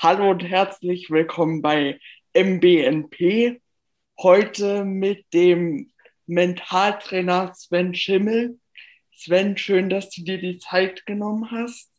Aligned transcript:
Hallo 0.00 0.30
und 0.30 0.40
herzlich 0.40 1.10
willkommen 1.10 1.62
bei 1.62 2.00
MBNP. 2.34 3.60
Heute 4.20 4.84
mit 4.84 5.24
dem 5.32 5.92
Mentaltrainer 6.26 7.52
Sven 7.54 7.94
Schimmel. 7.94 8.58
Sven, 9.16 9.56
schön, 9.56 9.88
dass 9.88 10.10
du 10.10 10.22
dir 10.22 10.40
die 10.40 10.58
Zeit 10.58 11.06
genommen 11.06 11.50
hast. 11.50 11.90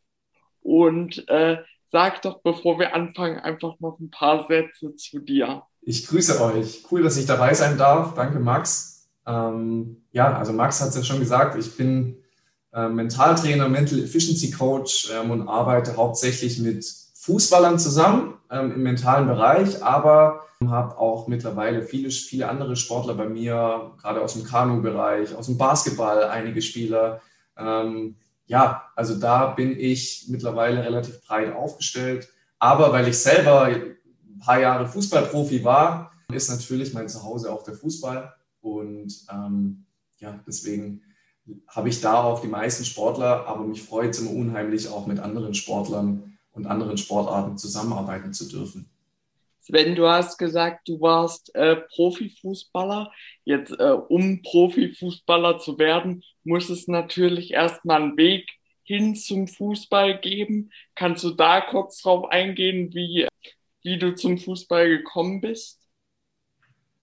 Und 0.61 1.27
äh, 1.29 1.57
sag 1.91 2.21
doch, 2.21 2.41
bevor 2.41 2.79
wir 2.79 2.93
anfangen, 2.93 3.39
einfach 3.39 3.79
noch 3.79 3.99
ein 3.99 4.11
paar 4.11 4.47
Sätze 4.47 4.95
zu 4.95 5.19
dir. 5.19 5.63
Ich 5.81 6.07
grüße 6.07 6.41
euch. 6.41 6.83
Cool, 6.91 7.03
dass 7.03 7.17
ich 7.17 7.25
dabei 7.25 7.53
sein 7.53 7.77
darf. 7.77 8.13
Danke, 8.15 8.39
Max. 8.39 9.07
Ähm, 9.25 10.03
ja, 10.11 10.37
also 10.37 10.51
Max 10.53 10.81
hat 10.81 10.89
es 10.89 10.95
ja 10.95 11.03
schon 11.03 11.19
gesagt, 11.19 11.57
ich 11.57 11.77
bin 11.77 12.17
äh, 12.73 12.89
Mentaltrainer, 12.89 13.69
Mental 13.69 13.99
Efficiency 13.99 14.51
Coach 14.51 15.09
ähm, 15.13 15.31
und 15.31 15.47
arbeite 15.47 15.95
hauptsächlich 15.95 16.59
mit 16.59 17.04
Fußballern 17.25 17.79
zusammen 17.79 18.35
ähm, 18.51 18.71
im 18.71 18.83
mentalen 18.83 19.27
Bereich, 19.27 19.83
aber 19.83 20.41
habe 20.63 20.97
auch 20.97 21.27
mittlerweile 21.27 21.81
viele, 21.83 22.09
viele 22.11 22.47
andere 22.47 22.75
Sportler 22.75 23.15
bei 23.15 23.27
mir, 23.27 23.91
gerade 24.01 24.21
aus 24.21 24.33
dem 24.33 24.43
Kanu-Bereich, 24.43 25.35
aus 25.35 25.47
dem 25.47 25.57
Basketball, 25.57 26.23
einige 26.25 26.61
Spieler. 26.61 27.21
Ähm, 27.57 28.15
ja, 28.45 28.83
also 28.95 29.15
da 29.15 29.47
bin 29.47 29.77
ich 29.77 30.25
mittlerweile 30.29 30.83
relativ 30.83 31.25
breit 31.25 31.53
aufgestellt. 31.53 32.29
Aber 32.59 32.91
weil 32.91 33.07
ich 33.07 33.17
selber 33.17 33.63
ein 33.63 33.97
paar 34.39 34.59
Jahre 34.59 34.87
Fußballprofi 34.87 35.63
war, 35.63 36.11
ist 36.31 36.49
natürlich 36.49 36.93
mein 36.93 37.09
Zuhause 37.09 37.51
auch 37.51 37.63
der 37.63 37.73
Fußball. 37.73 38.33
Und 38.61 39.13
ähm, 39.31 39.85
ja, 40.19 40.39
deswegen 40.47 41.01
habe 41.67 41.89
ich 41.89 42.01
da 42.01 42.23
auch 42.23 42.41
die 42.41 42.47
meisten 42.47 42.85
Sportler, 42.85 43.45
aber 43.47 43.63
mich 43.63 43.83
freut 43.83 44.11
es 44.11 44.19
immer 44.19 44.31
unheimlich, 44.31 44.89
auch 44.89 45.05
mit 45.05 45.19
anderen 45.19 45.53
Sportlern 45.53 46.34
und 46.55 46.65
anderen 46.65 46.97
Sportarten 46.97 47.57
zusammenarbeiten 47.57 48.33
zu 48.33 48.47
dürfen. 48.47 48.89
Sven, 49.59 49.95
du 49.95 50.07
hast 50.07 50.37
gesagt, 50.37 50.87
du 50.87 51.01
warst 51.01 51.53
äh, 51.55 51.75
Profifußballer. 51.75 53.11
Jetzt, 53.45 53.71
äh, 53.71 53.97
um 54.09 54.41
Profifußballer 54.43 55.59
zu 55.59 55.79
werden, 55.79 56.23
muss 56.43 56.69
es 56.69 56.87
natürlich 56.87 57.51
erstmal 57.51 58.01
einen 58.01 58.17
Weg 58.17 58.47
hin 58.83 59.15
zum 59.15 59.47
Fußball 59.47 60.19
geben. 60.19 60.71
Kannst 60.93 61.23
du 61.23 61.31
da 61.31 61.61
kurz 61.61 62.01
drauf 62.01 62.29
eingehen, 62.29 62.93
wie, 62.93 63.27
wie 63.81 63.97
du 63.97 64.13
zum 64.13 64.37
Fußball 64.37 64.87
gekommen 64.87 65.41
bist? 65.41 65.81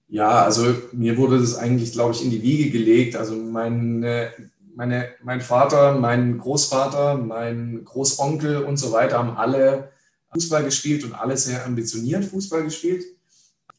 Ja, 0.07 0.45
also 0.45 0.75
mir 0.93 1.17
wurde 1.17 1.39
das 1.41 1.57
eigentlich, 1.57 1.93
glaube 1.93 2.13
ich, 2.13 2.23
in 2.23 2.31
die 2.31 2.43
Wiege 2.43 2.71
gelegt. 2.71 3.17
Also 3.17 3.35
meine 3.35 4.33
meine, 4.75 5.11
mein 5.23 5.41
Vater, 5.41 5.95
mein 5.95 6.39
Großvater, 6.39 7.17
mein 7.17 7.85
Großonkel 7.85 8.65
und 8.65 8.77
so 8.77 8.93
weiter 8.93 9.19
haben 9.19 9.37
alle 9.37 9.91
Fußball 10.33 10.65
gespielt 10.65 11.05
und 11.05 11.15
alle 11.15 11.37
sehr 11.37 11.65
ambitioniert 11.65 12.25
Fußball 12.25 12.65
gespielt. 12.65 13.05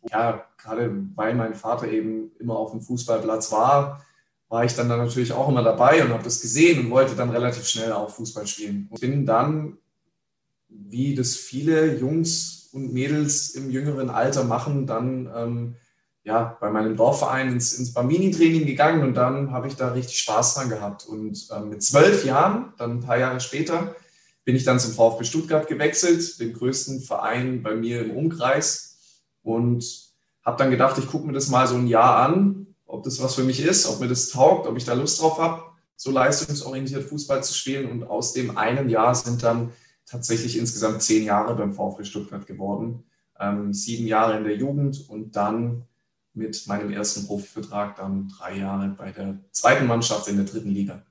Ja, 0.09 0.45
gerade 0.58 0.91
weil 1.16 1.33
mein 1.35 1.55
Vater 1.55 1.88
eben 1.88 2.31
immer 2.39 2.58
auf 2.58 2.72
dem 2.72 2.81
Fußballplatz 2.81 3.52
war, 3.52 4.05
war 4.50 4.66
ich 4.66 4.75
dann, 4.75 4.89
dann 4.89 5.00
natürlich 5.00 5.33
auch 5.33 5.50
immer 5.50 5.63
dabei 5.63 6.03
und 6.03 6.11
habe 6.11 6.23
das 6.23 6.41
gesehen 6.41 6.85
und 6.85 6.91
wollte 6.91 7.16
dann 7.16 7.31
relativ 7.31 7.67
schnell 7.67 7.91
auch 7.91 8.09
Fußball 8.09 8.45
spielen. 8.45 8.88
Und 8.91 9.02
bin 9.02 9.25
dann, 9.25 9.78
wie 10.67 11.16
das 11.16 11.35
viele 11.35 11.97
Jungs 11.97 12.69
und 12.72 12.94
Mädels 12.94 13.52
im 13.52 13.72
jüngeren 13.72 14.09
Alter 14.09 14.44
machen, 14.44 14.85
dann 14.85 15.30
ähm, 15.35 15.75
ja, 16.23 16.57
bei 16.61 16.69
meinem 16.69 16.95
Dorfverein 16.95 17.49
ins, 17.49 17.73
ins 17.73 17.93
Bambini-Training 17.93 18.66
gegangen 18.66 19.03
und 19.03 19.13
dann 19.13 19.52
habe 19.52 19.67
ich 19.67 19.75
da 19.75 19.89
richtig 19.89 20.19
Spaß 20.19 20.55
dran 20.55 20.69
gehabt. 20.69 21.05
Und 21.05 21.47
ähm, 21.52 21.69
mit 21.69 21.83
zwölf 21.83 22.23
Jahren, 22.23 22.73
dann 22.77 22.91
ein 22.91 22.99
paar 23.02 23.17
Jahre 23.17 23.41
später, 23.41 23.95
bin 24.45 24.55
ich 24.55 24.63
dann 24.63 24.79
zum 24.79 24.94
VfB 24.94 25.25
Stuttgart 25.25 25.67
gewechselt, 25.67 26.39
dem 26.39 26.53
größten 26.53 27.01
Verein 27.01 27.61
bei 27.61 27.75
mir 27.75 28.03
im 28.03 28.11
Umkreis. 28.11 28.97
Und 29.41 29.85
habe 30.45 30.57
dann 30.57 30.71
gedacht, 30.71 30.97
ich 30.97 31.07
gucke 31.07 31.27
mir 31.27 31.33
das 31.33 31.49
mal 31.49 31.67
so 31.67 31.75
ein 31.75 31.88
Jahr 31.88 32.17
an, 32.17 32.67
ob 32.85 33.03
das 33.03 33.21
was 33.21 33.35
für 33.35 33.44
mich 33.44 33.61
ist, 33.61 33.85
ob 33.88 33.99
mir 33.99 34.07
das 34.07 34.29
taugt, 34.29 34.67
ob 34.67 34.78
ich 34.78 34.85
da 34.85 34.94
Lust 34.94 35.22
drauf 35.22 35.39
habe, 35.39 35.63
so 35.95 36.12
leistungsorientiert 36.12 37.03
Fußball 37.03 37.44
zu 37.44 37.53
spielen. 37.53 37.89
Und 37.89 38.03
aus 38.03 38.31
dem 38.31 38.57
einen 38.57 38.89
Jahr 38.89 39.13
sind 39.13 39.44
dann 39.44 39.72
tatsächlich 40.06 40.57
insgesamt 40.57 41.01
zehn 41.01 41.23
Jahre 41.23 41.56
beim 41.56 41.73
VfB 41.73 42.06
Stuttgart 42.06 42.45
geworden. 42.45 43.03
Ähm, 43.39 43.73
sieben 43.73 44.07
Jahre 44.07 44.38
in 44.38 44.44
der 44.44 44.56
Jugend 44.56 45.09
und 45.09 45.35
dann 45.35 45.85
mit 46.33 46.67
meinem 46.67 46.91
ersten 46.91 47.27
Profivertrag 47.27 47.95
dann 47.95 48.31
drei 48.38 48.57
Jahre 48.57 48.89
bei 48.89 49.11
der 49.11 49.38
zweiten 49.51 49.88
Mannschaft 49.88 50.27
in 50.27 50.38
der 50.38 50.45
dritten 50.45 50.71
Liga. 50.71 51.03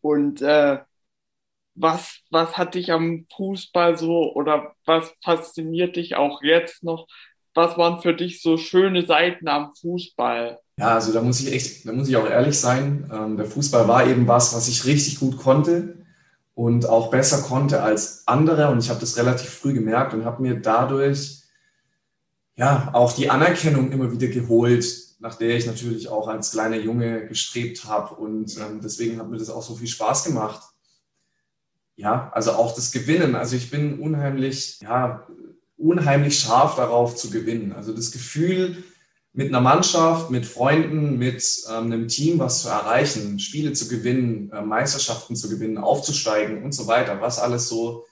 Und 0.00 0.42
äh, 0.42 0.78
was, 1.74 2.20
was 2.30 2.58
hat 2.58 2.74
dich 2.74 2.92
am 2.92 3.26
Fußball 3.34 3.96
so 3.96 4.32
oder 4.34 4.74
was 4.84 5.12
fasziniert 5.22 5.96
dich 5.96 6.16
auch 6.16 6.42
jetzt 6.42 6.82
noch? 6.82 7.06
Was 7.54 7.76
waren 7.76 8.00
für 8.00 8.14
dich 8.14 8.42
so 8.42 8.58
schöne 8.58 9.06
Seiten 9.06 9.48
am 9.48 9.74
Fußball? 9.74 10.58
Ja, 10.76 10.94
also 10.94 11.12
da 11.12 11.20
muss 11.20 11.40
ich 11.40 11.52
echt, 11.52 11.86
da 11.86 11.92
muss 11.92 12.08
ich 12.08 12.16
auch 12.16 12.28
ehrlich 12.28 12.58
sein. 12.58 13.10
Ähm, 13.12 13.36
der 13.36 13.46
Fußball 13.46 13.88
war 13.88 14.06
eben 14.06 14.26
was, 14.28 14.54
was 14.54 14.68
ich 14.68 14.84
richtig 14.86 15.18
gut 15.20 15.36
konnte 15.36 15.98
und 16.54 16.88
auch 16.88 17.10
besser 17.10 17.42
konnte 17.42 17.82
als 17.82 18.26
andere. 18.26 18.70
Und 18.70 18.78
ich 18.78 18.88
habe 18.90 19.00
das 19.00 19.16
relativ 19.16 19.50
früh 19.50 19.74
gemerkt 19.74 20.14
und 20.14 20.24
habe 20.24 20.42
mir 20.42 20.60
dadurch 20.60 21.39
ja, 22.56 22.90
auch 22.92 23.12
die 23.12 23.30
Anerkennung 23.30 23.90
immer 23.92 24.12
wieder 24.12 24.28
geholt, 24.28 24.84
nach 25.20 25.34
der 25.34 25.56
ich 25.56 25.66
natürlich 25.66 26.08
auch 26.08 26.28
als 26.28 26.52
kleiner 26.52 26.76
Junge 26.76 27.26
gestrebt 27.26 27.84
habe. 27.84 28.14
Und 28.14 28.56
ähm, 28.58 28.80
deswegen 28.82 29.18
hat 29.18 29.28
mir 29.28 29.38
das 29.38 29.50
auch 29.50 29.62
so 29.62 29.76
viel 29.76 29.86
Spaß 29.86 30.24
gemacht. 30.24 30.62
Ja, 31.96 32.30
also 32.34 32.52
auch 32.52 32.74
das 32.74 32.92
Gewinnen. 32.92 33.34
Also 33.34 33.56
ich 33.56 33.70
bin 33.70 34.00
unheimlich, 34.00 34.78
ja, 34.80 35.26
unheimlich 35.76 36.38
scharf 36.38 36.76
darauf 36.76 37.16
zu 37.16 37.30
gewinnen. 37.30 37.72
Also 37.72 37.92
das 37.92 38.10
Gefühl, 38.10 38.82
mit 39.32 39.48
einer 39.48 39.60
Mannschaft, 39.60 40.30
mit 40.30 40.44
Freunden, 40.44 41.18
mit 41.18 41.44
ähm, 41.68 41.84
einem 41.84 42.08
Team 42.08 42.38
was 42.38 42.62
zu 42.62 42.68
erreichen, 42.68 43.38
Spiele 43.38 43.72
zu 43.72 43.88
gewinnen, 43.88 44.50
äh, 44.52 44.62
Meisterschaften 44.62 45.36
zu 45.36 45.48
gewinnen, 45.48 45.78
aufzusteigen 45.78 46.64
und 46.64 46.72
so 46.72 46.86
weiter, 46.86 47.20
was 47.20 47.38
alles 47.38 47.68
so, 47.68 48.06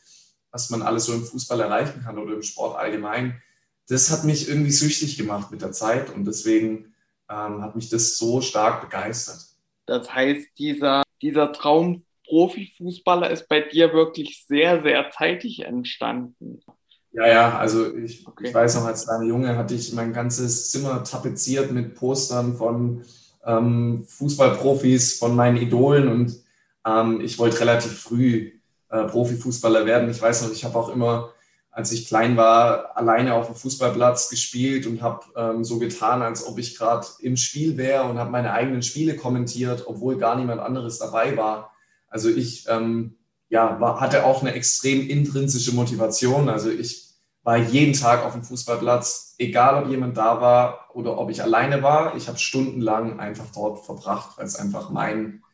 was 0.52 0.70
man 0.70 0.82
alles 0.82 1.06
so 1.06 1.14
im 1.14 1.24
Fußball 1.24 1.60
erreichen 1.60 2.02
kann 2.04 2.18
oder 2.18 2.34
im 2.34 2.42
Sport 2.42 2.78
allgemein 2.78 3.42
das 3.88 4.10
hat 4.10 4.24
mich 4.24 4.48
irgendwie 4.48 4.70
süchtig 4.70 5.16
gemacht 5.16 5.50
mit 5.50 5.62
der 5.62 5.72
Zeit 5.72 6.14
und 6.14 6.24
deswegen 6.24 6.94
ähm, 7.30 7.62
hat 7.62 7.74
mich 7.74 7.88
das 7.88 8.16
so 8.18 8.40
stark 8.40 8.82
begeistert. 8.82 9.46
Das 9.86 10.12
heißt, 10.12 10.46
dieser, 10.58 11.02
dieser 11.22 11.52
Traum 11.52 12.04
Profifußballer 12.28 13.30
ist 13.30 13.48
bei 13.48 13.62
dir 13.62 13.92
wirklich 13.94 14.44
sehr, 14.46 14.82
sehr 14.82 15.10
zeitig 15.10 15.60
entstanden. 15.60 16.60
Ja, 17.12 17.26
ja, 17.26 17.58
also 17.58 17.94
ich, 17.94 18.26
okay. 18.26 18.48
ich 18.48 18.54
weiß 18.54 18.76
noch, 18.76 18.84
als 18.84 19.06
kleiner 19.06 19.24
Junge 19.24 19.56
hatte 19.56 19.74
ich 19.74 19.94
mein 19.94 20.12
ganzes 20.12 20.70
Zimmer 20.70 21.02
tapeziert 21.04 21.72
mit 21.72 21.94
Postern 21.94 22.56
von 22.56 23.02
ähm, 23.46 24.04
Fußballprofis, 24.06 25.18
von 25.18 25.34
meinen 25.34 25.56
Idolen 25.56 26.08
und 26.08 26.36
ähm, 26.86 27.22
ich 27.22 27.38
wollte 27.38 27.60
relativ 27.60 27.98
früh 27.98 28.52
äh, 28.90 29.04
Profifußballer 29.04 29.86
werden. 29.86 30.10
Ich 30.10 30.20
weiß 30.20 30.42
noch, 30.42 30.52
ich 30.52 30.64
habe 30.64 30.78
auch 30.78 30.90
immer 30.90 31.32
als 31.78 31.92
ich 31.92 32.08
klein 32.08 32.36
war, 32.36 32.96
alleine 32.96 33.34
auf 33.34 33.46
dem 33.46 33.54
Fußballplatz 33.54 34.30
gespielt 34.30 34.84
und 34.88 35.00
habe 35.00 35.20
ähm, 35.36 35.62
so 35.62 35.78
getan, 35.78 36.22
als 36.22 36.44
ob 36.44 36.58
ich 36.58 36.76
gerade 36.76 37.06
im 37.20 37.36
Spiel 37.36 37.76
wäre 37.76 38.02
und 38.02 38.18
habe 38.18 38.32
meine 38.32 38.52
eigenen 38.52 38.82
Spiele 38.82 39.14
kommentiert, 39.14 39.84
obwohl 39.86 40.18
gar 40.18 40.34
niemand 40.34 40.60
anderes 40.60 40.98
dabei 40.98 41.36
war. 41.36 41.70
Also 42.08 42.30
ich 42.30 42.66
ähm, 42.68 43.16
ja, 43.48 43.80
war, 43.80 44.00
hatte 44.00 44.24
auch 44.24 44.40
eine 44.40 44.54
extrem 44.54 45.08
intrinsische 45.08 45.72
Motivation. 45.72 46.48
Also 46.48 46.68
ich 46.68 47.10
war 47.44 47.58
jeden 47.58 47.92
Tag 47.92 48.24
auf 48.24 48.32
dem 48.32 48.42
Fußballplatz, 48.42 49.36
egal 49.38 49.80
ob 49.80 49.88
jemand 49.88 50.16
da 50.16 50.40
war 50.40 50.90
oder 50.94 51.16
ob 51.16 51.30
ich 51.30 51.44
alleine 51.44 51.80
war. 51.80 52.16
Ich 52.16 52.26
habe 52.26 52.38
stundenlang 52.38 53.20
einfach 53.20 53.46
dort 53.54 53.86
verbracht, 53.86 54.36
weil 54.36 54.46
es 54.46 54.56
einfach 54.56 54.90
mein, 54.90 55.44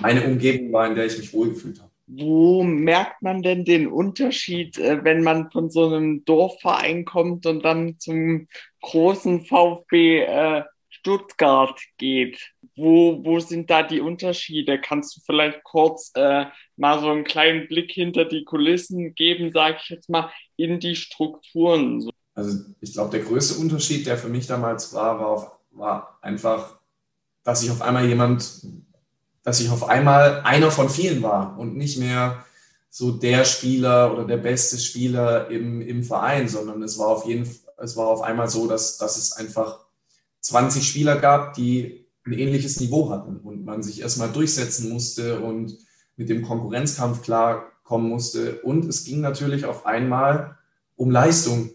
meine 0.00 0.24
Umgebung 0.24 0.72
war, 0.72 0.88
in 0.88 0.96
der 0.96 1.06
ich 1.06 1.16
mich 1.18 1.32
wohlgefühlt 1.32 1.78
habe. 1.80 1.87
Wo 2.10 2.62
merkt 2.62 3.20
man 3.20 3.42
denn 3.42 3.66
den 3.66 3.86
Unterschied, 3.86 4.78
äh, 4.78 5.04
wenn 5.04 5.22
man 5.22 5.50
von 5.50 5.70
so 5.70 5.86
einem 5.86 6.24
Dorfverein 6.24 7.04
kommt 7.04 7.44
und 7.44 7.62
dann 7.62 7.98
zum 7.98 8.48
großen 8.80 9.44
VfB 9.44 10.22
äh, 10.22 10.62
Stuttgart 10.88 11.78
geht? 11.98 12.52
Wo, 12.76 13.22
wo 13.24 13.40
sind 13.40 13.68
da 13.68 13.82
die 13.82 14.00
Unterschiede? 14.00 14.80
Kannst 14.80 15.16
du 15.16 15.20
vielleicht 15.26 15.62
kurz 15.64 16.10
äh, 16.14 16.46
mal 16.76 16.98
so 17.00 17.10
einen 17.10 17.24
kleinen 17.24 17.68
Blick 17.68 17.92
hinter 17.92 18.24
die 18.24 18.44
Kulissen 18.44 19.14
geben, 19.14 19.52
sage 19.52 19.76
ich 19.82 19.90
jetzt 19.90 20.08
mal, 20.08 20.30
in 20.56 20.80
die 20.80 20.96
Strukturen? 20.96 22.08
Also 22.34 22.64
ich 22.80 22.94
glaube, 22.94 23.10
der 23.10 23.26
größte 23.26 23.60
Unterschied, 23.60 24.06
der 24.06 24.16
für 24.16 24.28
mich 24.28 24.46
damals 24.46 24.94
war, 24.94 25.18
war, 25.18 25.26
auf, 25.26 25.50
war 25.72 26.18
einfach, 26.22 26.80
dass 27.42 27.62
ich 27.62 27.70
auf 27.70 27.82
einmal 27.82 28.08
jemand 28.08 28.62
dass 29.48 29.60
ich 29.60 29.70
auf 29.70 29.88
einmal 29.88 30.42
einer 30.42 30.70
von 30.70 30.90
vielen 30.90 31.22
war 31.22 31.58
und 31.58 31.74
nicht 31.74 31.98
mehr 31.98 32.44
so 32.90 33.12
der 33.12 33.46
Spieler 33.46 34.12
oder 34.12 34.26
der 34.26 34.36
beste 34.36 34.78
Spieler 34.78 35.50
im, 35.50 35.80
im 35.80 36.04
Verein, 36.04 36.48
sondern 36.48 36.82
es 36.82 36.98
war 36.98 37.06
auf 37.06 37.24
jeden 37.24 37.48
es 37.78 37.96
war 37.96 38.08
auf 38.08 38.20
einmal 38.20 38.50
so, 38.50 38.66
dass, 38.66 38.98
dass 38.98 39.16
es 39.16 39.32
einfach 39.32 39.86
20 40.40 40.86
Spieler 40.86 41.16
gab, 41.16 41.54
die 41.54 42.04
ein 42.26 42.34
ähnliches 42.34 42.78
Niveau 42.78 43.08
hatten 43.08 43.38
und 43.38 43.64
man 43.64 43.82
sich 43.82 44.02
erstmal 44.02 44.30
durchsetzen 44.30 44.90
musste 44.90 45.40
und 45.40 45.78
mit 46.16 46.28
dem 46.28 46.42
Konkurrenzkampf 46.42 47.22
klarkommen 47.22 48.10
musste. 48.10 48.60
Und 48.60 48.84
es 48.84 49.04
ging 49.04 49.22
natürlich 49.22 49.64
auf 49.64 49.86
einmal 49.86 50.58
um 50.94 51.10
Leistung. 51.10 51.70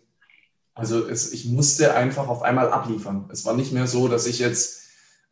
Also 0.75 1.07
es, 1.07 1.33
ich 1.33 1.45
musste 1.45 1.95
einfach 1.95 2.27
auf 2.27 2.43
einmal 2.43 2.69
abliefern. 2.69 3.29
Es 3.31 3.45
war 3.45 3.55
nicht 3.55 3.71
mehr 3.71 3.87
so, 3.87 4.07
dass 4.07 4.27
ich 4.27 4.37
jetzt 4.37 4.82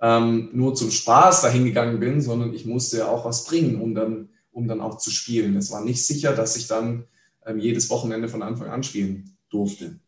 ähm, 0.02 0.50
nur 0.54 0.74
zum 0.74 0.90
Spaß 0.90 1.44
dahin 1.44 1.66
gegangen 1.66 2.00
bin, 2.00 2.22
sondern 2.22 2.54
ich 2.54 2.66
musste 2.66 3.08
auch 3.08 3.24
was 3.24 3.46
bringen, 3.46 3.80
um 3.80 3.94
dann, 3.94 4.30
um 4.52 4.68
dann 4.68 4.82
auch 4.82 4.98
zu 4.98 5.12
spielen. 5.12 5.56
Es 5.56 5.72
war 5.72 5.86
nicht 5.86 6.06
sicher, 6.06 6.34
dass 6.36 6.58
ich 6.58 6.68
dann 6.68 7.06
ähm, 7.46 7.60
jedes 7.60 7.90
Wochenende 7.90 8.28
von 8.28 8.42
Anfang 8.42 8.70
an 8.70 8.84
spielen 8.84 9.38
durfte. 9.50 10.00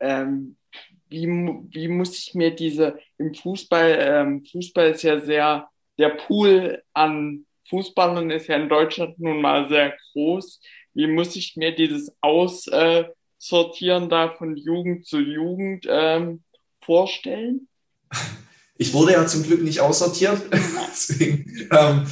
Ähm, 0.00 0.56
wie, 1.10 1.26
wie 1.26 1.88
muss 1.88 2.18
ich 2.18 2.34
mir 2.34 2.54
diese 2.54 2.98
im 3.18 3.34
Fußball, 3.34 3.98
ähm, 4.00 4.44
Fußball 4.50 4.90
ist 4.90 5.02
ja 5.02 5.20
sehr, 5.20 5.68
der 5.98 6.10
Pool 6.10 6.82
an 6.94 7.44
Fußballern 7.68 8.30
ist 8.30 8.46
ja 8.46 8.56
in 8.56 8.68
Deutschland 8.70 9.18
nun 9.18 9.42
mal 9.42 9.68
sehr 9.68 9.94
groß. 10.12 10.60
Wie 10.94 11.06
muss 11.06 11.36
ich 11.36 11.54
mir 11.56 11.74
dieses 11.74 12.16
Aussortieren 12.22 14.08
da 14.08 14.30
von 14.30 14.56
Jugend 14.56 15.06
zu 15.06 15.20
Jugend 15.20 15.86
ähm, 15.88 16.42
vorstellen? 16.80 17.68
Ich 18.78 18.94
wurde 18.94 19.12
ja 19.12 19.26
zum 19.26 19.42
Glück 19.42 19.62
nicht 19.62 19.80
aussortiert. 19.80 20.40
Deswegen, 20.90 21.68
ähm, 21.72 22.06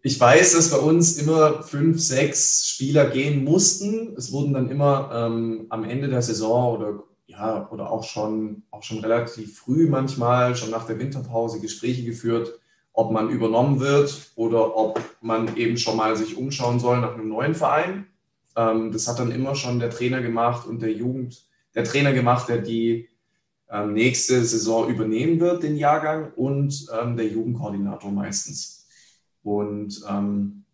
ich 0.00 0.18
weiß, 0.18 0.52
dass 0.52 0.70
bei 0.70 0.78
uns 0.78 1.18
immer 1.18 1.64
fünf, 1.64 2.00
sechs 2.00 2.68
Spieler 2.68 3.10
gehen 3.10 3.42
mussten. 3.42 4.14
Es 4.16 4.30
wurden 4.30 4.54
dann 4.54 4.70
immer 4.70 5.10
ähm, 5.12 5.66
am 5.68 5.82
Ende 5.82 6.08
der 6.08 6.22
Saison 6.22 6.76
oder 6.76 7.02
ja, 7.26 7.68
oder 7.72 7.90
auch 7.90 8.04
schon, 8.04 8.62
auch 8.70 8.84
schon 8.84 9.00
relativ 9.00 9.58
früh 9.58 9.88
manchmal, 9.88 10.54
schon 10.54 10.70
nach 10.70 10.86
der 10.86 11.00
Winterpause 11.00 11.60
Gespräche 11.60 12.04
geführt, 12.04 12.60
ob 12.92 13.10
man 13.10 13.28
übernommen 13.28 13.80
wird 13.80 14.30
oder 14.36 14.76
ob 14.76 15.00
man 15.20 15.56
eben 15.56 15.76
schon 15.76 15.96
mal 15.96 16.16
sich 16.16 16.36
umschauen 16.36 16.78
soll 16.78 17.00
nach 17.00 17.14
einem 17.14 17.28
neuen 17.28 17.56
Verein. 17.56 18.06
Ähm, 18.54 18.92
das 18.92 19.08
hat 19.08 19.18
dann 19.18 19.32
immer 19.32 19.56
schon 19.56 19.80
der 19.80 19.90
Trainer 19.90 20.22
gemacht 20.22 20.66
und 20.68 20.80
der 20.80 20.92
Jugend, 20.92 21.44
der 21.74 21.82
Trainer 21.82 22.12
gemacht, 22.12 22.48
der 22.48 22.58
die 22.58 23.08
ähm, 23.70 23.92
nächste 23.92 24.44
Saison 24.44 24.88
übernehmen 24.88 25.40
wird, 25.40 25.62
den 25.62 25.76
Jahrgang, 25.76 26.32
und 26.34 26.86
ähm, 26.98 27.16
der 27.16 27.26
Jugendkoordinator 27.28 28.10
meistens. 28.10 28.86
Und 29.42 30.02
ähm, 30.08 30.64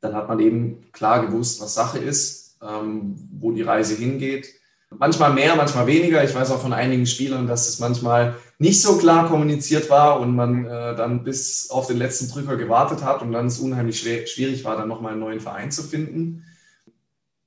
dann 0.00 0.14
hat 0.14 0.28
man 0.28 0.40
eben 0.40 0.90
klar 0.92 1.26
gewusst, 1.26 1.60
was 1.60 1.74
Sache 1.74 1.98
ist, 1.98 2.58
ähm, 2.62 3.28
wo 3.32 3.52
die 3.52 3.62
Reise 3.62 3.94
hingeht 3.94 4.60
Manchmal 4.98 5.32
mehr, 5.32 5.56
manchmal 5.56 5.86
weniger. 5.86 6.22
Ich 6.24 6.34
weiß 6.34 6.50
auch 6.50 6.60
von 6.60 6.72
einigen 6.72 7.06
Spielern, 7.06 7.46
dass 7.46 7.68
es 7.68 7.78
manchmal 7.78 8.36
nicht 8.58 8.80
so 8.80 8.98
klar 8.98 9.28
kommuniziert 9.28 9.90
war 9.90 10.20
und 10.20 10.34
man 10.34 10.66
äh, 10.66 10.94
dann 10.94 11.24
bis 11.24 11.70
auf 11.70 11.86
den 11.86 11.96
letzten 11.96 12.28
Drücker 12.28 12.56
gewartet 12.56 13.02
hat 13.02 13.22
und 13.22 13.32
dann 13.32 13.46
es 13.46 13.58
unheimlich 13.58 14.00
schwierig 14.00 14.64
war, 14.64 14.76
dann 14.76 14.88
nochmal 14.88 15.12
einen 15.12 15.20
neuen 15.20 15.40
Verein 15.40 15.70
zu 15.70 15.82
finden. 15.82 16.44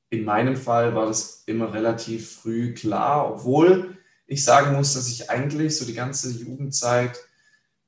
In 0.09 0.25
meinem 0.25 0.55
Fall 0.55 0.95
war 0.95 1.07
das 1.07 1.43
immer 1.45 1.73
relativ 1.73 2.31
früh 2.31 2.73
klar, 2.73 3.29
obwohl 3.31 3.94
ich 4.27 4.43
sagen 4.43 4.75
muss, 4.75 4.93
dass 4.93 5.09
ich 5.09 5.29
eigentlich 5.29 5.77
so 5.77 5.85
die 5.85 5.93
ganze 5.93 6.31
Jugendzeit 6.31 7.17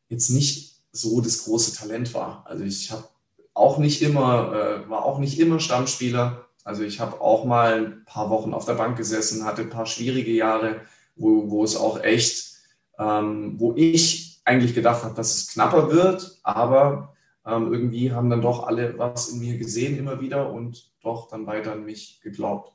jetzt 0.10 0.30
nicht 0.30 0.78
so 0.92 1.22
das 1.22 1.44
große 1.44 1.76
Talent 1.76 2.14
war. 2.14 2.46
Also 2.48 2.64
ich 2.64 2.92
habe 2.92 3.08
auch 3.54 3.78
nicht 3.78 4.02
immer, 4.02 4.54
äh, 4.54 4.90
war 4.90 5.04
auch 5.04 5.20
nicht 5.20 5.40
immer 5.40 5.60
Stammspieler 5.60 6.48
also 6.68 6.84
ich 6.84 7.00
habe 7.00 7.22
auch 7.22 7.46
mal 7.46 7.86
ein 7.86 8.04
paar 8.04 8.30
Wochen 8.30 8.54
auf 8.54 8.66
der 8.66 8.74
Bank 8.74 8.98
gesessen, 8.98 9.46
hatte 9.46 9.62
ein 9.62 9.70
paar 9.70 9.86
schwierige 9.86 10.32
Jahre, 10.34 10.82
wo, 11.16 11.50
wo 11.50 11.64
es 11.64 11.78
auch 11.78 12.04
echt, 12.04 12.58
ähm, 13.00 13.58
wo 13.58 13.74
ich 13.78 14.42
eigentlich 14.44 14.76
gedacht 14.76 15.06
habe, 15.06 15.16
dass 15.16 15.34
es 15.34 15.48
knapper 15.48 15.90
wird, 15.92 16.40
aber 16.44 17.16
ähm, 17.46 17.72
irgendwie 17.72 18.12
haben 18.12 18.30
dann 18.30 18.42
doch 18.42 18.68
alle 18.68 18.98
was 18.98 19.30
in 19.30 19.40
mir 19.40 19.58
gesehen 19.58 19.98
immer 19.98 20.20
wieder 20.20 20.52
und 20.52 20.92
doch 21.02 21.30
dann 21.30 21.48
weiter 21.48 21.72
an 21.72 21.86
mich 21.86 22.20
geglaubt. 22.22 22.74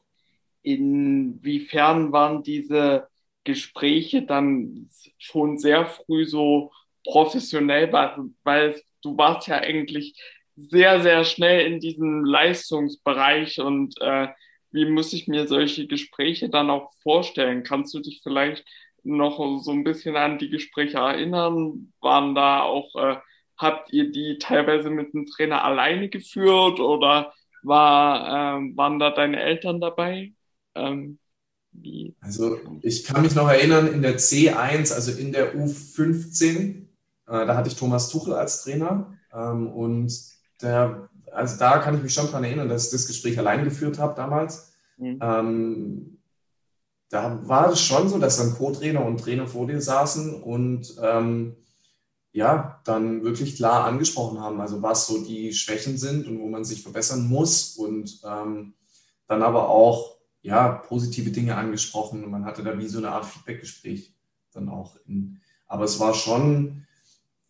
Inwiefern 0.62 2.12
waren 2.12 2.42
diese 2.42 3.08
Gespräche 3.44 4.22
dann 4.22 4.88
schon 5.18 5.58
sehr 5.58 5.86
früh 5.86 6.26
so 6.26 6.72
professionell, 7.04 7.92
weil 7.92 8.80
du 9.02 9.16
warst 9.16 9.48
ja 9.48 9.56
eigentlich 9.58 10.14
sehr, 10.56 11.00
sehr 11.00 11.24
schnell 11.24 11.66
in 11.66 11.80
diesem 11.80 12.24
Leistungsbereich 12.24 13.60
und 13.60 14.00
äh, 14.00 14.28
wie 14.70 14.86
muss 14.86 15.12
ich 15.12 15.28
mir 15.28 15.46
solche 15.46 15.86
Gespräche 15.86 16.48
dann 16.48 16.70
auch 16.70 16.92
vorstellen? 17.02 17.62
Kannst 17.62 17.94
du 17.94 18.00
dich 18.00 18.20
vielleicht 18.22 18.64
noch 19.02 19.38
so 19.60 19.70
ein 19.72 19.84
bisschen 19.84 20.16
an 20.16 20.38
die 20.38 20.50
Gespräche 20.50 20.98
erinnern? 20.98 21.92
Waren 22.00 22.34
da 22.34 22.62
auch, 22.62 22.94
äh, 22.96 23.16
habt 23.58 23.92
ihr 23.92 24.10
die 24.10 24.38
teilweise 24.38 24.90
mit 24.90 25.12
dem 25.14 25.26
Trainer 25.26 25.64
alleine 25.64 26.08
geführt 26.08 26.80
oder 26.80 27.32
war, 27.62 28.58
äh, 28.58 28.76
waren 28.76 28.98
da 28.98 29.10
deine 29.10 29.40
Eltern 29.40 29.80
dabei? 29.80 30.32
Ähm, 30.74 31.18
wie? 31.72 32.14
Also 32.20 32.58
ich 32.82 33.04
kann 33.04 33.22
mich 33.22 33.34
noch 33.34 33.48
erinnern, 33.48 33.92
in 33.92 34.02
der 34.02 34.18
C1, 34.18 34.92
also 34.92 35.12
in 35.12 35.32
der 35.32 35.56
U15, 35.56 36.48
äh, 36.48 36.86
da 37.26 37.56
hatte 37.56 37.68
ich 37.68 37.76
Thomas 37.76 38.08
Tuchel 38.08 38.34
als 38.34 38.62
Trainer 38.62 39.12
ähm, 39.32 39.68
und 39.68 40.12
der, 40.60 41.08
also 41.32 41.58
da 41.58 41.78
kann 41.78 41.96
ich 41.96 42.02
mich 42.02 42.14
schon 42.14 42.26
daran 42.26 42.44
erinnern, 42.44 42.68
dass 42.68 42.86
ich 42.86 42.90
das 42.90 43.06
Gespräch 43.06 43.38
allein 43.38 43.64
geführt 43.64 43.98
habe 43.98 44.14
damals. 44.14 44.72
Mhm. 44.96 45.18
Ähm, 45.20 46.18
da 47.08 47.46
war 47.46 47.70
es 47.70 47.80
schon 47.80 48.08
so, 48.08 48.18
dass 48.18 48.38
dann 48.38 48.54
Co-Trainer 48.54 49.04
und 49.04 49.20
Trainer 49.20 49.46
vor 49.46 49.66
dir 49.66 49.80
saßen 49.80 50.42
und 50.42 50.94
ähm, 51.02 51.56
ja, 52.32 52.80
dann 52.84 53.22
wirklich 53.22 53.56
klar 53.56 53.84
angesprochen 53.84 54.40
haben, 54.40 54.60
also 54.60 54.80
was 54.80 55.06
so 55.06 55.22
die 55.22 55.52
Schwächen 55.52 55.98
sind 55.98 56.26
und 56.26 56.40
wo 56.40 56.48
man 56.48 56.64
sich 56.64 56.82
verbessern 56.82 57.28
muss 57.28 57.76
und 57.76 58.20
ähm, 58.24 58.74
dann 59.26 59.42
aber 59.42 59.68
auch 59.68 60.16
ja, 60.42 60.68
positive 60.68 61.30
Dinge 61.30 61.56
angesprochen 61.56 62.24
und 62.24 62.30
man 62.30 62.44
hatte 62.44 62.62
da 62.62 62.78
wie 62.78 62.88
so 62.88 62.98
eine 62.98 63.10
Art 63.10 63.24
Feedbackgespräch 63.24 64.12
dann 64.52 64.68
auch. 64.68 64.96
In, 65.06 65.40
aber 65.66 65.84
es 65.84 65.98
war 65.98 66.14
schon, 66.14 66.86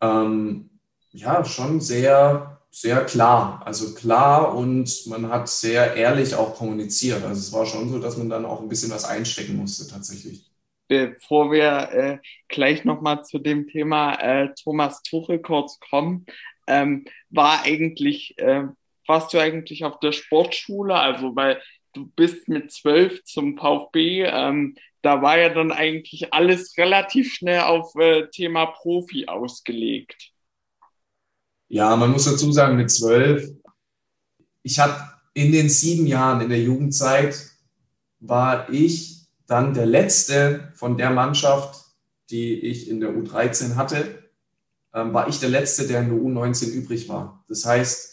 ähm, 0.00 0.70
ja, 1.10 1.44
schon 1.44 1.80
sehr 1.80 2.52
sehr 2.74 3.04
klar, 3.04 3.60
also 3.66 3.94
klar 3.94 4.54
und 4.56 5.06
man 5.06 5.28
hat 5.28 5.46
sehr 5.46 5.94
ehrlich 5.94 6.34
auch 6.34 6.54
kommuniziert. 6.54 7.22
Also 7.22 7.38
es 7.38 7.52
war 7.52 7.66
schon 7.66 7.90
so, 7.90 7.98
dass 7.98 8.16
man 8.16 8.30
dann 8.30 8.46
auch 8.46 8.62
ein 8.62 8.68
bisschen 8.68 8.90
was 8.90 9.04
einstecken 9.04 9.56
musste 9.56 9.86
tatsächlich. 9.86 10.50
Bevor 10.88 11.52
wir 11.52 11.90
äh, 11.92 12.18
gleich 12.48 12.86
nochmal 12.86 13.24
zu 13.24 13.38
dem 13.38 13.68
Thema 13.68 14.14
äh, 14.14 14.54
Thomas 14.54 15.02
Tuchel 15.02 15.40
kurz 15.40 15.80
kommen, 15.80 16.24
ähm, 16.66 17.04
war 17.28 17.62
eigentlich, 17.62 18.38
äh, 18.38 18.64
warst 19.06 19.34
du 19.34 19.38
eigentlich 19.38 19.84
auf 19.84 20.00
der 20.00 20.12
Sportschule, 20.12 20.94
also 20.94 21.36
weil 21.36 21.60
du 21.92 22.06
bist 22.16 22.48
mit 22.48 22.72
zwölf 22.72 23.22
zum 23.24 23.56
VfB, 23.56 24.24
ähm, 24.24 24.76
da 25.02 25.20
war 25.20 25.38
ja 25.38 25.48
dann 25.48 25.72
eigentlich 25.72 26.32
alles 26.32 26.76
relativ 26.78 27.34
schnell 27.34 27.60
auf 27.60 27.94
äh, 27.96 28.28
Thema 28.28 28.66
Profi 28.66 29.26
ausgelegt. 29.26 30.30
Ja, 31.68 31.96
man 31.96 32.10
muss 32.10 32.24
dazu 32.24 32.52
sagen, 32.52 32.76
mit 32.76 32.90
zwölf, 32.90 33.48
ich 34.62 34.78
habe 34.78 34.94
in 35.34 35.52
den 35.52 35.68
sieben 35.68 36.06
Jahren 36.06 36.40
in 36.40 36.50
der 36.50 36.60
Jugendzeit, 36.60 37.34
war 38.20 38.70
ich 38.70 39.26
dann 39.46 39.74
der 39.74 39.86
Letzte 39.86 40.72
von 40.74 40.96
der 40.96 41.10
Mannschaft, 41.10 41.80
die 42.30 42.54
ich 42.54 42.88
in 42.88 43.00
der 43.00 43.10
U13 43.10 43.74
hatte, 43.74 44.30
ähm, 44.94 45.12
war 45.12 45.28
ich 45.28 45.40
der 45.40 45.48
Letzte, 45.48 45.86
der 45.86 46.02
in 46.02 46.10
der 46.10 46.18
U19 46.18 46.70
übrig 46.70 47.08
war. 47.08 47.44
Das 47.48 47.64
heißt, 47.64 48.11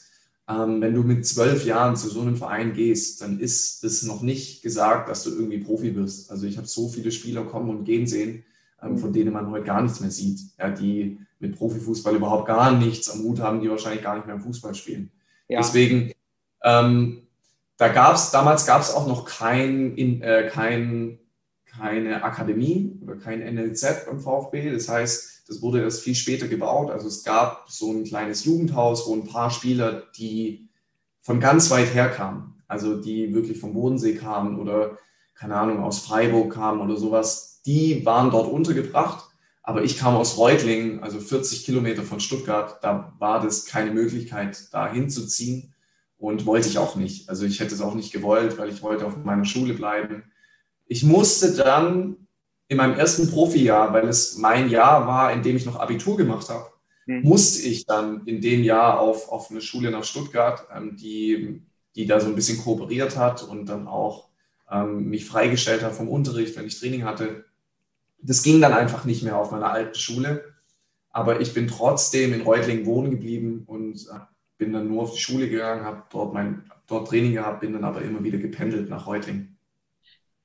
ähm, 0.49 0.81
wenn 0.81 0.95
du 0.95 1.03
mit 1.03 1.27
zwölf 1.27 1.63
Jahren 1.63 1.95
zu 1.95 2.09
so 2.09 2.21
einem 2.21 2.35
Verein 2.35 2.73
gehst, 2.73 3.21
dann 3.21 3.39
ist 3.39 3.83
es 3.83 4.01
noch 4.01 4.23
nicht 4.23 4.63
gesagt, 4.63 5.07
dass 5.07 5.23
du 5.23 5.29
irgendwie 5.29 5.59
Profi 5.59 5.95
wirst. 5.95 6.31
Also 6.31 6.47
ich 6.47 6.57
habe 6.57 6.67
so 6.67 6.89
viele 6.89 7.11
Spieler 7.11 7.43
kommen 7.43 7.69
und 7.69 7.83
gehen 7.85 8.07
sehen, 8.07 8.43
ähm, 8.81 8.97
von 8.97 9.13
denen 9.13 9.31
man 9.31 9.51
heute 9.51 9.65
gar 9.65 9.83
nichts 9.83 9.99
mehr 9.99 10.09
sieht, 10.09 10.39
ja, 10.57 10.71
die 10.71 11.19
mit 11.37 11.55
Profifußball 11.55 12.15
überhaupt 12.15 12.47
gar 12.47 12.75
nichts 12.75 13.09
am 13.11 13.19
Hut 13.19 13.39
haben, 13.39 13.61
die 13.61 13.69
wahrscheinlich 13.69 14.03
gar 14.03 14.15
nicht 14.15 14.25
mehr 14.25 14.35
im 14.35 14.41
Fußball 14.41 14.73
spielen. 14.73 15.11
Ja. 15.47 15.59
Deswegen, 15.59 16.11
ähm, 16.63 17.27
da 17.77 17.89
gab 17.89 18.15
es, 18.15 18.31
damals 18.31 18.65
gab 18.65 18.81
es 18.81 18.91
auch 18.91 19.07
noch 19.07 19.25
kein, 19.25 19.95
in, 19.95 20.21
äh, 20.23 20.49
kein, 20.51 21.19
keine 21.65 22.23
Akademie 22.23 22.99
oder 23.03 23.15
kein 23.15 23.39
NLZ 23.39 24.07
beim 24.07 24.19
VfB. 24.19 24.71
Das 24.71 24.89
heißt, 24.89 25.38
das 25.49 25.61
wurde 25.63 25.81
erst 25.81 26.01
viel 26.01 26.15
später 26.15 26.47
gebaut. 26.47 26.91
Also 26.91 27.07
es 27.07 27.23
gab 27.23 27.65
so 27.69 27.91
ein 27.91 28.03
kleines 28.03 28.45
Jugendhaus, 28.45 29.07
wo 29.07 29.15
ein 29.15 29.25
paar 29.25 29.49
Spieler, 29.49 30.03
die 30.15 30.69
von 31.21 31.39
ganz 31.39 31.71
weit 31.71 31.93
her 31.93 32.09
kamen, 32.09 32.61
also 32.67 32.95
die 32.95 33.33
wirklich 33.33 33.59
vom 33.59 33.73
Bodensee 33.73 34.13
kamen 34.13 34.59
oder 34.59 34.97
keine 35.33 35.55
Ahnung, 35.55 35.79
aus 35.79 35.99
Freiburg 35.99 36.53
kamen 36.53 36.81
oder 36.81 36.97
sowas, 36.97 37.61
die 37.65 38.05
waren 38.05 38.29
dort 38.29 38.51
untergebracht. 38.51 39.25
Aber 39.63 39.83
ich 39.83 39.97
kam 39.97 40.15
aus 40.15 40.37
Reutlingen, 40.37 41.01
also 41.01 41.19
40 41.19 41.65
Kilometer 41.65 42.03
von 42.03 42.19
Stuttgart. 42.19 42.83
Da 42.83 43.13
war 43.19 43.41
das 43.41 43.65
keine 43.65 43.91
Möglichkeit, 43.91 44.67
da 44.71 44.91
hinzuziehen 44.91 45.73
und 46.17 46.45
wollte 46.45 46.67
ich 46.67 46.77
auch 46.77 46.95
nicht. 46.95 47.29
Also 47.29 47.45
ich 47.45 47.59
hätte 47.59 47.73
es 47.73 47.81
auch 47.81 47.95
nicht 47.95 48.11
gewollt, 48.11 48.57
weil 48.57 48.69
ich 48.69 48.81
wollte 48.81 49.05
auf 49.05 49.17
meiner 49.23 49.45
Schule 49.45 49.73
bleiben. 49.73 50.23
Ich 50.87 51.03
musste 51.03 51.53
dann 51.53 52.27
in 52.69 52.77
meinem 52.77 52.97
ersten 52.97 53.29
Profijahr, 53.29 53.91
weil 53.93 54.07
es 54.07 54.37
mein 54.37 54.69
Jahr 54.69 55.07
war, 55.07 55.33
in 55.33 55.41
dem 55.41 55.57
ich 55.57 55.65
noch 55.65 55.79
Abitur 55.79 56.15
gemacht 56.15 56.49
habe, 56.49 56.69
mhm. 57.07 57.23
musste 57.23 57.67
ich 57.67 57.85
dann 57.85 58.25
in 58.25 58.41
dem 58.41 58.63
Jahr 58.63 58.99
auf, 58.99 59.29
auf 59.29 59.49
eine 59.49 59.59
Schule 59.59 59.91
nach 59.91 60.03
Stuttgart, 60.03 60.67
ähm, 60.73 60.95
die, 60.95 61.63
die 61.95 62.05
da 62.05 62.19
so 62.19 62.27
ein 62.27 62.35
bisschen 62.35 62.59
kooperiert 62.59 63.17
hat 63.17 63.43
und 63.43 63.65
dann 63.65 63.87
auch 63.87 64.29
ähm, 64.71 65.09
mich 65.09 65.25
freigestellt 65.25 65.83
habe 65.83 65.95
vom 65.95 66.07
Unterricht, 66.07 66.55
wenn 66.55 66.67
ich 66.67 66.79
Training 66.79 67.03
hatte. 67.03 67.45
Das 68.21 68.43
ging 68.43 68.61
dann 68.61 68.73
einfach 68.73 69.03
nicht 69.03 69.23
mehr 69.23 69.37
auf 69.37 69.51
meiner 69.51 69.71
alten 69.71 69.95
Schule. 69.95 70.43
Aber 71.09 71.41
ich 71.41 71.55
bin 71.55 71.67
trotzdem 71.67 72.33
in 72.33 72.41
Reutlingen 72.41 72.85
wohnen 72.85 73.09
geblieben 73.09 73.63
und 73.65 74.07
äh, 74.13 74.19
bin 74.59 74.73
dann 74.73 74.87
nur 74.87 75.03
auf 75.03 75.13
die 75.13 75.19
Schule 75.19 75.49
gegangen, 75.49 75.85
habe 75.85 76.03
dort 76.11 76.35
mein 76.35 76.69
dort 76.85 77.07
Training 77.07 77.33
gehabt, 77.33 77.61
bin 77.61 77.73
dann 77.73 77.83
aber 77.83 78.03
immer 78.03 78.23
wieder 78.23 78.37
gependelt 78.37 78.89
nach 78.89 79.07
Reutlingen. 79.07 79.57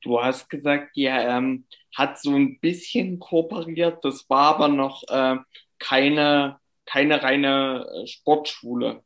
Du 0.04 0.22
hast 0.22 0.48
gesagt, 0.50 0.90
ja, 0.94 1.38
ähm, 1.38 1.64
hat 1.94 2.20
so 2.20 2.34
ein 2.34 2.58
bisschen 2.60 3.18
kooperiert, 3.18 4.04
das 4.04 4.28
war 4.28 4.54
aber 4.54 4.68
noch 4.68 5.02
äh, 5.08 5.36
keine, 5.78 6.58
keine 6.86 7.22
reine 7.22 7.86
äh, 7.86 8.06
Sportschule. 8.06 9.02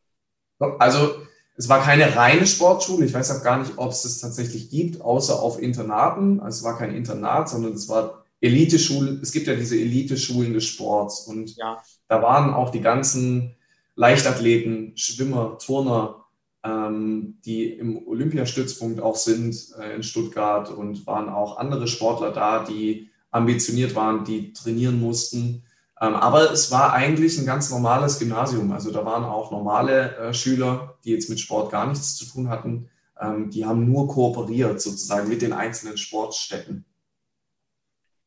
Also 0.58 1.22
es 1.56 1.68
war 1.68 1.82
keine 1.82 2.16
reine 2.16 2.46
Sportschule. 2.46 3.06
Ich 3.06 3.14
weiß 3.14 3.30
auch 3.38 3.44
gar 3.44 3.58
nicht, 3.58 3.72
ob 3.76 3.90
es 3.90 4.02
das 4.02 4.20
tatsächlich 4.20 4.70
gibt, 4.70 5.00
außer 5.00 5.40
auf 5.40 5.60
Internaten. 5.60 6.40
Also 6.40 6.58
es 6.58 6.64
war 6.64 6.78
kein 6.78 6.94
Internat, 6.94 7.48
sondern 7.48 7.72
es 7.72 7.88
war 7.88 8.24
Eliteschule. 8.40 9.18
Es 9.22 9.32
gibt 9.32 9.46
ja 9.46 9.54
diese 9.54 9.76
Eliteschulen 9.76 10.52
des 10.52 10.66
Sports 10.66 11.26
und 11.26 11.56
ja. 11.56 11.82
da 12.08 12.22
waren 12.22 12.54
auch 12.54 12.70
die 12.70 12.80
ganzen 12.80 13.56
Leichtathleten, 13.96 14.96
Schwimmer, 14.96 15.58
Turner, 15.58 16.17
die 16.64 17.72
im 17.72 18.06
Olympiastützpunkt 18.06 19.00
auch 19.00 19.16
sind 19.16 19.56
äh, 19.78 19.94
in 19.94 20.02
Stuttgart 20.02 20.70
und 20.70 21.06
waren 21.06 21.28
auch 21.28 21.56
andere 21.56 21.86
Sportler 21.86 22.32
da, 22.32 22.64
die 22.64 23.10
ambitioniert 23.30 23.94
waren, 23.94 24.24
die 24.24 24.52
trainieren 24.52 25.00
mussten. 25.00 25.62
Ähm, 26.00 26.14
aber 26.14 26.52
es 26.52 26.70
war 26.70 26.92
eigentlich 26.92 27.38
ein 27.38 27.46
ganz 27.46 27.70
normales 27.70 28.18
Gymnasium. 28.18 28.72
Also 28.72 28.92
da 28.92 29.04
waren 29.04 29.24
auch 29.24 29.50
normale 29.50 30.16
äh, 30.16 30.34
Schüler, 30.34 30.96
die 31.04 31.10
jetzt 31.10 31.28
mit 31.28 31.40
Sport 31.40 31.70
gar 31.70 31.86
nichts 31.86 32.16
zu 32.16 32.26
tun 32.26 32.48
hatten. 32.48 32.88
Ähm, 33.20 33.50
die 33.50 33.64
haben 33.64 33.90
nur 33.90 34.08
kooperiert 34.08 34.80
sozusagen 34.80 35.28
mit 35.28 35.42
den 35.42 35.52
einzelnen 35.52 35.96
Sportstätten. 35.96 36.84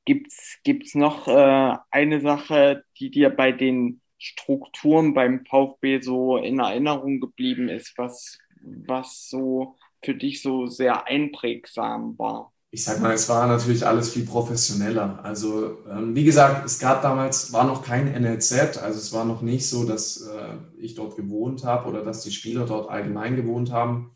Gibt 0.06 0.32
es 0.32 0.96
noch 0.96 1.28
äh, 1.28 1.78
eine 1.92 2.22
Sache, 2.22 2.84
die 3.00 3.12
dir 3.12 3.30
bei 3.30 3.52
den 3.52 4.01
Strukturen 4.22 5.16
beim 5.16 5.44
VfB 5.48 6.00
so 6.00 6.38
in 6.38 6.60
Erinnerung 6.60 7.20
geblieben 7.20 7.70
ist, 7.70 7.98
was, 7.98 8.38
was 8.62 9.28
so 9.28 9.78
für 10.04 10.14
dich 10.14 10.44
so 10.44 10.68
sehr 10.68 11.08
einprägsam 11.08 12.20
war? 12.20 12.54
Ich 12.70 12.84
sag 12.84 13.02
mal, 13.02 13.14
es 13.14 13.28
war 13.30 13.48
natürlich 13.48 13.86
alles 13.86 14.12
viel 14.12 14.24
professioneller. 14.24 15.20
Also 15.24 15.80
ähm, 15.90 16.16
wie 16.16 16.24
gesagt, 16.24 16.68
es 16.68 16.78
gab 16.78 17.02
damals, 17.02 17.52
war 17.52 17.66
noch 17.66 17.84
kein 17.84 18.14
NLZ, 18.14 18.78
also 18.78 19.00
es 19.00 19.12
war 19.12 19.26
noch 19.26 19.42
nicht 19.42 19.68
so, 19.68 19.86
dass 19.86 20.22
äh, 20.22 20.58
ich 20.78 20.94
dort 20.94 21.16
gewohnt 21.16 21.64
habe 21.64 21.90
oder 21.90 22.04
dass 22.04 22.22
die 22.22 22.32
Spieler 22.32 22.68
dort 22.68 22.92
allgemein 22.92 23.36
gewohnt 23.36 23.72
haben. 23.72 24.12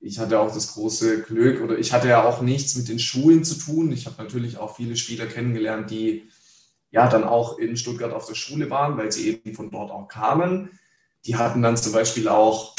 Ich 0.00 0.18
hatte 0.18 0.40
auch 0.40 0.52
das 0.52 0.74
große 0.74 1.22
Glück 1.22 1.62
oder 1.62 1.78
ich 1.78 1.92
hatte 1.92 2.08
ja 2.08 2.24
auch 2.24 2.42
nichts 2.42 2.74
mit 2.74 2.88
den 2.88 2.98
Schulen 2.98 3.44
zu 3.44 3.54
tun. 3.54 3.92
Ich 3.92 4.06
habe 4.06 4.20
natürlich 4.20 4.58
auch 4.58 4.74
viele 4.74 4.96
Spieler 4.96 5.26
kennengelernt, 5.26 5.92
die 5.92 6.24
ja 6.92 7.08
dann 7.08 7.24
auch 7.24 7.58
in 7.58 7.76
Stuttgart 7.76 8.12
auf 8.12 8.26
der 8.26 8.34
Schule 8.34 8.70
waren, 8.70 8.96
weil 8.96 9.10
sie 9.10 9.28
eben 9.30 9.54
von 9.54 9.70
dort 9.70 9.90
auch 9.90 10.06
kamen. 10.06 10.70
Die 11.26 11.36
hatten 11.36 11.62
dann 11.62 11.76
zum 11.76 11.92
Beispiel 11.92 12.28
auch 12.28 12.76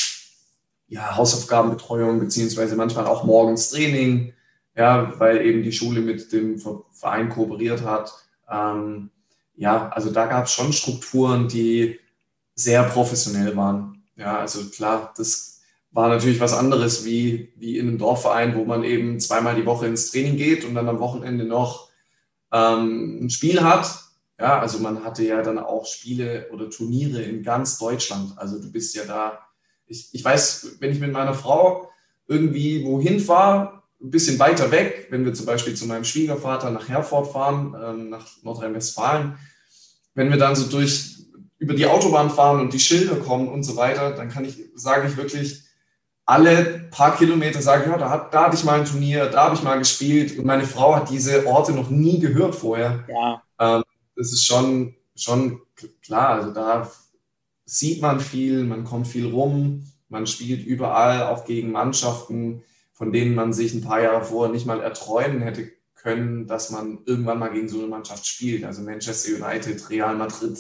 ja, 0.88 1.18
Hausaufgabenbetreuung, 1.18 2.20
beziehungsweise 2.20 2.76
manchmal 2.76 3.08
auch 3.08 3.24
morgens 3.24 3.70
Training, 3.70 4.34
ja, 4.76 5.14
weil 5.20 5.46
eben 5.46 5.64
die 5.64 5.72
Schule 5.72 6.02
mit 6.02 6.32
dem 6.32 6.62
Verein 6.92 7.30
kooperiert 7.30 7.84
hat. 7.84 8.14
Ähm, 8.50 9.10
ja, 9.56 9.90
also 9.90 10.12
da 10.12 10.28
gab 10.28 10.46
es 10.46 10.54
schon 10.54 10.72
Strukturen, 10.74 11.48
die 11.48 12.00
sehr 12.56 12.84
professionell 12.84 13.56
waren. 13.56 14.04
Ja, 14.16 14.38
also 14.38 14.66
klar, 14.70 15.14
das 15.18 15.62
war 15.92 16.10
natürlich 16.10 16.40
was 16.40 16.54
anderes 16.54 17.06
wie, 17.06 17.52
wie 17.56 17.78
in 17.78 17.88
einem 17.88 17.98
Dorfverein, 17.98 18.56
wo 18.56 18.66
man 18.66 18.84
eben 18.84 19.20
zweimal 19.20 19.56
die 19.56 19.66
Woche 19.66 19.88
ins 19.88 20.12
Training 20.12 20.38
geht 20.38 20.66
und 20.66 20.76
dann 20.76 20.90
am 20.90 21.00
Wochenende 21.00 21.46
noch 21.46 21.90
ähm, 22.52 23.26
ein 23.26 23.30
Spiel 23.30 23.62
hat. 23.64 24.03
Ja, 24.40 24.60
also 24.60 24.80
man 24.80 25.04
hatte 25.04 25.24
ja 25.24 25.42
dann 25.42 25.60
auch 25.60 25.86
Spiele 25.86 26.50
oder 26.52 26.70
Turniere 26.70 27.22
in 27.22 27.44
ganz 27.44 27.78
Deutschland. 27.78 28.34
Also 28.38 28.60
du 28.60 28.72
bist 28.72 28.96
ja 28.96 29.06
da. 29.06 29.40
Ich, 29.86 30.10
ich 30.14 30.24
weiß, 30.24 30.78
wenn 30.80 30.92
ich 30.92 31.00
mit 31.00 31.12
meiner 31.12 31.34
Frau 31.34 31.90
irgendwie 32.28 32.84
wohin 32.86 33.20
fahre, 33.20 33.84
ein 34.02 34.12
bisschen 34.12 34.40
weiter 34.40 34.72
weg, 34.72 35.08
wenn 35.12 35.24
wir 35.24 35.34
zum 35.34 35.46
Beispiel 35.46 35.76
zu 35.76 35.86
meinem 35.86 36.04
Schwiegervater 36.04 36.72
nach 36.72 36.90
Herford 36.90 37.32
fahren, 37.32 37.76
ähm, 37.82 38.10
nach 38.10 38.28
Nordrhein-Westfalen, 38.42 39.38
wenn 40.16 40.30
wir 40.30 40.38
dann 40.38 40.56
so 40.56 40.70
durch 40.70 41.14
über 41.58 41.74
die 41.74 41.86
Autobahn 41.86 42.30
fahren 42.30 42.60
und 42.60 42.74
die 42.74 42.80
Schilder 42.80 43.16
kommen 43.16 43.48
und 43.48 43.64
so 43.64 43.78
weiter, 43.78 44.12
dann 44.12 44.30
kann 44.30 44.44
ich, 44.44 44.58
sage 44.76 45.08
ich 45.08 45.16
wirklich, 45.16 45.64
alle 46.26 46.88
paar 46.92 47.16
Kilometer 47.18 47.62
sage, 47.62 47.90
ja, 47.90 47.98
da, 47.98 48.10
hat, 48.10 48.34
da 48.34 48.46
hatte 48.46 48.56
ich 48.56 48.64
mal 48.64 48.80
ein 48.80 48.86
Turnier, 48.86 49.28
da 49.28 49.46
habe 49.46 49.56
ich 49.56 49.64
mal 49.64 49.78
gespielt 49.78 50.38
und 50.38 50.46
meine 50.46 50.64
Frau 50.64 50.96
hat 50.96 51.10
diese 51.10 51.46
Orte 51.46 51.72
noch 51.72 51.90
nie 51.90 52.20
gehört 52.20 52.56
vorher. 52.56 53.06
Ja. 53.08 53.42
Ähm, 53.60 53.84
das 54.16 54.32
ist 54.34 54.46
schon, 54.46 54.96
schon 55.16 55.62
klar. 56.02 56.30
Also 56.30 56.54
da 56.54 56.92
sieht 57.66 58.02
man 58.02 58.20
viel, 58.20 58.64
man 58.64 58.84
kommt 58.84 59.08
viel 59.08 59.28
rum, 59.28 59.92
man 60.10 60.28
spielt 60.28 60.66
überall 60.66 61.24
auch 61.24 61.46
gegen 61.46 61.72
Mannschaften, 61.72 62.64
von 62.92 63.12
denen 63.12 63.36
man 63.36 63.54
sich 63.54 63.74
ein 63.74 63.82
paar 63.82 64.02
Jahre 64.02 64.24
vorher 64.24 64.54
nicht 64.54 64.66
mal 64.66 64.82
erträumen 64.82 65.42
hätte 65.42 65.72
können, 65.96 66.48
dass 66.48 66.70
man 66.70 67.00
irgendwann 67.06 67.40
mal 67.40 67.50
gegen 67.50 67.70
so 67.70 67.80
eine 67.80 67.88
Mannschaft 67.88 68.28
spielt. 68.28 68.64
Also 68.66 68.82
Manchester 68.84 69.36
United, 69.36 69.90
Real 69.90 70.16
Madrid, 70.16 70.60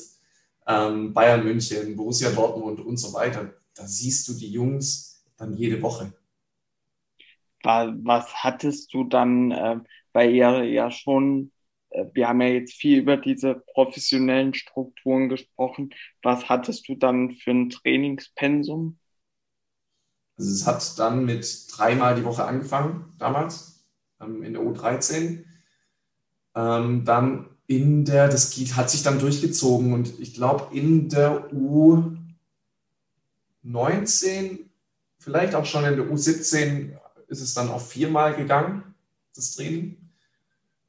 ähm, 0.65 1.13
Bayern 1.13 1.43
München, 1.43 1.95
Borussia 1.95 2.31
Dortmund 2.31 2.79
und 2.79 2.97
so 2.97 3.13
weiter. 3.13 3.53
Da 3.75 3.85
siehst 3.85 4.27
du 4.27 4.33
die 4.33 4.49
Jungs 4.51 5.23
dann 5.37 5.53
jede 5.53 5.81
Woche. 5.81 6.13
Was 7.63 8.33
hattest 8.43 8.93
du 8.93 9.05
dann, 9.05 9.51
äh, 9.51 9.79
weil 10.11 10.33
ihr 10.33 10.63
ja 10.63 10.91
schon 10.91 11.51
äh, 11.51 11.52
wir 12.13 12.27
haben 12.27 12.41
ja 12.41 12.47
jetzt 12.47 12.73
viel 12.73 12.99
über 12.99 13.17
diese 13.17 13.63
professionellen 13.73 14.53
Strukturen 14.53 15.29
gesprochen. 15.29 15.93
Was 16.21 16.49
hattest 16.49 16.87
du 16.87 16.95
dann 16.95 17.31
für 17.31 17.51
ein 17.51 17.69
Trainingspensum? 17.69 18.97
Also 20.37 20.51
es 20.51 20.65
hat 20.65 20.99
dann 20.99 21.25
mit 21.25 21.67
dreimal 21.71 22.15
die 22.15 22.25
Woche 22.25 22.45
angefangen, 22.45 23.13
damals, 23.19 23.85
ähm, 24.19 24.43
in 24.43 24.53
der 24.53 24.63
U13. 24.63 25.43
Ähm, 26.55 27.05
dann 27.05 27.49
in 27.67 28.05
der, 28.05 28.27
das 28.27 28.51
geht, 28.51 28.75
hat 28.75 28.89
sich 28.89 29.03
dann 29.03 29.19
durchgezogen 29.19 29.93
und 29.93 30.19
ich 30.19 30.33
glaube 30.33 30.75
in 30.75 31.09
der 31.09 31.51
U19, 31.51 32.19
vielleicht 35.19 35.55
auch 35.55 35.65
schon 35.65 35.85
in 35.85 35.95
der 35.95 36.05
U17 36.05 36.97
ist 37.27 37.41
es 37.41 37.53
dann 37.53 37.69
auf 37.69 37.89
viermal 37.89 38.35
gegangen, 38.35 38.95
das 39.35 39.55
Training. 39.55 39.97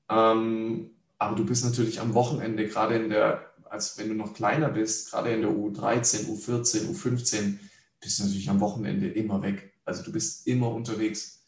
Ähm, 0.09 0.94
aber 1.25 1.37
du 1.37 1.45
bist 1.45 1.65
natürlich 1.65 2.01
am 2.01 2.15
Wochenende, 2.15 2.69
gerade 2.69 2.97
in 2.97 3.09
der, 3.09 3.47
als 3.65 3.97
wenn 3.99 4.09
du 4.09 4.15
noch 4.15 4.35
kleiner 4.35 4.69
bist, 4.69 5.11
gerade 5.11 5.33
in 5.33 5.41
der 5.41 5.51
U13, 5.51 6.27
U14, 6.29 6.91
U15, 6.93 7.55
bist 8.01 8.19
du 8.19 8.25
natürlich 8.25 8.51
am 8.51 8.61
Wochenende 8.61 9.09
immer 9.09 9.43
weg. 9.43 9.73
Also 9.85 10.03
du 10.03 10.13
bist 10.13 10.47
immer 10.47 10.71
unterwegs, 10.71 11.47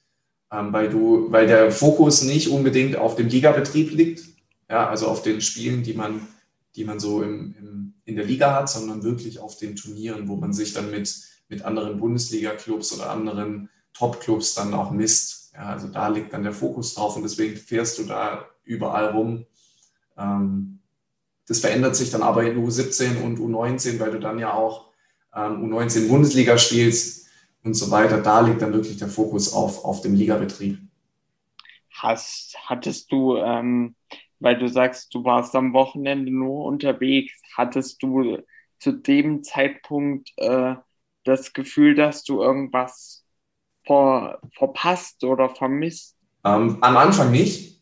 ähm, 0.50 0.72
weil 0.72 0.88
du, 0.88 1.30
weil 1.30 1.46
der 1.46 1.70
Fokus 1.70 2.22
nicht 2.22 2.48
unbedingt 2.48 2.96
auf 2.96 3.16
dem 3.16 3.28
Ligabetrieb 3.28 3.90
liegt, 3.90 4.24
ja, 4.68 4.88
also 4.88 5.08
auf 5.08 5.22
den 5.22 5.40
Spielen, 5.40 5.82
die 5.82 5.94
man, 5.94 6.26
die 6.74 6.84
man 6.84 6.98
so 6.98 7.22
im, 7.22 7.54
im, 7.58 7.94
in 8.04 8.16
der 8.16 8.24
Liga 8.24 8.54
hat, 8.54 8.70
sondern 8.70 9.02
wirklich 9.02 9.38
auf 9.38 9.58
den 9.58 9.76
Turnieren, 9.76 10.28
wo 10.28 10.36
man 10.36 10.52
sich 10.52 10.72
dann 10.72 10.90
mit, 10.90 11.14
mit 11.48 11.62
anderen 11.62 11.98
Bundesliga-Clubs 11.98 12.94
oder 12.94 13.10
anderen 13.10 13.68
Top-Clubs 13.92 14.54
dann 14.54 14.74
auch 14.74 14.90
misst. 14.90 15.52
Ja, 15.54 15.66
also 15.66 15.88
da 15.88 16.08
liegt 16.08 16.32
dann 16.32 16.42
der 16.42 16.52
Fokus 16.52 16.94
drauf 16.94 17.16
und 17.16 17.22
deswegen 17.22 17.56
fährst 17.56 17.98
du 17.98 18.04
da 18.04 18.46
überall 18.64 19.10
rum 19.10 19.46
das 20.16 21.60
verändert 21.60 21.94
sich 21.96 22.10
dann 22.10 22.22
aber 22.22 22.44
in 22.44 22.64
U17 22.64 23.22
und 23.22 23.38
U19, 23.38 24.00
weil 24.00 24.10
du 24.10 24.18
dann 24.18 24.38
ja 24.38 24.52
auch 24.52 24.90
ähm, 25.34 25.72
U19 25.72 26.08
Bundesliga 26.08 26.58
spielst 26.58 27.28
und 27.62 27.74
so 27.74 27.90
weiter. 27.90 28.20
Da 28.20 28.40
liegt 28.40 28.62
dann 28.62 28.72
wirklich 28.72 28.96
der 28.96 29.08
Fokus 29.08 29.52
auf, 29.52 29.84
auf 29.84 30.00
dem 30.00 30.14
Ligabetrieb. 30.14 30.78
Hast, 31.90 32.56
hattest 32.66 33.10
du, 33.12 33.36
ähm, 33.36 33.94
weil 34.40 34.58
du 34.58 34.68
sagst, 34.68 35.14
du 35.14 35.24
warst 35.24 35.54
am 35.54 35.72
Wochenende 35.72 36.30
nur 36.30 36.64
unterwegs, 36.64 37.32
hattest 37.56 38.02
du 38.02 38.38
zu 38.78 38.92
dem 38.92 39.42
Zeitpunkt 39.42 40.32
äh, 40.36 40.74
das 41.24 41.52
Gefühl, 41.52 41.94
dass 41.94 42.22
du 42.24 42.42
irgendwas 42.42 43.24
ver, 43.84 44.40
verpasst 44.52 45.24
oder 45.24 45.48
vermisst? 45.48 46.16
Ähm, 46.44 46.78
am 46.80 46.96
Anfang 46.96 47.30
nicht 47.30 47.75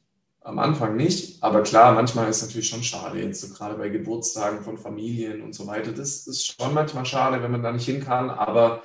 am 0.44 0.58
Anfang 0.58 0.96
nicht, 0.96 1.42
aber 1.42 1.62
klar, 1.62 1.94
manchmal 1.94 2.28
ist 2.28 2.36
es 2.36 2.48
natürlich 2.48 2.68
schon 2.68 2.82
schade, 2.82 3.18
jetzt 3.18 3.40
so 3.40 3.52
gerade 3.52 3.76
bei 3.76 3.88
Geburtstagen 3.88 4.62
von 4.62 4.76
Familien 4.76 5.42
und 5.42 5.54
so 5.54 5.66
weiter. 5.66 5.90
Das 5.90 6.26
ist 6.26 6.46
schon 6.46 6.74
manchmal 6.74 7.06
schade, 7.06 7.42
wenn 7.42 7.50
man 7.50 7.62
da 7.62 7.72
nicht 7.72 7.86
hin 7.86 8.04
kann, 8.04 8.30
aber 8.30 8.82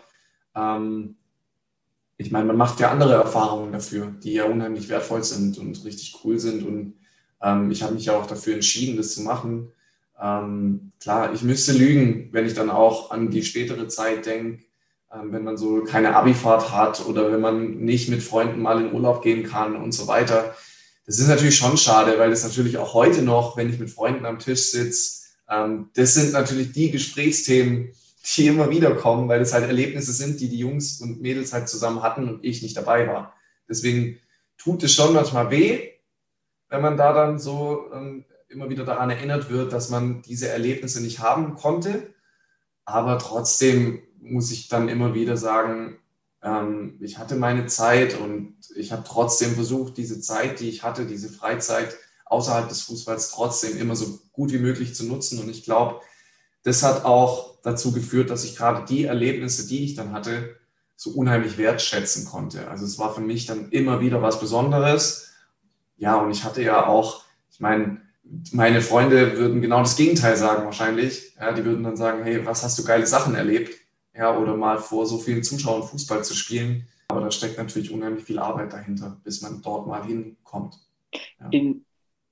ähm, 0.56 1.16
ich 2.20 2.32
meine, 2.32 2.46
man 2.46 2.58
macht 2.58 2.80
ja 2.80 2.92
andere 2.92 3.14
Erfahrungen 3.14 3.72
dafür, 3.72 4.14
die 4.24 4.34
ja 4.34 4.46
unheimlich 4.46 4.90
wertvoll 4.90 5.24
sind 5.24 5.58
und 5.58 5.86
richtig 5.86 6.20
cool 6.24 6.38
sind. 6.38 6.66
Und 6.66 6.96
ähm, 7.42 7.72
ich 7.72 7.82
habe 7.82 7.94
mich 7.94 8.06
ja 8.06 8.18
auch 8.18 8.26
dafür 8.28 8.56
entschieden, 8.56 8.98
das 8.98 9.14
zu 9.14 9.22
machen. 9.22 9.72
Ähm, 10.22 10.92
klar, 11.00 11.34
ich 11.34 11.44
müsste 11.44 11.72
lügen, 11.72 12.28
wenn 12.34 12.46
ich 12.46 12.54
dann 12.54 12.70
auch 12.70 13.12
an 13.12 13.32
die 13.32 13.44
spätere 13.44 13.88
Zeit 13.88 14.26
denke, 14.26 14.66
ähm, 15.14 15.32
wenn 15.32 15.46
man 15.46 15.56
so 15.56 15.84
keine 15.86 16.14
Abifahrt 16.14 16.74
hat 16.74 17.06
oder 17.06 17.32
wenn 17.32 17.40
man 17.40 17.78
nicht 17.80 18.10
mit 18.10 18.22
Freunden 18.22 18.62
mal 18.62 18.82
in 18.82 18.94
Urlaub 18.94 19.22
gehen 19.22 19.44
kann 19.44 19.78
und 19.78 19.94
so 19.94 20.08
weiter. 20.08 20.54
Das 21.10 21.18
ist 21.18 21.28
natürlich 21.28 21.56
schon 21.56 21.76
schade, 21.76 22.20
weil 22.20 22.30
das 22.30 22.44
natürlich 22.44 22.78
auch 22.78 22.94
heute 22.94 23.24
noch, 23.24 23.58
wenn 23.58 23.68
ich 23.68 23.80
mit 23.80 23.90
Freunden 23.90 24.28
am 24.28 24.38
Tisch 24.38 24.70
sitze, 24.70 25.24
ähm, 25.50 25.90
das 25.96 26.14
sind 26.14 26.34
natürlich 26.34 26.72
die 26.72 26.92
Gesprächsthemen, 26.92 27.94
die 28.24 28.46
immer 28.46 28.70
wieder 28.70 28.94
kommen, 28.94 29.28
weil 29.28 29.40
das 29.40 29.52
halt 29.52 29.66
Erlebnisse 29.66 30.14
sind, 30.14 30.40
die 30.40 30.50
die 30.50 30.60
Jungs 30.60 31.02
und 31.02 31.20
Mädels 31.20 31.52
halt 31.52 31.68
zusammen 31.68 32.04
hatten 32.04 32.30
und 32.30 32.46
ich 32.46 32.62
nicht 32.62 32.78
dabei 32.78 33.08
war. 33.08 33.34
Deswegen 33.68 34.20
tut 34.60 34.84
es 34.84 34.94
schon 34.94 35.16
manchmal 35.16 35.50
weh, 35.50 35.94
wenn 36.68 36.82
man 36.82 36.96
da 36.96 37.12
dann 37.12 37.40
so 37.40 37.90
ähm, 37.92 38.26
immer 38.48 38.70
wieder 38.70 38.86
daran 38.86 39.10
erinnert 39.10 39.50
wird, 39.50 39.74
dass 39.74 39.90
man 39.90 40.22
diese 40.22 40.50
Erlebnisse 40.50 41.02
nicht 41.02 41.18
haben 41.22 41.56
konnte. 41.56 42.14
Aber 42.86 43.18
trotzdem 43.18 44.04
muss 44.22 44.52
ich 44.52 44.68
dann 44.68 44.90
immer 44.90 45.16
wieder 45.16 45.38
sagen, 45.38 45.98
ähm, 46.42 46.98
ich 47.02 47.18
hatte 47.18 47.36
meine 47.36 47.68
Zeit 47.68 48.20
und 48.20 48.56
ich 48.76 48.92
habe 48.92 49.04
trotzdem 49.06 49.56
versucht, 49.56 49.98
diese 49.98 50.22
Zeit, 50.22 50.60
die 50.60 50.70
ich 50.70 50.84
hatte, 50.84 51.06
diese 51.06 51.30
Freizeit 51.30 51.96
außerhalb 52.26 52.70
des 52.70 52.82
Fußballs 52.84 53.32
trotzdem 53.32 53.78
immer 53.78 53.96
so 53.96 54.20
gut 54.32 54.52
wie 54.52 54.60
möglich 54.60 54.96
zu 54.96 55.06
nutzen. 55.06 55.40
Und 55.40 55.50
ich 55.50 55.64
glaube, 55.64 56.02
das 56.64 56.84
hat 56.84 57.06
auch 57.06 57.58
dazu 57.64 57.92
geführt, 57.92 58.30
dass 58.30 58.44
ich 58.44 58.56
gerade 58.56 58.86
die 58.86 59.06
Erlebnisse, 59.06 59.68
die 59.68 59.84
ich 59.84 59.96
dann 59.96 60.14
hatte, 60.14 60.56
so 60.96 61.12
unheimlich 61.12 61.58
wertschätzen 61.58 62.26
konnte. 62.26 62.68
Also 62.68 62.86
es 62.86 63.00
war 63.00 63.14
für 63.14 63.22
mich 63.22 63.46
dann 63.46 63.70
immer 63.70 64.02
wieder 64.02 64.22
was 64.22 64.40
Besonderes. 64.40 65.30
Ja, 65.98 66.18
und 66.18 66.32
ich 66.32 66.44
hatte 66.44 66.62
ja 66.62 66.88
auch, 66.88 67.24
ich 67.52 67.60
meine, 67.60 68.02
meine 68.52 68.82
Freunde 68.82 69.38
würden 69.38 69.62
genau 69.62 69.80
das 69.80 69.96
Gegenteil 69.96 70.36
sagen 70.36 70.66
wahrscheinlich. 70.66 71.36
Ja, 71.40 71.52
die 71.52 71.66
würden 71.66 71.84
dann 71.84 71.98
sagen, 71.98 72.24
hey, 72.24 72.46
was 72.46 72.64
hast 72.64 72.78
du 72.78 72.84
geile 72.84 73.08
Sachen 73.08 73.34
erlebt? 73.34 73.76
Ja, 74.20 74.38
oder 74.38 74.58
mal 74.58 74.80
vor 74.80 75.06
so 75.06 75.18
vielen 75.18 75.44
Zuschauern 75.44 75.82
Fußball 75.84 76.26
zu 76.26 76.34
spielen. 76.34 76.86
Aber 77.08 77.22
da 77.22 77.32
steckt 77.32 77.58
natürlich 77.58 77.90
unheimlich 77.90 78.26
viel 78.26 78.38
Arbeit 78.38 78.74
dahinter, 78.74 79.18
bis 79.24 79.42
man 79.42 79.62
dort 79.62 79.88
mal 79.88 80.06
hinkommt. 80.06 80.76
Ja. 81.40 81.48
In, 81.52 81.86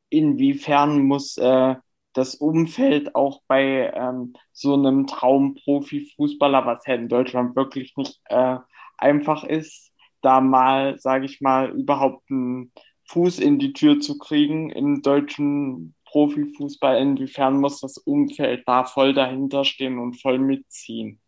inwiefern 0.09 1.01
muss 1.03 1.37
äh, 1.37 1.75
das 2.11 2.35
Umfeld 2.35 3.15
auch 3.15 3.41
bei 3.47 3.89
ähm, 3.95 4.33
so 4.51 4.73
einem 4.73 5.07
Traumprofi-Fußballer, 5.07 6.65
was 6.65 6.85
ja 6.85 6.95
in 6.95 7.07
Deutschland 7.07 7.55
wirklich 7.55 7.95
nicht 7.95 8.19
äh, 8.25 8.57
einfach 8.97 9.45
ist, 9.45 9.93
da 10.21 10.41
mal, 10.41 10.99
sage 10.99 11.23
ich 11.23 11.39
mal, 11.39 11.69
überhaupt 11.69 12.29
einen 12.29 12.73
Fuß 13.05 13.39
in 13.39 13.59
die 13.59 13.71
Tür 13.71 14.01
zu 14.01 14.17
kriegen 14.17 14.71
im 14.71 15.01
deutschen 15.01 15.95
Profifußball. 16.03 16.97
Inwiefern 16.97 17.61
muss 17.61 17.79
das 17.79 17.97
Umfeld 17.97 18.63
da 18.67 18.83
voll 18.83 19.13
dahinter 19.13 19.63
stehen 19.63 19.99
und 19.99 20.21
voll 20.21 20.37
mitziehen? 20.37 21.21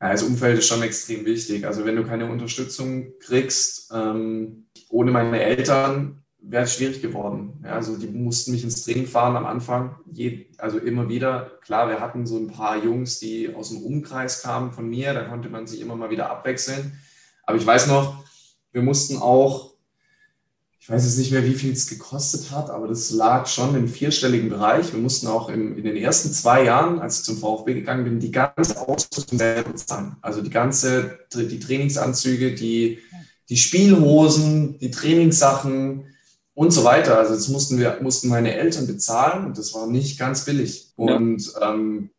Ja, 0.00 0.12
das 0.12 0.22
Umfeld 0.22 0.58
ist 0.58 0.66
schon 0.66 0.82
extrem 0.82 1.24
wichtig. 1.26 1.66
Also 1.66 1.84
wenn 1.84 1.96
du 1.96 2.04
keine 2.04 2.30
Unterstützung 2.30 3.12
kriegst, 3.20 3.92
ähm, 3.94 4.66
ohne 4.88 5.10
meine 5.10 5.40
Eltern 5.42 6.22
wäre 6.42 6.64
es 6.64 6.74
schwierig 6.74 7.02
geworden. 7.02 7.60
Ja, 7.64 7.72
also 7.72 7.96
die 7.96 8.06
mussten 8.06 8.52
mich 8.52 8.64
ins 8.64 8.82
Training 8.82 9.06
fahren 9.06 9.36
am 9.36 9.44
Anfang, 9.44 9.96
je, 10.10 10.46
also 10.56 10.78
immer 10.78 11.08
wieder. 11.08 11.50
Klar, 11.60 11.88
wir 11.88 12.00
hatten 12.00 12.26
so 12.26 12.38
ein 12.38 12.48
paar 12.48 12.82
Jungs, 12.82 13.18
die 13.18 13.54
aus 13.54 13.68
dem 13.68 13.82
Umkreis 13.82 14.42
kamen 14.42 14.72
von 14.72 14.88
mir, 14.88 15.12
da 15.12 15.24
konnte 15.24 15.50
man 15.50 15.66
sich 15.66 15.80
immer 15.80 15.96
mal 15.96 16.10
wieder 16.10 16.30
abwechseln. 16.30 16.98
Aber 17.44 17.58
ich 17.58 17.66
weiß 17.66 17.88
noch, 17.88 18.24
wir 18.72 18.82
mussten 18.82 19.18
auch, 19.18 19.69
ich 20.90 20.96
weiß 20.96 21.04
jetzt 21.04 21.18
nicht 21.18 21.30
mehr, 21.30 21.44
wie 21.44 21.54
viel 21.54 21.72
es 21.72 21.86
gekostet 21.86 22.50
hat, 22.50 22.68
aber 22.68 22.88
das 22.88 23.12
lag 23.12 23.46
schon 23.46 23.76
im 23.76 23.86
vierstelligen 23.86 24.48
Bereich. 24.48 24.92
Wir 24.92 24.98
mussten 24.98 25.28
auch 25.28 25.48
im, 25.48 25.78
in 25.78 25.84
den 25.84 25.94
ersten 25.94 26.32
zwei 26.32 26.64
Jahren, 26.64 26.98
als 26.98 27.20
ich 27.20 27.24
zum 27.26 27.38
VfB 27.38 27.74
gegangen 27.74 28.02
bin, 28.02 28.18
die 28.18 28.32
ganze 28.32 28.76
Ausrüstung 28.88 29.38
selber 29.38 29.70
bezahlen. 29.70 30.16
Also 30.20 30.42
die 30.42 30.50
ganze, 30.50 31.20
die 31.32 31.60
Trainingsanzüge, 31.60 32.56
die, 32.56 32.98
die 33.48 33.56
Spielhosen, 33.56 34.80
die 34.80 34.90
Trainingssachen, 34.90 36.06
und 36.54 36.72
so 36.72 36.82
weiter. 36.82 37.18
Also 37.18 37.34
das 37.34 37.48
mussten 37.48 37.78
wir, 37.78 38.00
mussten 38.02 38.28
meine 38.28 38.54
Eltern 38.54 38.88
bezahlen 38.88 39.46
und 39.46 39.56
das 39.56 39.72
war 39.72 39.86
nicht 39.86 40.18
ganz 40.18 40.44
billig. 40.44 40.92
Und 40.96 41.54
ja. 41.54 41.72
ähm, 41.72 42.10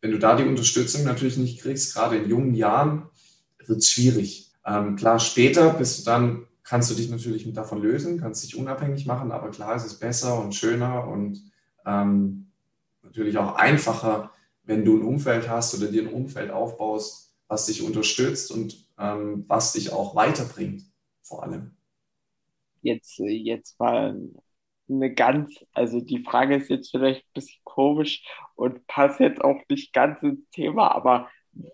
wenn 0.00 0.12
du 0.12 0.18
da 0.18 0.36
die 0.36 0.44
Unterstützung 0.44 1.04
natürlich 1.04 1.36
nicht 1.36 1.60
kriegst, 1.60 1.94
gerade 1.94 2.16
in 2.16 2.28
jungen 2.28 2.54
Jahren, 2.54 3.08
wird 3.66 3.80
es 3.80 3.90
schwierig. 3.90 4.50
Ähm, 4.64 4.96
klar, 4.96 5.20
später 5.20 5.70
bist 5.74 6.00
du 6.00 6.04
dann, 6.04 6.46
kannst 6.66 6.90
du 6.90 6.94
dich 6.94 7.08
natürlich 7.08 7.46
mit 7.46 7.56
davon 7.56 7.80
lösen, 7.80 8.20
kannst 8.20 8.42
dich 8.42 8.56
unabhängig 8.56 9.06
machen, 9.06 9.30
aber 9.30 9.50
klar, 9.50 9.76
es 9.76 9.86
ist 9.86 10.00
besser 10.00 10.42
und 10.42 10.54
schöner 10.54 11.06
und 11.06 11.40
ähm, 11.86 12.50
natürlich 13.02 13.38
auch 13.38 13.54
einfacher, 13.54 14.32
wenn 14.64 14.84
du 14.84 14.96
ein 14.96 15.06
Umfeld 15.06 15.48
hast 15.48 15.74
oder 15.76 15.90
dir 15.90 16.02
ein 16.02 16.12
Umfeld 16.12 16.50
aufbaust, 16.50 17.34
was 17.46 17.66
dich 17.66 17.82
unterstützt 17.82 18.50
und 18.50 18.84
ähm, 18.98 19.44
was 19.46 19.72
dich 19.72 19.92
auch 19.92 20.16
weiterbringt, 20.16 20.82
vor 21.22 21.44
allem. 21.44 21.76
Jetzt, 22.82 23.18
jetzt 23.18 23.78
mal 23.78 24.20
eine 24.88 25.14
ganz, 25.14 25.54
also 25.72 26.00
die 26.00 26.24
Frage 26.24 26.56
ist 26.56 26.68
jetzt 26.68 26.90
vielleicht 26.90 27.22
ein 27.22 27.34
bisschen 27.34 27.60
komisch 27.62 28.24
und 28.56 28.84
passt 28.88 29.20
jetzt 29.20 29.40
auch 29.40 29.60
nicht 29.68 29.92
ganz 29.92 30.20
ins 30.22 30.48
Thema, 30.50 30.92
aber 30.94 31.28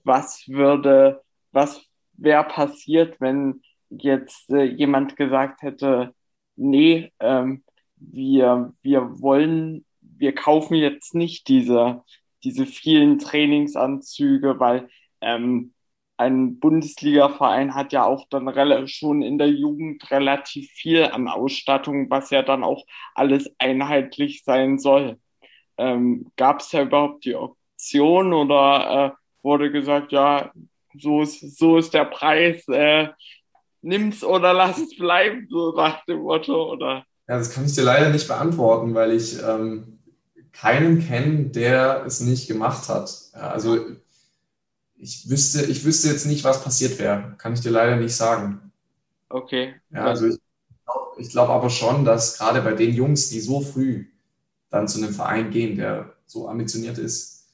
was 0.05 0.47
würde, 0.49 1.23
was 1.51 1.83
wäre 2.13 2.45
passiert, 2.45 3.19
wenn 3.21 3.63
jetzt 3.99 4.51
äh, 4.51 4.65
jemand 4.65 5.17
gesagt 5.17 5.63
hätte, 5.63 6.15
nee, 6.57 7.13
ähm, 7.21 7.65
wir, 7.97 8.73
wir 8.83 9.21
wollen, 9.21 9.85
wir 10.01 10.35
kaufen 10.35 10.75
jetzt 10.75 11.15
nicht 11.15 11.49
diese, 11.49 12.03
diese 12.45 12.67
vielen 12.67 13.19
Trainingsanzüge, 13.19 14.59
weil 14.59 14.89
ähm, 15.21 15.75
ein 16.17 16.61
Bundesliga-Verein 16.61 17.75
hat 17.75 17.93
ja 17.93 18.05
auch 18.05 18.27
dann 18.31 18.89
schon 18.89 19.23
in 19.23 19.39
der 19.39 19.51
Jugend 19.51 20.11
relativ 20.11 20.71
viel 20.71 21.05
an 21.05 21.29
Ausstattung, 21.29 22.11
was 22.11 22.31
ja 22.31 22.43
dann 22.43 22.63
auch 22.65 22.85
alles 23.15 23.51
einheitlich 23.59 24.45
sein 24.45 24.79
soll. 24.79 25.19
Ähm, 25.79 26.31
Gab 26.37 26.61
es 26.61 26.73
ja 26.73 26.83
überhaupt 26.83 27.25
die 27.25 27.35
Option 27.35 28.33
oder 28.33 29.15
äh, 29.17 29.43
wurde 29.43 29.73
gesagt, 29.73 30.13
ja, 30.13 30.53
so 30.95 31.23
ist, 31.23 31.59
so 31.59 31.79
ist 31.79 31.95
der 31.95 32.05
Preis, 32.05 32.67
äh, 32.69 33.09
nimm's 33.83 34.25
oder 34.25 34.53
lass 34.55 34.79
es 34.79 34.97
bleiben, 34.97 35.47
so 35.51 35.73
nach 35.73 36.05
dem 36.07 36.21
Motto, 36.21 36.73
oder? 36.73 37.05
Ja, 37.29 37.39
das 37.39 37.51
kann 37.51 37.67
ich 37.67 37.75
dir 37.75 37.83
leider 37.83 38.11
nicht 38.11 38.29
beantworten, 38.29 38.95
weil 38.95 39.13
ich 39.13 39.41
ähm, 39.43 39.99
keinen 40.53 41.01
kenne, 41.01 41.47
der 41.47 42.05
es 42.07 42.21
nicht 42.21 42.49
gemacht 42.49 42.89
hat. 42.89 43.13
Ja, 43.35 43.51
also 43.51 43.79
ich 44.97 45.29
wüsste, 45.29 45.65
ich 45.65 45.85
wüsste 45.85 46.09
jetzt 46.09 46.27
nicht, 46.27 46.45
was 46.45 46.63
passiert 46.63 46.99
wäre. 46.99 47.35
Kann 47.39 47.55
ich 47.55 47.61
dir 47.61 47.71
leider 47.71 47.97
nicht 47.97 48.15
sagen. 48.15 48.73
Okay. 49.29 49.75
Ja, 49.91 50.05
also 50.05 50.29
ich, 51.19 51.31
glaube 51.31 51.53
aber 51.53 51.71
schon, 51.71 52.05
dass 52.05 52.39
gerade 52.39 52.61
bei 52.63 52.73
den 52.75 52.95
Jungs, 52.95 53.31
die 53.31 53.41
so 53.41 53.61
früh 53.61 54.07
dann 54.71 54.89
zu 54.89 54.99
einem 54.99 55.13
Verein 55.13 55.51
gehen, 55.51 55.77
der 55.77 56.13
so 56.27 56.49
ambitioniert 56.49 56.99
ist, 56.99 57.47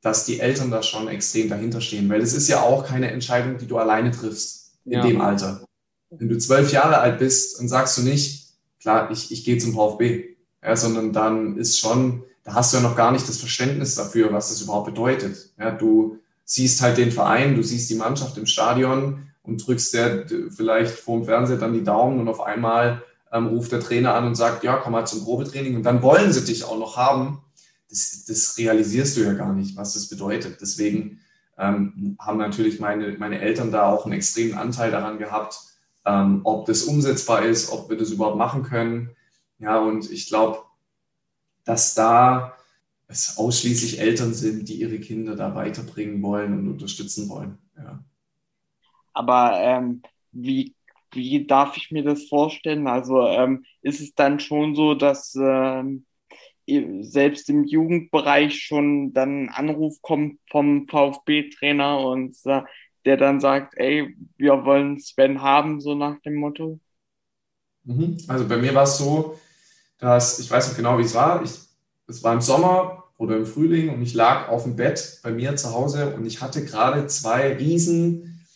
dass 0.00 0.24
die 0.24 0.40
Eltern 0.40 0.70
da 0.70 0.82
schon 0.82 1.08
extrem 1.08 1.48
dahinter 1.48 1.80
stehen. 1.80 2.08
Weil 2.08 2.22
es 2.22 2.32
ist 2.32 2.48
ja 2.48 2.62
auch 2.62 2.86
keine 2.86 3.10
Entscheidung, 3.10 3.58
die 3.58 3.66
du 3.66 3.78
alleine 3.78 4.10
triffst 4.10 4.78
in 4.84 4.92
ja. 4.92 5.02
dem 5.02 5.20
Alter. 5.20 5.65
Wenn 6.10 6.28
du 6.28 6.38
zwölf 6.38 6.72
Jahre 6.72 6.98
alt 6.98 7.18
bist, 7.18 7.58
dann 7.58 7.68
sagst 7.68 7.98
du 7.98 8.02
nicht, 8.02 8.54
klar, 8.80 9.10
ich, 9.10 9.32
ich 9.32 9.44
gehe 9.44 9.58
zum 9.58 9.74
VfB, 9.74 10.36
ja, 10.62 10.76
sondern 10.76 11.12
dann 11.12 11.56
ist 11.56 11.78
schon, 11.78 12.24
da 12.44 12.54
hast 12.54 12.72
du 12.72 12.78
ja 12.78 12.82
noch 12.82 12.96
gar 12.96 13.12
nicht 13.12 13.28
das 13.28 13.38
Verständnis 13.38 13.94
dafür, 13.94 14.32
was 14.32 14.50
das 14.50 14.62
überhaupt 14.62 14.86
bedeutet. 14.86 15.50
Ja, 15.58 15.70
du, 15.72 16.18
siehst 16.46 16.80
halt 16.80 16.96
den 16.96 17.12
Verein, 17.12 17.56
du 17.56 17.62
siehst 17.62 17.90
die 17.90 17.96
Mannschaft 17.96 18.38
im 18.38 18.46
Stadion 18.46 19.26
und 19.42 19.66
drückst 19.66 19.92
der 19.92 20.26
vielleicht 20.50 20.92
vor 20.92 21.18
dem 21.18 21.26
Fernseher 21.26 21.58
dann 21.58 21.74
die 21.74 21.84
Daumen 21.84 22.20
und 22.20 22.28
auf 22.28 22.40
einmal 22.40 23.02
ähm, 23.32 23.48
ruft 23.48 23.72
der 23.72 23.80
Trainer 23.80 24.14
an 24.14 24.24
und 24.24 24.36
sagt, 24.36 24.64
ja, 24.64 24.76
komm 24.76 24.92
mal 24.92 25.04
zum 25.04 25.24
Probetraining 25.24 25.76
und 25.76 25.82
dann 25.82 26.02
wollen 26.02 26.32
sie 26.32 26.44
dich 26.44 26.64
auch 26.64 26.78
noch 26.78 26.96
haben. 26.96 27.42
Das, 27.90 28.24
das 28.26 28.56
realisierst 28.56 29.16
du 29.16 29.22
ja 29.22 29.34
gar 29.34 29.52
nicht, 29.52 29.76
was 29.76 29.94
das 29.94 30.08
bedeutet. 30.08 30.60
Deswegen 30.60 31.20
ähm, 31.58 32.16
haben 32.20 32.38
natürlich 32.38 32.78
meine, 32.78 33.16
meine 33.18 33.40
Eltern 33.40 33.72
da 33.72 33.90
auch 33.90 34.04
einen 34.04 34.14
extremen 34.14 34.56
Anteil 34.56 34.92
daran 34.92 35.18
gehabt, 35.18 35.58
ähm, 36.06 36.40
ob 36.44 36.66
das 36.66 36.84
umsetzbar 36.84 37.44
ist, 37.44 37.70
ob 37.70 37.90
wir 37.90 37.96
das 37.96 38.10
überhaupt 38.10 38.38
machen 38.38 38.62
können. 38.62 39.10
Ja, 39.58 39.80
und 39.80 40.10
ich 40.10 40.28
glaube, 40.28 40.60
dass 41.64 41.94
da 41.94 42.56
es 43.08 43.36
ausschließlich 43.38 44.00
Eltern 44.00 44.32
sind, 44.34 44.68
die 44.68 44.74
ihre 44.74 44.98
Kinder 44.98 45.36
da 45.36 45.54
weiterbringen 45.54 46.22
wollen 46.22 46.58
und 46.58 46.68
unterstützen 46.68 47.28
wollen. 47.28 47.58
Ja. 47.76 48.04
Aber 49.12 49.58
ähm, 49.60 50.02
wie, 50.32 50.74
wie 51.12 51.46
darf 51.46 51.76
ich 51.76 51.90
mir 51.90 52.02
das 52.02 52.24
vorstellen? 52.24 52.86
Also 52.86 53.26
ähm, 53.26 53.64
ist 53.82 54.00
es 54.00 54.14
dann 54.14 54.40
schon 54.40 54.74
so, 54.74 54.94
dass 54.94 55.34
ähm, 55.34 56.04
selbst 56.66 57.48
im 57.48 57.64
Jugendbereich 57.64 58.60
schon 58.60 59.12
dann 59.12 59.44
ein 59.44 59.48
Anruf 59.50 60.02
kommt 60.02 60.40
vom 60.50 60.86
VfB-Trainer 60.88 62.00
und 62.00 62.36
äh, 62.44 62.62
der 63.06 63.16
dann 63.16 63.40
sagt, 63.40 63.74
ey, 63.76 64.16
wir 64.36 64.64
wollen 64.64 64.98
Sven 64.98 65.40
haben, 65.40 65.80
so 65.80 65.94
nach 65.94 66.20
dem 66.20 66.34
Motto? 66.34 66.80
Mhm. 67.84 68.18
Also 68.28 68.46
bei 68.46 68.56
mir 68.56 68.74
war 68.74 68.84
es 68.84 68.98
so, 68.98 69.38
dass, 69.98 70.38
ich 70.38 70.50
weiß 70.50 70.68
noch 70.68 70.76
genau, 70.76 70.98
wie 70.98 71.04
es 71.04 71.14
war, 71.14 71.42
ich 71.42 71.66
es 72.08 72.22
war 72.22 72.34
im 72.34 72.40
Sommer 72.40 73.04
oder 73.18 73.36
im 73.36 73.46
Frühling 73.46 73.90
und 73.90 74.02
ich 74.02 74.14
lag 74.14 74.48
auf 74.48 74.64
dem 74.64 74.76
Bett 74.76 75.20
bei 75.22 75.30
mir 75.32 75.56
zu 75.56 75.72
Hause 75.72 76.14
und 76.14 76.26
ich 76.26 76.40
hatte 76.40 76.64
gerade 76.64 77.06
zwei 77.06 77.54
riesen, 77.54 78.46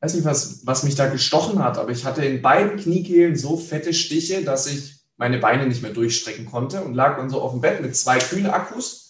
weiß 0.00 0.14
nicht 0.14 0.24
was, 0.24 0.66
was 0.66 0.82
mich 0.82 0.94
da 0.94 1.08
gestochen 1.08 1.62
hat, 1.62 1.78
aber 1.78 1.90
ich 1.90 2.04
hatte 2.04 2.24
in 2.24 2.42
beiden 2.42 2.78
Kniekehlen 2.78 3.36
so 3.36 3.56
fette 3.56 3.92
Stiche, 3.94 4.42
dass 4.42 4.66
ich 4.66 4.96
meine 5.16 5.38
Beine 5.38 5.66
nicht 5.66 5.82
mehr 5.82 5.92
durchstrecken 5.92 6.46
konnte 6.46 6.82
und 6.82 6.94
lag 6.94 7.16
dann 7.16 7.30
so 7.30 7.40
auf 7.40 7.52
dem 7.52 7.60
Bett 7.60 7.80
mit 7.80 7.94
zwei 7.96 8.18
Kühlakkus, 8.18 9.07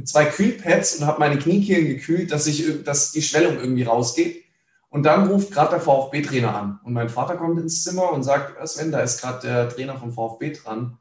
mit 0.00 0.08
zwei 0.08 0.24
Kühlpads 0.24 0.96
und 0.96 1.06
habe 1.06 1.20
meine 1.20 1.38
Kniekehlen 1.38 1.86
gekühlt, 1.86 2.32
dass, 2.32 2.46
ich, 2.46 2.82
dass 2.84 3.12
die 3.12 3.20
Schwellung 3.20 3.58
irgendwie 3.58 3.82
rausgeht. 3.82 4.44
Und 4.88 5.04
dann 5.04 5.28
ruft 5.28 5.52
gerade 5.52 5.72
der 5.72 5.80
VfB-Trainer 5.80 6.54
an. 6.54 6.80
Und 6.82 6.94
mein 6.94 7.10
Vater 7.10 7.36
kommt 7.36 7.60
ins 7.60 7.84
Zimmer 7.84 8.10
und 8.10 8.22
sagt, 8.22 8.66
Sven, 8.66 8.90
da 8.90 9.00
ist 9.00 9.20
gerade 9.20 9.46
der 9.46 9.68
Trainer 9.68 9.98
vom 9.98 10.12
VfB 10.12 10.52
dran. 10.52 10.96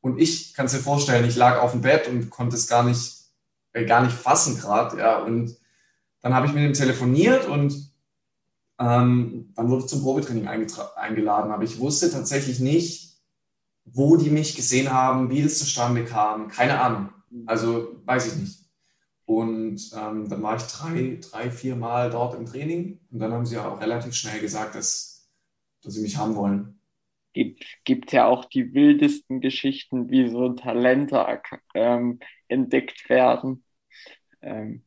Und 0.00 0.20
ich 0.20 0.54
kann 0.54 0.66
es 0.66 0.72
dir 0.72 0.78
vorstellen, 0.78 1.28
ich 1.28 1.34
lag 1.34 1.60
auf 1.60 1.72
dem 1.72 1.82
Bett 1.82 2.06
und 2.06 2.30
konnte 2.30 2.54
es 2.54 2.68
gar 2.68 2.84
nicht, 2.84 3.24
äh, 3.72 3.84
gar 3.84 4.02
nicht 4.02 4.16
fassen 4.16 4.56
gerade. 4.58 4.98
Ja. 4.98 5.18
Und 5.18 5.56
dann 6.22 6.32
habe 6.32 6.46
ich 6.46 6.52
mit 6.52 6.62
ihm 6.62 6.72
telefoniert 6.72 7.48
und 7.48 7.74
ähm, 8.78 9.52
dann 9.56 9.68
wurde 9.68 9.82
ich 9.82 9.88
zum 9.88 10.02
Probetraining 10.02 10.46
eingeladen. 10.46 11.50
Aber 11.50 11.64
ich 11.64 11.80
wusste 11.80 12.12
tatsächlich 12.12 12.60
nicht, 12.60 13.18
wo 13.84 14.16
die 14.16 14.30
mich 14.30 14.54
gesehen 14.54 14.92
haben, 14.92 15.30
wie 15.30 15.42
das 15.42 15.58
zustande 15.58 16.04
kam. 16.04 16.48
Keine 16.48 16.80
Ahnung. 16.80 17.08
Also 17.46 18.00
weiß 18.04 18.32
ich 18.34 18.40
nicht. 18.40 18.66
Und 19.26 19.90
ähm, 19.96 20.28
dann 20.28 20.42
war 20.42 20.56
ich 20.56 20.62
drei, 20.62 21.18
drei, 21.20 21.50
vier 21.50 21.74
Mal 21.74 22.10
dort 22.10 22.34
im 22.34 22.46
Training. 22.46 23.00
Und 23.10 23.18
dann 23.18 23.32
haben 23.32 23.44
sie 23.44 23.58
auch 23.58 23.80
relativ 23.80 24.14
schnell 24.14 24.40
gesagt, 24.40 24.76
dass, 24.76 25.28
dass 25.82 25.94
sie 25.94 26.02
mich 26.02 26.16
haben 26.16 26.36
wollen. 26.36 26.80
Gibt, 27.32 27.64
gibt 27.84 28.12
ja 28.12 28.26
auch 28.26 28.44
die 28.46 28.72
wildesten 28.72 29.40
Geschichten, 29.40 30.10
wie 30.10 30.28
so 30.30 30.50
Talente 30.50 31.42
ähm, 31.74 32.20
entdeckt 32.48 33.10
werden. 33.10 33.64
Ähm, 34.40 34.84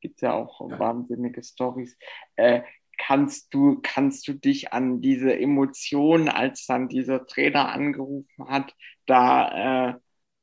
gibt 0.00 0.20
ja 0.20 0.34
auch 0.34 0.68
ja. 0.68 0.78
wahnsinnige 0.78 1.42
Stories. 1.42 1.96
Äh, 2.34 2.62
kannst 2.98 3.54
du, 3.54 3.80
kannst 3.82 4.26
du 4.26 4.34
dich 4.34 4.72
an 4.72 5.00
diese 5.00 5.38
Emotionen, 5.38 6.28
als 6.28 6.66
dann 6.66 6.88
dieser 6.88 7.26
Trainer 7.26 7.68
angerufen 7.72 8.48
hat, 8.48 8.74
da 9.06 9.90
äh, 9.90 9.94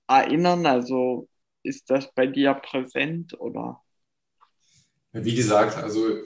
erinnern? 0.08 0.66
Also 0.66 1.28
ist 1.64 1.90
das 1.90 2.14
bei 2.14 2.28
dir 2.28 2.54
präsent 2.54 3.40
oder? 3.40 3.82
Wie 5.12 5.36
gesagt, 5.36 5.78
also 5.78 6.18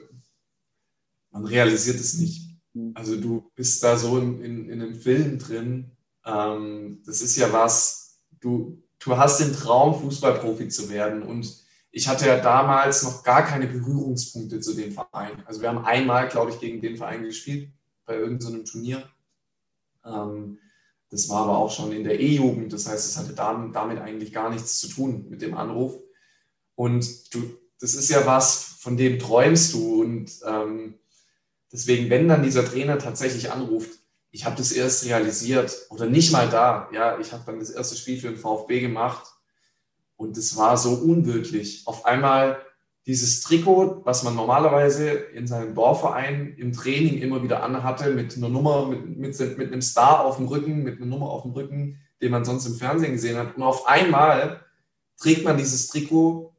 man 1.32 1.45
realisiert 1.45 2.00
es 2.00 2.17
nicht. 2.17 2.50
Hm. 2.73 2.93
Also 2.95 3.19
du 3.19 3.52
bist 3.56 3.84
da 3.84 3.97
so 3.97 4.17
in, 4.17 4.41
in, 4.41 4.69
in 4.69 4.82
einem 4.82 4.95
Film 4.95 5.39
drin. 5.39 5.91
Ähm, 6.26 7.02
das 7.06 7.21
ist 7.21 7.36
ja 7.38 7.52
was, 7.52 8.21
du, 8.39 8.82
du 9.00 9.17
hast 9.17 9.39
den 9.39 9.54
Traum, 9.54 10.00
Fußballprofi 10.00 10.69
zu 10.69 10.89
werden. 10.89 11.23
Und 11.23 11.65
ich 11.91 12.08
hatte 12.08 12.28
ja 12.28 12.39
damals 12.39 13.04
noch 13.04 13.23
gar 13.23 13.43
keine 13.43 13.67
Berührungspunkte 13.67 14.60
zu 14.60 14.73
dem 14.73 14.91
Verein. 14.91 15.43
Also 15.45 15.62
wir 15.62 15.69
haben 15.69 15.86
einmal, 15.86 16.28
glaube 16.28 16.52
ich, 16.52 16.60
gegen 16.60 16.82
den 16.82 16.97
Verein 16.97 17.23
gespielt, 17.23 17.71
bei 18.06 18.15
irgendeinem 18.15 18.65
so 18.65 18.71
Turnier. 18.71 19.10
Ähm, 20.06 20.60
das 21.10 21.30
war 21.30 21.43
aber 21.43 21.58
auch 21.58 21.72
schon 21.72 21.91
in 21.91 22.04
der 22.04 22.20
E-Jugend. 22.20 22.74
Das 22.74 22.88
heißt, 22.88 23.08
es 23.08 23.17
hatte 23.17 23.34
damit 23.34 24.00
eigentlich 24.00 24.34
gar 24.34 24.50
nichts 24.50 24.80
zu 24.80 24.89
tun 24.89 25.26
mit 25.30 25.41
dem 25.41 25.56
Anruf. 25.56 25.96
Und 26.76 27.34
du, 27.34 27.58
das 27.80 27.93
ist 27.93 28.10
ja 28.10 28.26
was, 28.26 28.78
von 28.80 28.98
dem 28.98 29.17
träumst 29.20 29.74
du. 29.74 30.02
Und 30.02 30.32
ähm, 30.46 30.96
deswegen, 31.72 32.10
wenn 32.10 32.28
dann 32.28 32.43
dieser 32.43 32.65
Trainer 32.65 33.00
tatsächlich 33.00 33.52
anruft, 33.52 33.91
ich 34.32 34.46
habe 34.46 34.58
das 34.58 34.72
erst 34.72 35.06
realisiert 35.06 35.88
oder 35.89 36.06
nicht 36.06 36.32
mal 36.32 36.50
da. 36.50 36.89
Ja, 36.91 37.17
ich 37.20 37.32
habe 37.32 37.43
dann 37.46 37.60
das 37.60 37.70
erste 37.70 37.96
Spiel 37.96 38.20
für 38.20 38.28
den 38.28 38.38
VfB 38.38 38.82
gemacht 38.82 39.26
und 40.17 40.38
es 40.38 40.58
war 40.58 40.78
so 40.78 40.91
unwirklich. 40.91 41.84
Auf 41.86 42.06
einmal 42.06 42.62
dieses 43.08 43.39
Trikot, 43.41 44.02
was 44.04 44.24
man 44.24 44.36
normalerweise 44.36 45.10
in 45.10 45.48
seinem 45.48 45.74
Dorfverein 45.74 46.54
im 46.58 46.74
Training 46.74 47.20
immer 47.20 47.41
wieder 47.41 47.63
anhatte, 47.63 48.13
mit 48.13 48.36
einer 48.36 48.50
Nummer, 48.50 48.86
mit, 48.86 49.17
mit, 49.17 49.58
mit 49.58 49.72
einem 49.72 49.82
Star 49.82 50.26
auf 50.26 50.36
dem 50.36 50.48
Rücken, 50.48 50.84
mit 50.84 50.98
einer 50.98 51.06
Nummer 51.06 51.30
auf 51.30 51.43
dem 51.43 51.52
Rücken, 51.52 52.02
den 52.22 52.32
man 52.32 52.43
sonst 52.43 52.65
im 52.65 52.76
Fernsehen 52.76 53.13
gesehen 53.13 53.38
hat. 53.38 53.56
Und 53.56 53.63
auf 53.63 53.88
einmal 53.88 54.65
trägt 55.17 55.46
man 55.46 55.58
dieses 55.58 55.88
Trikot, 55.88 56.54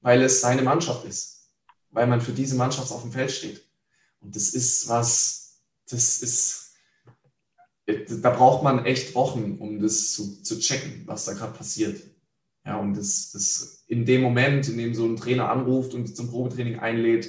weil 0.00 0.22
es 0.22 0.40
seine 0.40 0.62
Mannschaft 0.62 1.04
ist, 1.04 1.50
weil 1.90 2.06
man 2.06 2.22
für 2.22 2.32
diese 2.32 2.56
Mannschaft 2.56 2.90
auf 2.90 3.02
dem 3.02 3.12
Feld 3.12 3.30
steht. 3.30 3.62
Und 4.20 4.34
das 4.34 4.54
ist 4.54 4.88
was, 4.88 5.60
das 5.90 6.22
ist, 6.22 6.72
da 7.86 8.30
braucht 8.30 8.62
man 8.62 8.86
echt 8.86 9.14
Wochen, 9.14 9.58
um 9.58 9.78
das 9.78 10.12
zu, 10.12 10.42
zu 10.42 10.58
checken, 10.58 11.02
was 11.04 11.26
da 11.26 11.34
gerade 11.34 11.52
passiert. 11.52 12.02
Ja, 12.64 12.76
und 12.78 12.96
das, 12.96 13.32
das 13.32 13.81
in 13.92 14.06
dem 14.06 14.22
Moment, 14.22 14.70
in 14.70 14.78
dem 14.78 14.94
so 14.94 15.04
ein 15.04 15.16
Trainer 15.16 15.50
anruft 15.50 15.92
und 15.92 16.16
zum 16.16 16.30
Probetraining 16.30 16.78
einlädt, 16.78 17.28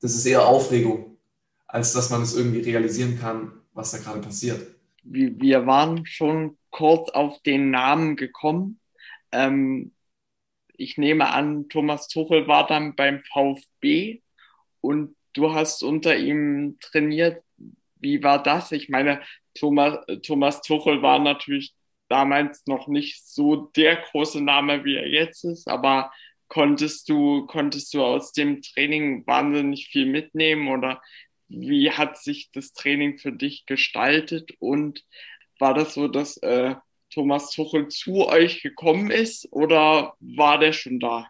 das 0.00 0.14
ist 0.14 0.24
eher 0.24 0.46
Aufregung, 0.46 1.18
als 1.66 1.92
dass 1.92 2.10
man 2.10 2.22
es 2.22 2.36
irgendwie 2.36 2.60
realisieren 2.60 3.18
kann, 3.18 3.50
was 3.72 3.90
da 3.90 3.98
gerade 3.98 4.20
passiert. 4.20 4.64
Wir 5.02 5.66
waren 5.66 6.06
schon 6.06 6.58
kurz 6.70 7.10
auf 7.10 7.42
den 7.42 7.70
Namen 7.72 8.14
gekommen. 8.14 8.78
Ähm, 9.32 9.90
ich 10.76 10.96
nehme 10.96 11.32
an, 11.32 11.68
Thomas 11.68 12.06
Tuchel 12.06 12.46
war 12.46 12.68
dann 12.68 12.94
beim 12.94 13.20
VfB 13.32 14.22
und 14.80 15.16
du 15.32 15.52
hast 15.52 15.82
unter 15.82 16.16
ihm 16.16 16.76
trainiert. 16.78 17.42
Wie 17.96 18.22
war 18.22 18.40
das? 18.40 18.70
Ich 18.70 18.88
meine, 18.88 19.20
Thomas, 19.54 19.98
Thomas 20.22 20.62
Tuchel 20.62 21.02
war 21.02 21.18
natürlich 21.18 21.74
damals 22.12 22.66
noch 22.66 22.88
nicht 22.88 23.26
so 23.26 23.70
der 23.74 23.96
große 23.96 24.42
Name, 24.44 24.84
wie 24.84 24.96
er 24.96 25.08
jetzt 25.08 25.44
ist, 25.44 25.66
aber 25.66 26.12
konntest 26.48 27.08
du, 27.08 27.46
konntest 27.46 27.94
du 27.94 28.04
aus 28.04 28.32
dem 28.32 28.60
Training 28.60 29.26
wahnsinnig 29.26 29.88
viel 29.88 30.04
mitnehmen 30.04 30.68
oder 30.68 31.00
wie 31.48 31.90
hat 31.90 32.18
sich 32.18 32.50
das 32.52 32.74
Training 32.74 33.16
für 33.16 33.32
dich 33.32 33.64
gestaltet 33.64 34.50
und 34.58 35.02
war 35.58 35.72
das 35.72 35.94
so, 35.94 36.06
dass 36.06 36.36
äh, 36.38 36.74
Thomas 37.08 37.50
Tuchel 37.50 37.88
zu 37.88 38.26
euch 38.26 38.62
gekommen 38.62 39.10
ist 39.10 39.50
oder 39.50 40.12
war 40.20 40.58
der 40.58 40.74
schon 40.74 41.00
da? 41.00 41.28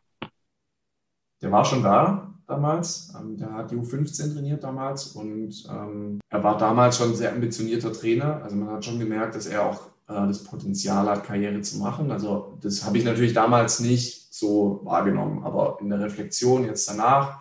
Der 1.41 1.53
war 1.53 1.65
schon 1.65 1.85
da 1.85 2.35
damals. 2.49 3.15
Ähm, 3.17 3.37
der 3.37 3.53
hat 3.53 3.71
die 3.71 3.77
U15 3.77 4.35
trainiert 4.35 4.65
damals 4.65 5.09
und 5.09 5.65
ähm, 5.71 6.19
er 6.29 6.43
war 6.43 6.59
damals 6.59 6.97
schon 6.97 7.11
ein 7.11 7.17
sehr 7.17 7.33
ambitionierter 7.33 7.93
Trainer. 7.93 8.43
Also 8.43 8.57
man 8.57 8.71
hat 8.71 8.85
schon 8.85 8.99
gemerkt, 8.99 9.37
dass 9.37 9.47
er 9.47 9.67
auch 9.67 9.92
äh, 10.09 10.27
das 10.27 10.45
Potenzial 10.45 11.09
hat, 11.09 11.25
Karriere 11.25 11.61
zu 11.63 11.79
machen. 11.79 12.11
Also 12.11 12.59
das 12.61 12.85
habe 12.85 12.99
ich 12.99 13.05
natürlich 13.05 13.33
damals 13.33 13.81
nicht 13.81 14.33
so 14.35 14.81
wahrgenommen, 14.85 15.45
aber 15.45 15.79
in 15.81 15.91
der 15.91 16.01
Reflexion 16.01 16.65
jetzt 16.65 16.89
danach 16.89 17.41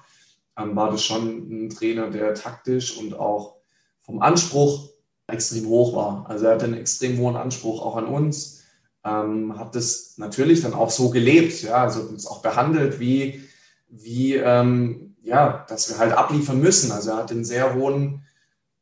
ähm, 0.57 0.75
war 0.75 0.91
das 0.91 1.03
schon 1.03 1.65
ein 1.65 1.69
Trainer, 1.69 2.09
der 2.09 2.33
taktisch 2.33 2.97
und 2.97 3.13
auch 3.13 3.55
vom 4.01 4.21
Anspruch 4.21 4.89
extrem 5.27 5.67
hoch 5.67 5.95
war. 5.95 6.25
Also 6.27 6.45
er 6.45 6.53
hatte 6.53 6.65
einen 6.65 6.75
extrem 6.75 7.17
hohen 7.19 7.35
Anspruch 7.35 7.81
auch 7.81 7.95
an 7.95 8.05
uns, 8.05 8.63
ähm, 9.03 9.57
hat 9.57 9.75
das 9.75 10.17
natürlich 10.17 10.61
dann 10.61 10.73
auch 10.73 10.91
so 10.91 11.09
gelebt, 11.09 11.61
ja, 11.63 11.83
also 11.83 12.01
uns 12.01 12.27
auch 12.27 12.41
behandelt 12.41 12.99
wie, 12.99 13.41
wie 13.89 14.35
ähm, 14.35 15.15
ja, 15.23 15.65
dass 15.69 15.89
wir 15.89 15.97
halt 15.97 16.13
abliefern 16.13 16.59
müssen. 16.59 16.91
Also 16.91 17.11
er 17.11 17.17
hat 17.17 17.31
einen 17.31 17.45
sehr 17.45 17.75
hohen 17.75 18.23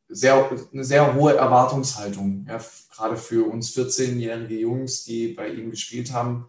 sehr, 0.09 0.49
eine 0.73 0.83
sehr 0.83 1.13
hohe 1.13 1.35
Erwartungshaltung, 1.35 2.45
ja, 2.49 2.59
gerade 2.91 3.15
für 3.15 3.49
uns 3.49 3.75
14-jährige 3.75 4.59
Jungs, 4.59 5.05
die 5.05 5.29
bei 5.29 5.49
ihm 5.49 5.69
gespielt 5.69 6.11
haben. 6.11 6.47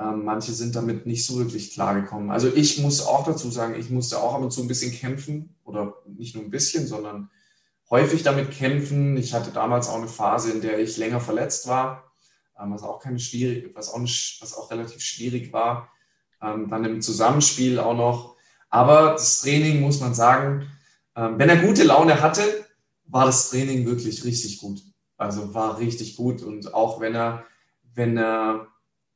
Ähm, 0.00 0.24
manche 0.24 0.52
sind 0.52 0.74
damit 0.74 1.06
nicht 1.06 1.26
so 1.26 1.38
wirklich 1.38 1.72
klargekommen. 1.72 2.30
Also 2.30 2.48
ich 2.52 2.78
muss 2.78 3.06
auch 3.06 3.24
dazu 3.24 3.50
sagen, 3.50 3.74
ich 3.78 3.90
musste 3.90 4.18
auch 4.18 4.34
ab 4.34 4.40
und 4.40 4.50
zu 4.50 4.62
ein 4.62 4.68
bisschen 4.68 4.92
kämpfen 4.92 5.54
oder 5.64 5.94
nicht 6.06 6.34
nur 6.34 6.42
ein 6.42 6.50
bisschen, 6.50 6.86
sondern 6.86 7.30
häufig 7.90 8.22
damit 8.22 8.50
kämpfen. 8.50 9.18
Ich 9.18 9.34
hatte 9.34 9.50
damals 9.50 9.88
auch 9.88 9.98
eine 9.98 10.08
Phase, 10.08 10.50
in 10.50 10.62
der 10.62 10.78
ich 10.78 10.96
länger 10.96 11.20
verletzt 11.20 11.68
war, 11.68 12.10
ähm, 12.58 12.72
was 12.72 12.82
auch 12.82 12.98
keine 12.98 13.18
schwierig, 13.18 13.70
was 13.76 13.92
auch, 13.92 13.98
nicht, 13.98 14.38
was 14.40 14.56
auch 14.56 14.70
relativ 14.70 15.02
schwierig 15.02 15.52
war. 15.52 15.90
Ähm, 16.40 16.68
dann 16.70 16.84
im 16.86 17.02
Zusammenspiel 17.02 17.78
auch 17.78 17.94
noch. 17.94 18.36
Aber 18.70 19.12
das 19.12 19.42
Training 19.42 19.82
muss 19.82 20.00
man 20.00 20.14
sagen, 20.14 20.66
ähm, 21.14 21.38
wenn 21.38 21.50
er 21.50 21.56
gute 21.56 21.84
Laune 21.84 22.22
hatte, 22.22 22.61
war 23.12 23.26
das 23.26 23.50
Training 23.50 23.86
wirklich 23.86 24.24
richtig 24.24 24.58
gut. 24.58 24.82
Also 25.18 25.54
war 25.54 25.78
richtig 25.78 26.16
gut. 26.16 26.42
Und 26.42 26.72
auch 26.72 26.98
wenn 27.00 27.14
er, 27.14 27.44
wenn 27.94 28.16
er 28.16 28.68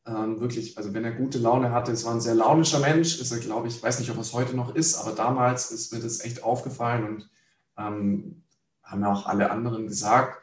ähm, 0.07 0.39
wirklich, 0.39 0.77
also 0.77 0.93
wenn 0.93 1.05
er 1.05 1.13
gute 1.13 1.39
Laune 1.39 1.73
hatte, 1.73 1.93
es 1.93 2.05
war 2.05 2.13
ein 2.13 2.21
sehr 2.21 2.35
launischer 2.35 2.79
Mensch, 2.79 3.19
ist 3.19 3.33
er, 3.33 3.39
glaube 3.39 3.69
ich, 3.69 3.83
weiß 3.83 3.99
nicht, 3.99 4.11
ob 4.11 4.19
es 4.19 4.35
heute 4.35 4.55
noch 4.55 4.75
ist, 4.75 4.97
aber 4.97 5.13
damals 5.13 5.71
ist 5.71 5.93
mir 5.93 6.01
das 6.01 6.21
echt 6.21 6.45
aufgefallen 6.45 7.07
und 7.07 7.31
ähm, 7.79 8.45
haben 8.83 9.01
ja 9.01 9.13
auch 9.13 9.27
alle 9.27 9.51
anderen 9.51 9.87
gesagt. 9.89 10.43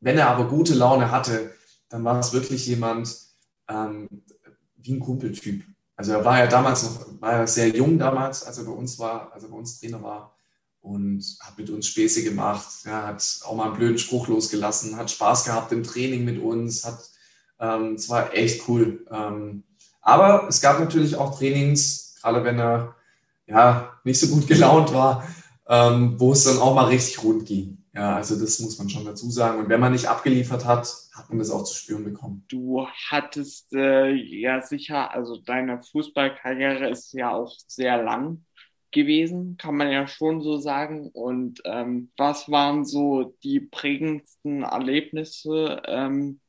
Wenn 0.00 0.16
er 0.16 0.30
aber 0.30 0.48
gute 0.48 0.74
Laune 0.74 1.10
hatte, 1.10 1.52
dann 1.90 2.02
war 2.02 2.18
es 2.18 2.32
wirklich 2.32 2.66
jemand 2.66 3.14
ähm, 3.68 4.08
wie 4.76 4.94
ein 4.94 5.00
Kumpeltyp. 5.00 5.64
Also 5.96 6.12
er 6.12 6.24
war 6.24 6.38
ja 6.38 6.46
damals 6.46 6.82
noch, 6.84 7.20
war 7.20 7.32
ja 7.32 7.46
sehr 7.46 7.68
jung 7.68 7.98
damals, 7.98 8.42
als 8.42 8.56
er 8.56 8.64
bei 8.64 8.72
uns 8.72 8.98
war, 8.98 9.32
als 9.34 9.44
er 9.44 9.50
bei 9.50 9.56
uns 9.56 9.78
Trainer 9.78 10.02
war 10.02 10.34
und 10.82 11.24
hat 11.40 11.58
mit 11.58 11.70
uns 11.70 11.86
Späße 11.88 12.24
gemacht, 12.24 12.66
ja, 12.84 13.06
hat 13.06 13.40
auch 13.44 13.54
mal 13.54 13.66
einen 13.66 13.76
blöden 13.76 13.98
Spruch 13.98 14.28
losgelassen, 14.28 14.96
hat 14.96 15.10
Spaß 15.10 15.44
gehabt 15.44 15.72
im 15.72 15.82
Training 15.82 16.24
mit 16.24 16.40
uns, 16.40 16.84
hat, 16.84 16.98
ähm, 17.60 17.94
es 17.94 18.08
war 18.08 18.34
echt 18.34 18.68
cool. 18.68 19.06
Ähm, 19.10 19.64
Aber 20.00 20.48
es 20.48 20.60
gab 20.60 20.80
natürlich 20.80 21.16
auch 21.16 21.38
Trainings, 21.38 22.16
gerade 22.20 22.44
wenn 22.44 22.58
er 22.58 22.96
ja, 23.46 23.92
nicht 24.04 24.18
so 24.18 24.28
gut 24.28 24.46
gelaunt 24.48 24.92
war, 24.94 25.26
ähm, 25.68 26.18
wo 26.18 26.32
es 26.32 26.44
dann 26.44 26.58
auch 26.58 26.74
mal 26.74 26.86
richtig 26.86 27.22
rund 27.22 27.46
ging. 27.46 27.80
Ja, 27.92 28.14
also 28.14 28.38
das 28.38 28.60
muss 28.60 28.78
man 28.78 28.88
schon 28.88 29.04
dazu 29.04 29.28
sagen. 29.30 29.58
Und 29.58 29.68
wenn 29.68 29.80
man 29.80 29.92
nicht 29.92 30.06
abgeliefert 30.06 30.64
hat, 30.64 30.88
hat 31.12 31.28
man 31.28 31.38
das 31.38 31.50
auch 31.50 31.64
zu 31.64 31.74
spüren 31.74 32.04
bekommen. 32.04 32.44
Du 32.48 32.86
hattest 33.08 33.72
äh, 33.72 34.12
ja 34.12 34.62
sicher, 34.62 35.10
also 35.12 35.36
deine 35.38 35.82
Fußballkarriere 35.82 36.88
ist 36.88 37.12
ja 37.12 37.32
auch 37.32 37.52
sehr 37.66 38.02
lang 38.02 38.44
gewesen, 38.92 39.56
kann 39.56 39.76
man 39.76 39.90
ja 39.90 40.06
schon 40.06 40.42
so 40.42 40.58
sagen. 40.58 41.08
Und 41.12 41.60
ähm, 41.64 42.12
was 42.16 42.50
waren 42.50 42.84
so 42.84 43.36
die 43.42 43.60
prägendsten 43.60 44.62
Erlebnisse 44.62 45.82
ähm, 45.86 46.40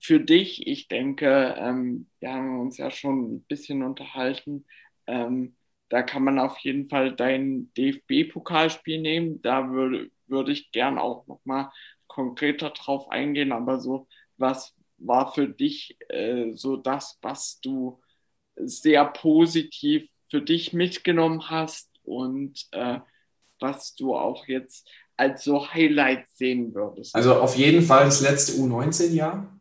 für 0.00 0.20
dich? 0.20 0.66
Ich 0.66 0.88
denke, 0.88 1.54
ähm, 1.58 2.08
wir 2.20 2.32
haben 2.32 2.60
uns 2.60 2.78
ja 2.78 2.90
schon 2.90 3.34
ein 3.36 3.44
bisschen 3.44 3.82
unterhalten. 3.82 4.66
Ähm, 5.06 5.56
da 5.88 6.02
kann 6.02 6.24
man 6.24 6.38
auf 6.38 6.58
jeden 6.58 6.88
Fall 6.88 7.14
dein 7.14 7.72
DFB-Pokalspiel 7.74 9.00
nehmen. 9.00 9.42
Da 9.42 9.70
würde, 9.70 10.10
würde 10.26 10.52
ich 10.52 10.70
gern 10.72 10.98
auch 10.98 11.26
nochmal 11.26 11.70
konkreter 12.06 12.70
drauf 12.70 13.10
eingehen. 13.10 13.52
Aber 13.52 13.80
so, 13.80 14.08
was 14.36 14.74
war 14.98 15.32
für 15.32 15.48
dich 15.48 15.96
äh, 16.08 16.52
so 16.54 16.76
das, 16.76 17.18
was 17.22 17.60
du 17.60 18.00
sehr 18.56 19.04
positiv 19.06 20.08
für 20.30 20.42
dich 20.42 20.72
mitgenommen 20.72 21.50
hast 21.50 21.88
und 22.02 22.66
äh, 22.72 22.98
was 23.60 23.94
du 23.94 24.14
auch 24.14 24.46
jetzt 24.46 24.88
als 25.16 25.44
so 25.44 25.68
Highlight 25.72 26.26
sehen 26.34 26.74
würdest? 26.74 27.14
Also 27.14 27.34
auf 27.34 27.56
jeden 27.56 27.82
Fall 27.82 28.04
das 28.04 28.20
letzte 28.20 28.52
U19-Jahr. 28.52 29.58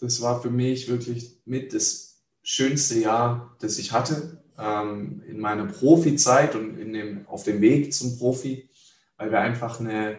Das 0.00 0.20
war 0.20 0.40
für 0.40 0.50
mich 0.50 0.88
wirklich 0.88 1.38
mit 1.44 1.74
das 1.74 2.20
schönste 2.42 2.98
Jahr, 3.00 3.56
das 3.60 3.78
ich 3.78 3.92
hatte 3.92 4.42
ähm, 4.58 5.22
in 5.26 5.40
meiner 5.40 5.66
Profizeit 5.66 6.54
und 6.54 6.78
in 6.78 6.92
dem, 6.92 7.26
auf 7.26 7.44
dem 7.44 7.60
Weg 7.60 7.92
zum 7.92 8.18
Profi, 8.18 8.68
weil 9.16 9.30
wir 9.30 9.40
einfach 9.40 9.80
eine 9.80 10.18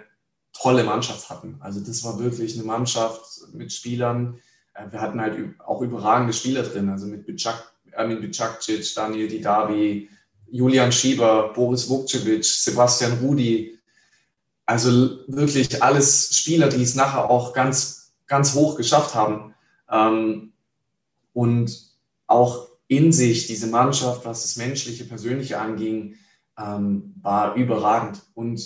tolle 0.53 0.83
Mannschaft 0.83 1.29
hatten. 1.29 1.57
Also 1.59 1.79
das 1.79 2.03
war 2.03 2.19
wirklich 2.19 2.55
eine 2.55 2.65
Mannschaft 2.65 3.53
mit 3.53 3.71
Spielern. 3.71 4.39
Äh, 4.73 4.91
wir 4.91 5.01
hatten 5.01 5.21
halt 5.21 5.37
auch 5.59 5.81
überragende 5.81 6.33
Spieler 6.33 6.63
drin, 6.63 6.89
also 6.89 7.07
mit 7.07 7.25
Bicak, 7.25 7.68
Ermin 7.99 8.21
Bicakcic, 8.21 8.95
Daniel 8.95 9.27
Didavi, 9.27 10.09
Julian 10.49 10.91
Schieber, 10.91 11.51
Boris 11.53 11.87
Vukcevic, 11.87 12.45
Sebastian 12.45 13.19
Rudi. 13.19 13.77
Also 14.65 15.19
wirklich 15.27 15.83
alles 15.83 16.35
Spieler, 16.35 16.69
die 16.69 16.81
es 16.81 16.95
nachher 16.95 17.29
auch 17.29 17.53
ganz, 17.53 18.13
ganz 18.25 18.53
hoch 18.53 18.77
geschafft 18.77 19.13
haben. 19.15 19.53
Ähm, 19.91 20.53
und 21.33 21.89
auch 22.27 22.69
in 22.87 23.11
sich, 23.11 23.47
diese 23.47 23.67
Mannschaft, 23.67 24.25
was 24.25 24.41
das 24.43 24.55
Menschliche, 24.55 25.03
Persönliche 25.03 25.59
anging, 25.59 26.15
ähm, 26.57 27.15
war 27.21 27.55
überragend. 27.55 28.21
Und 28.33 28.65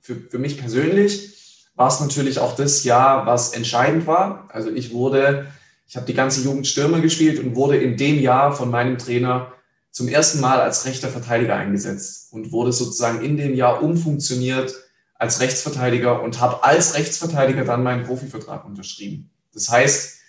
für, 0.00 0.16
für 0.16 0.38
mich 0.38 0.58
persönlich 0.58 1.68
war 1.74 1.88
es 1.88 2.00
natürlich 2.00 2.38
auch 2.38 2.56
das 2.56 2.84
Jahr, 2.84 3.26
was 3.26 3.52
entscheidend 3.52 4.06
war. 4.06 4.48
Also 4.52 4.70
ich 4.70 4.92
wurde, 4.92 5.46
ich 5.92 5.96
habe 5.96 6.06
die 6.06 6.14
ganze 6.14 6.40
Jugend 6.40 6.66
Stürmer 6.66 7.00
gespielt 7.00 7.38
und 7.38 7.54
wurde 7.54 7.76
in 7.76 7.98
dem 7.98 8.18
Jahr 8.18 8.54
von 8.54 8.70
meinem 8.70 8.96
Trainer 8.96 9.52
zum 9.90 10.08
ersten 10.08 10.40
Mal 10.40 10.58
als 10.58 10.86
rechter 10.86 11.10
Verteidiger 11.10 11.54
eingesetzt 11.54 12.32
und 12.32 12.50
wurde 12.50 12.72
sozusagen 12.72 13.22
in 13.22 13.36
dem 13.36 13.54
Jahr 13.54 13.82
umfunktioniert 13.82 14.74
als 15.16 15.40
Rechtsverteidiger 15.40 16.22
und 16.22 16.40
habe 16.40 16.64
als 16.64 16.94
Rechtsverteidiger 16.94 17.66
dann 17.66 17.82
meinen 17.82 18.04
Profivertrag 18.04 18.64
unterschrieben. 18.64 19.28
Das 19.52 19.68
heißt, 19.68 20.20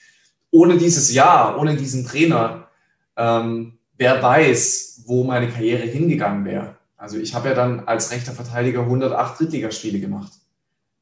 ohne 0.52 0.78
dieses 0.78 1.14
Jahr, 1.14 1.58
ohne 1.58 1.78
diesen 1.78 2.06
Trainer 2.06 2.68
ähm, 3.16 3.78
wer 3.98 4.22
weiß, 4.22 5.04
wo 5.06 5.24
meine 5.24 5.48
Karriere 5.48 5.84
hingegangen 5.84 6.44
wäre. 6.44 6.76
Also 6.98 7.18
ich 7.18 7.34
habe 7.34 7.48
ja 7.48 7.56
dann 7.56 7.88
als 7.88 8.12
rechter 8.12 8.34
Verteidiger 8.34 8.82
108 8.82 9.40
Drittligaspiele 9.40 10.02
gemacht. 10.02 10.34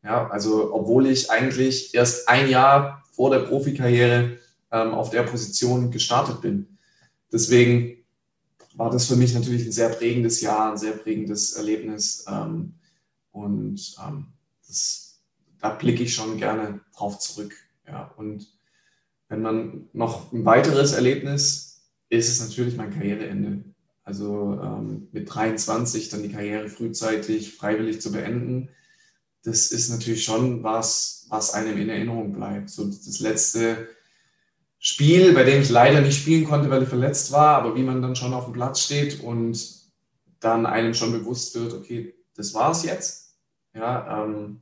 Ja, 0.04 0.30
also 0.30 0.71
obwohl 0.71 1.08
ich 1.08 1.32
eigentlich 1.32 1.95
erst 1.95 2.30
ein 2.30 2.47
Jahr 2.47 3.02
vor 3.12 3.32
der 3.32 3.39
Profikarriere 3.39 4.38
ähm, 4.71 4.93
auf 4.93 5.10
der 5.10 5.23
Position 5.23 5.91
gestartet 5.91 6.41
bin. 6.41 6.77
Deswegen 7.31 7.97
war 8.75 8.89
das 8.89 9.07
für 9.07 9.15
mich 9.15 9.34
natürlich 9.34 9.65
ein 9.65 9.71
sehr 9.71 9.89
prägendes 9.89 10.41
Jahr, 10.41 10.71
ein 10.71 10.77
sehr 10.77 10.93
prägendes 10.93 11.53
Erlebnis. 11.53 12.25
Ähm, 12.27 12.73
und 13.31 13.95
ähm, 14.05 14.27
das, 14.67 15.19
da 15.60 15.69
blicke 15.69 16.03
ich 16.03 16.13
schon 16.13 16.38
gerne 16.38 16.81
drauf 16.95 17.19
zurück. 17.19 17.53
Ja, 17.88 18.13
und 18.17 18.47
wenn 19.29 19.41
man 19.41 19.89
noch 19.93 20.31
ein 20.31 20.45
weiteres 20.45 20.93
Erlebnis 20.93 21.71
ist 22.12 22.29
es 22.29 22.41
natürlich 22.41 22.75
mein 22.75 22.93
Karriereende. 22.93 23.63
Also 24.03 24.60
ähm, 24.62 25.07
mit 25.13 25.34
23 25.34 26.10
dann 26.10 26.23
die 26.23 26.31
Karriere 26.31 26.67
frühzeitig 26.67 27.55
freiwillig 27.55 28.01
zu 28.01 28.12
beenden, 28.12 28.69
das 29.43 29.71
ist 29.71 29.89
natürlich 29.89 30.23
schon 30.23 30.62
was, 30.62 31.25
was 31.29 31.53
einem 31.53 31.77
in 31.77 31.89
Erinnerung 31.89 32.34
bleibt. 32.34 32.69
So 32.69 32.86
das 32.86 33.19
letzte 33.19 33.88
Spiel, 34.84 35.34
bei 35.36 35.44
dem 35.44 35.62
ich 35.62 35.70
leider 35.70 36.02
nicht 36.02 36.20
spielen 36.20 36.44
konnte, 36.44 36.72
weil 36.72 36.82
ich 36.82 36.89
verletzt 36.89 37.32
war, 37.32 37.58
aber 37.58 37.76
wie 37.76 37.84
man 37.84 38.02
dann 38.02 38.15
schon 38.15 38.34
auf 38.34 38.46
dem 38.46 38.54
Platz 38.54 38.82
steht 38.82 39.22
und 39.22 39.80
dann 40.39 40.65
einem 40.65 40.96
schon 40.96 41.12
bewusst 41.12 41.54
wird, 41.54 41.74
okay, 41.74 42.15
das 42.36 42.56
war 42.56 42.72
es 42.72 42.84
jetzt. 42.84 43.36
Ja, 43.76 44.24
ähm, 44.24 44.62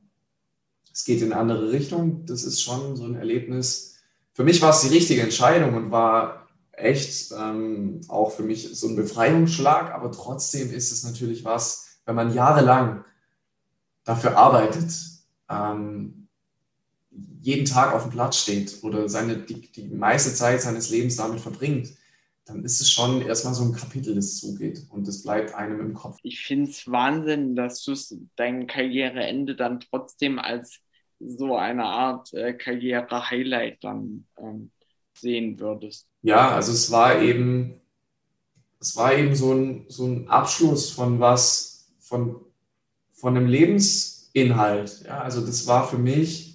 es 0.91 1.05
geht 1.05 1.21
in 1.21 1.31
eine 1.31 1.39
andere 1.39 1.71
Richtung. 1.71 2.25
Das 2.25 2.43
ist 2.43 2.61
schon 2.61 2.97
so 2.97 3.05
ein 3.05 3.15
Erlebnis. 3.15 3.95
Für 4.33 4.43
mich 4.43 4.61
war 4.61 4.71
es 4.71 4.81
die 4.81 4.93
richtige 4.93 5.21
Entscheidung 5.21 5.73
und 5.75 5.89
war 5.89 6.49
echt 6.73 7.31
ähm, 7.31 8.01
auch 8.09 8.31
für 8.31 8.43
mich 8.43 8.77
so 8.77 8.89
ein 8.89 8.97
Befreiungsschlag, 8.97 9.93
aber 9.93 10.11
trotzdem 10.11 10.73
ist 10.73 10.91
es 10.91 11.05
natürlich 11.05 11.45
was, 11.45 12.01
wenn 12.05 12.15
man 12.15 12.33
jahrelang 12.33 13.05
dafür 14.03 14.37
arbeitet, 14.37 14.91
ähm, 15.49 16.18
jeden 17.41 17.65
Tag 17.65 17.93
auf 17.93 18.03
dem 18.03 18.11
Platz 18.11 18.37
steht 18.37 18.83
oder 18.83 19.07
seine, 19.09 19.37
die, 19.37 19.71
die 19.71 19.87
meiste 19.87 20.33
Zeit 20.33 20.61
seines 20.61 20.89
Lebens 20.89 21.15
damit 21.15 21.39
verbringt, 21.39 21.89
dann 22.45 22.63
ist 22.63 22.81
es 22.81 22.89
schon 22.89 23.21
erstmal 23.21 23.53
so 23.53 23.63
ein 23.63 23.73
Kapitel, 23.73 24.15
das 24.15 24.37
zugeht 24.39 24.85
und 24.89 25.07
das 25.07 25.23
bleibt 25.23 25.53
einem 25.53 25.79
im 25.79 25.93
Kopf. 25.93 26.17
Ich 26.23 26.41
finde 26.41 26.69
es 26.71 26.89
Wahnsinn, 26.89 27.55
dass 27.55 27.83
du 27.83 27.93
dein 28.35 28.67
Karriereende 28.67 29.55
dann 29.55 29.79
trotzdem 29.79 30.39
als 30.39 30.79
so 31.19 31.55
eine 31.55 31.85
Art 31.85 32.33
äh, 32.33 32.53
Karriere-Highlight 32.53 33.83
dann 33.83 34.25
ähm, 34.37 34.71
sehen 35.13 35.59
würdest? 35.59 36.07
Ja, 36.21 36.51
also 36.51 36.71
es 36.71 36.91
war 36.91 37.21
eben, 37.21 37.81
es 38.79 38.95
war 38.95 39.13
eben 39.13 39.35
so 39.35 39.53
ein, 39.53 39.85
so 39.87 40.05
ein 40.05 40.27
Abschluss 40.29 40.91
von 40.91 41.19
was, 41.19 41.91
von, 41.99 42.37
von 43.11 43.35
einem 43.35 43.47
Lebensinhalt. 43.47 45.03
Ja, 45.05 45.21
also 45.21 45.45
das 45.45 45.67
war 45.67 45.87
für 45.87 45.97
mich, 45.97 46.48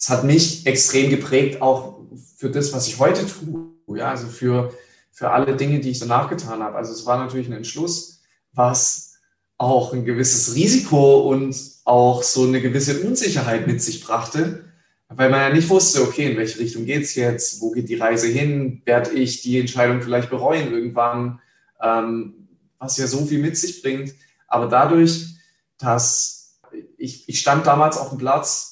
es 0.00 0.08
hat 0.08 0.24
mich 0.24 0.66
extrem 0.66 1.10
geprägt, 1.10 1.62
auch 1.62 2.00
für 2.36 2.50
das, 2.50 2.72
was 2.72 2.88
ich 2.88 2.98
heute 2.98 3.26
tue. 3.26 3.70
Ja, 3.98 4.10
also 4.10 4.28
für, 4.28 4.72
für 5.10 5.30
alle 5.30 5.56
Dinge, 5.56 5.80
die 5.80 5.90
ich 5.90 5.98
danach 5.98 6.28
getan 6.28 6.62
habe. 6.62 6.76
Also 6.76 6.92
es 6.92 7.06
war 7.06 7.18
natürlich 7.18 7.48
ein 7.48 7.52
Entschluss, 7.52 8.20
was 8.52 9.14
auch 9.58 9.92
ein 9.92 10.04
gewisses 10.04 10.54
Risiko 10.54 11.28
und 11.30 11.54
auch 11.84 12.22
so 12.22 12.44
eine 12.44 12.60
gewisse 12.60 13.00
Unsicherheit 13.00 13.66
mit 13.66 13.82
sich 13.82 14.02
brachte 14.02 14.64
weil 15.12 15.28
man 15.28 15.40
ja 15.40 15.50
nicht 15.50 15.68
wusste, 15.68 16.02
okay, 16.02 16.30
in 16.30 16.36
welche 16.36 16.60
Richtung 16.60 16.84
geht 16.84 17.02
es 17.02 17.16
jetzt, 17.16 17.60
wo 17.60 17.72
geht 17.72 17.88
die 17.88 17.96
Reise 17.96 18.28
hin, 18.28 18.80
werde 18.84 19.10
ich 19.10 19.42
die 19.42 19.58
Entscheidung 19.58 20.02
vielleicht 20.02 20.30
bereuen 20.30 20.72
irgendwann, 20.72 21.40
ähm, 21.82 22.48
was 22.78 22.96
ja 22.96 23.08
so 23.08 23.26
viel 23.26 23.40
mit 23.40 23.56
sich 23.56 23.82
bringt. 23.82 24.14
Aber 24.46 24.68
dadurch, 24.68 25.34
dass 25.78 26.60
ich, 26.96 27.28
ich 27.28 27.40
stand 27.40 27.66
damals 27.66 27.98
auf 27.98 28.10
dem 28.10 28.18
Platz 28.18 28.69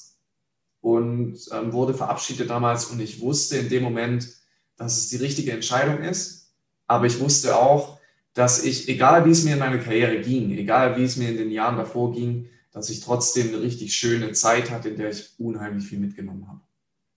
und 0.88 1.38
ähm, 1.52 1.72
wurde 1.74 1.92
verabschiedet 1.92 2.48
damals 2.48 2.86
und 2.86 2.98
ich 3.00 3.20
wusste 3.20 3.58
in 3.58 3.68
dem 3.68 3.82
Moment, 3.82 4.26
dass 4.78 4.96
es 4.96 5.10
die 5.10 5.16
richtige 5.16 5.52
Entscheidung 5.52 5.98
ist, 6.02 6.54
aber 6.86 7.04
ich 7.04 7.20
wusste 7.20 7.56
auch, 7.56 7.98
dass 8.32 8.64
ich, 8.64 8.88
egal 8.88 9.26
wie 9.26 9.30
es 9.30 9.44
mir 9.44 9.52
in 9.54 9.58
meiner 9.58 9.76
Karriere 9.76 10.18
ging, 10.20 10.56
egal 10.56 10.96
wie 10.96 11.04
es 11.04 11.16
mir 11.16 11.28
in 11.28 11.36
den 11.36 11.50
Jahren 11.50 11.76
davor 11.76 12.14
ging, 12.14 12.48
dass 12.72 12.88
ich 12.88 13.00
trotzdem 13.00 13.48
eine 13.48 13.60
richtig 13.60 13.94
schöne 13.94 14.32
Zeit 14.32 14.70
hatte, 14.70 14.88
in 14.88 14.96
der 14.96 15.10
ich 15.10 15.38
unheimlich 15.38 15.84
viel 15.84 15.98
mitgenommen 15.98 16.48
habe. 16.48 16.60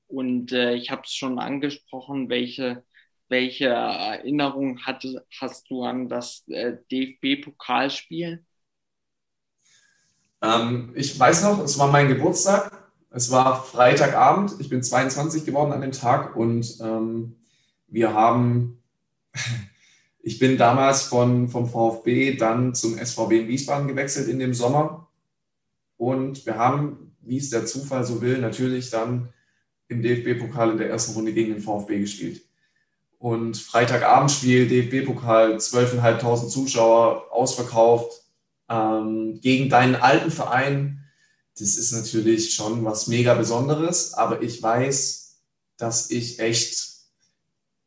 Und 0.08 0.52
äh, 0.52 0.74
ich 0.74 0.92
habe 0.92 1.04
es 1.06 1.14
schon 1.14 1.40
angesprochen, 1.40 2.28
welche, 2.28 2.84
welche 3.30 3.68
Erinnerung 3.68 4.82
hast 4.86 5.70
du 5.70 5.84
an 5.84 6.10
das 6.10 6.44
äh, 6.50 6.76
DFB-Pokalspiel? 6.92 8.44
Ähm, 10.42 10.92
ich 10.94 11.18
weiß 11.18 11.44
noch, 11.44 11.64
es 11.64 11.80
war 11.80 11.90
mein 11.90 12.10
Geburtstag. 12.10 12.81
Es 13.14 13.30
war 13.30 13.62
Freitagabend. 13.62 14.56
Ich 14.60 14.70
bin 14.70 14.82
22 14.82 15.46
geworden 15.46 15.74
an 15.74 15.82
dem 15.82 15.92
Tag 15.92 16.36
und 16.38 16.78
ähm, 16.82 17.36
wir 17.88 18.14
haben, 18.14 18.82
ich 20.22 20.40
bin 20.40 20.58
damals 20.58 21.04
von, 21.04 21.50
vom 21.50 21.68
VfB 21.68 22.38
dann 22.38 22.74
zum 22.74 22.98
SVB 22.98 23.32
in 23.34 23.48
Wiesbaden 23.50 23.90
gewechselt 23.90 24.30
in 24.30 24.40
dem 24.40 24.54
Sommer 24.54 25.10
und 25.98 26.46
wir 26.46 26.56
haben, 26.56 27.16
wie 27.20 27.38
es 27.38 27.50
der 27.50 27.66
Zufall 27.66 28.06
so 28.06 28.22
will, 28.22 28.38
natürlich 28.38 28.90
dann 28.90 29.30
im 29.90 30.02
DFB-Pokal 30.02 30.72
in 30.72 30.78
der 30.78 30.90
ersten 30.90 31.14
Runde 31.14 31.34
gegen 31.34 31.54
den 31.54 31.62
VfB 31.62 32.00
gespielt. 32.00 32.42
und 33.20 33.58
Freitagabendspiel, 33.58 34.68
DFB-Pokal, 34.68 35.58
12.500 35.58 36.48
Zuschauer, 36.48 37.32
ausverkauft, 37.32 38.24
ähm, 38.70 39.40
gegen 39.42 39.70
deinen 39.70 39.96
alten 39.96 40.32
Verein. 40.32 41.01
Das 41.58 41.76
ist 41.76 41.92
natürlich 41.92 42.54
schon 42.54 42.86
was 42.86 43.08
mega 43.08 43.34
Besonderes, 43.34 44.14
aber 44.14 44.42
ich 44.42 44.62
weiß, 44.62 45.42
dass 45.78 46.10
ich 46.10 46.40
echt 46.40 46.92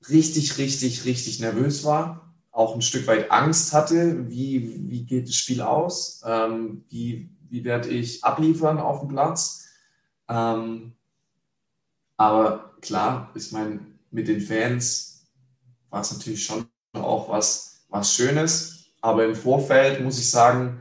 richtig, 0.08 0.58
richtig, 0.58 1.04
richtig 1.04 1.40
nervös 1.40 1.84
war, 1.84 2.34
auch 2.50 2.74
ein 2.74 2.82
Stück 2.82 3.06
weit 3.06 3.30
Angst 3.30 3.72
hatte, 3.72 4.28
wie, 4.28 4.88
wie 4.90 5.04
geht 5.04 5.28
das 5.28 5.34
Spiel 5.34 5.62
aus, 5.62 6.22
ähm, 6.24 6.84
wie, 6.88 7.30
wie 7.48 7.64
werde 7.64 7.88
ich 7.88 8.22
abliefern 8.22 8.78
auf 8.78 9.00
dem 9.00 9.08
Platz. 9.08 9.64
Ähm, 10.28 10.92
aber 12.16 12.76
klar, 12.80 13.32
ich 13.34 13.50
meine, 13.52 13.80
mit 14.10 14.28
den 14.28 14.40
Fans 14.40 15.26
war 15.90 16.02
es 16.02 16.12
natürlich 16.12 16.44
schon 16.44 16.66
auch 16.92 17.28
was, 17.28 17.84
was 17.88 18.12
Schönes. 18.14 18.86
Aber 19.00 19.24
im 19.24 19.34
Vorfeld 19.34 20.02
muss 20.02 20.18
ich 20.18 20.30
sagen, 20.30 20.80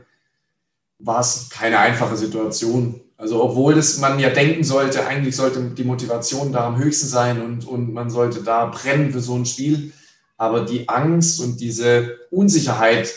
war 0.98 1.20
es 1.20 1.48
keine 1.50 1.78
einfache 1.78 2.16
Situation. 2.16 3.00
Also 3.16 3.42
obwohl 3.42 3.74
das 3.74 3.98
man 3.98 4.18
ja 4.18 4.30
denken 4.30 4.64
sollte, 4.64 5.06
eigentlich 5.06 5.36
sollte 5.36 5.62
die 5.70 5.84
Motivation 5.84 6.52
da 6.52 6.66
am 6.66 6.78
höchsten 6.78 7.06
sein 7.06 7.40
und, 7.40 7.66
und 7.66 7.92
man 7.92 8.10
sollte 8.10 8.42
da 8.42 8.66
brennen 8.66 9.12
für 9.12 9.20
so 9.20 9.34
ein 9.36 9.46
Spiel. 9.46 9.92
Aber 10.36 10.64
die 10.64 10.88
Angst 10.88 11.40
und 11.40 11.60
diese 11.60 12.18
Unsicherheit, 12.30 13.14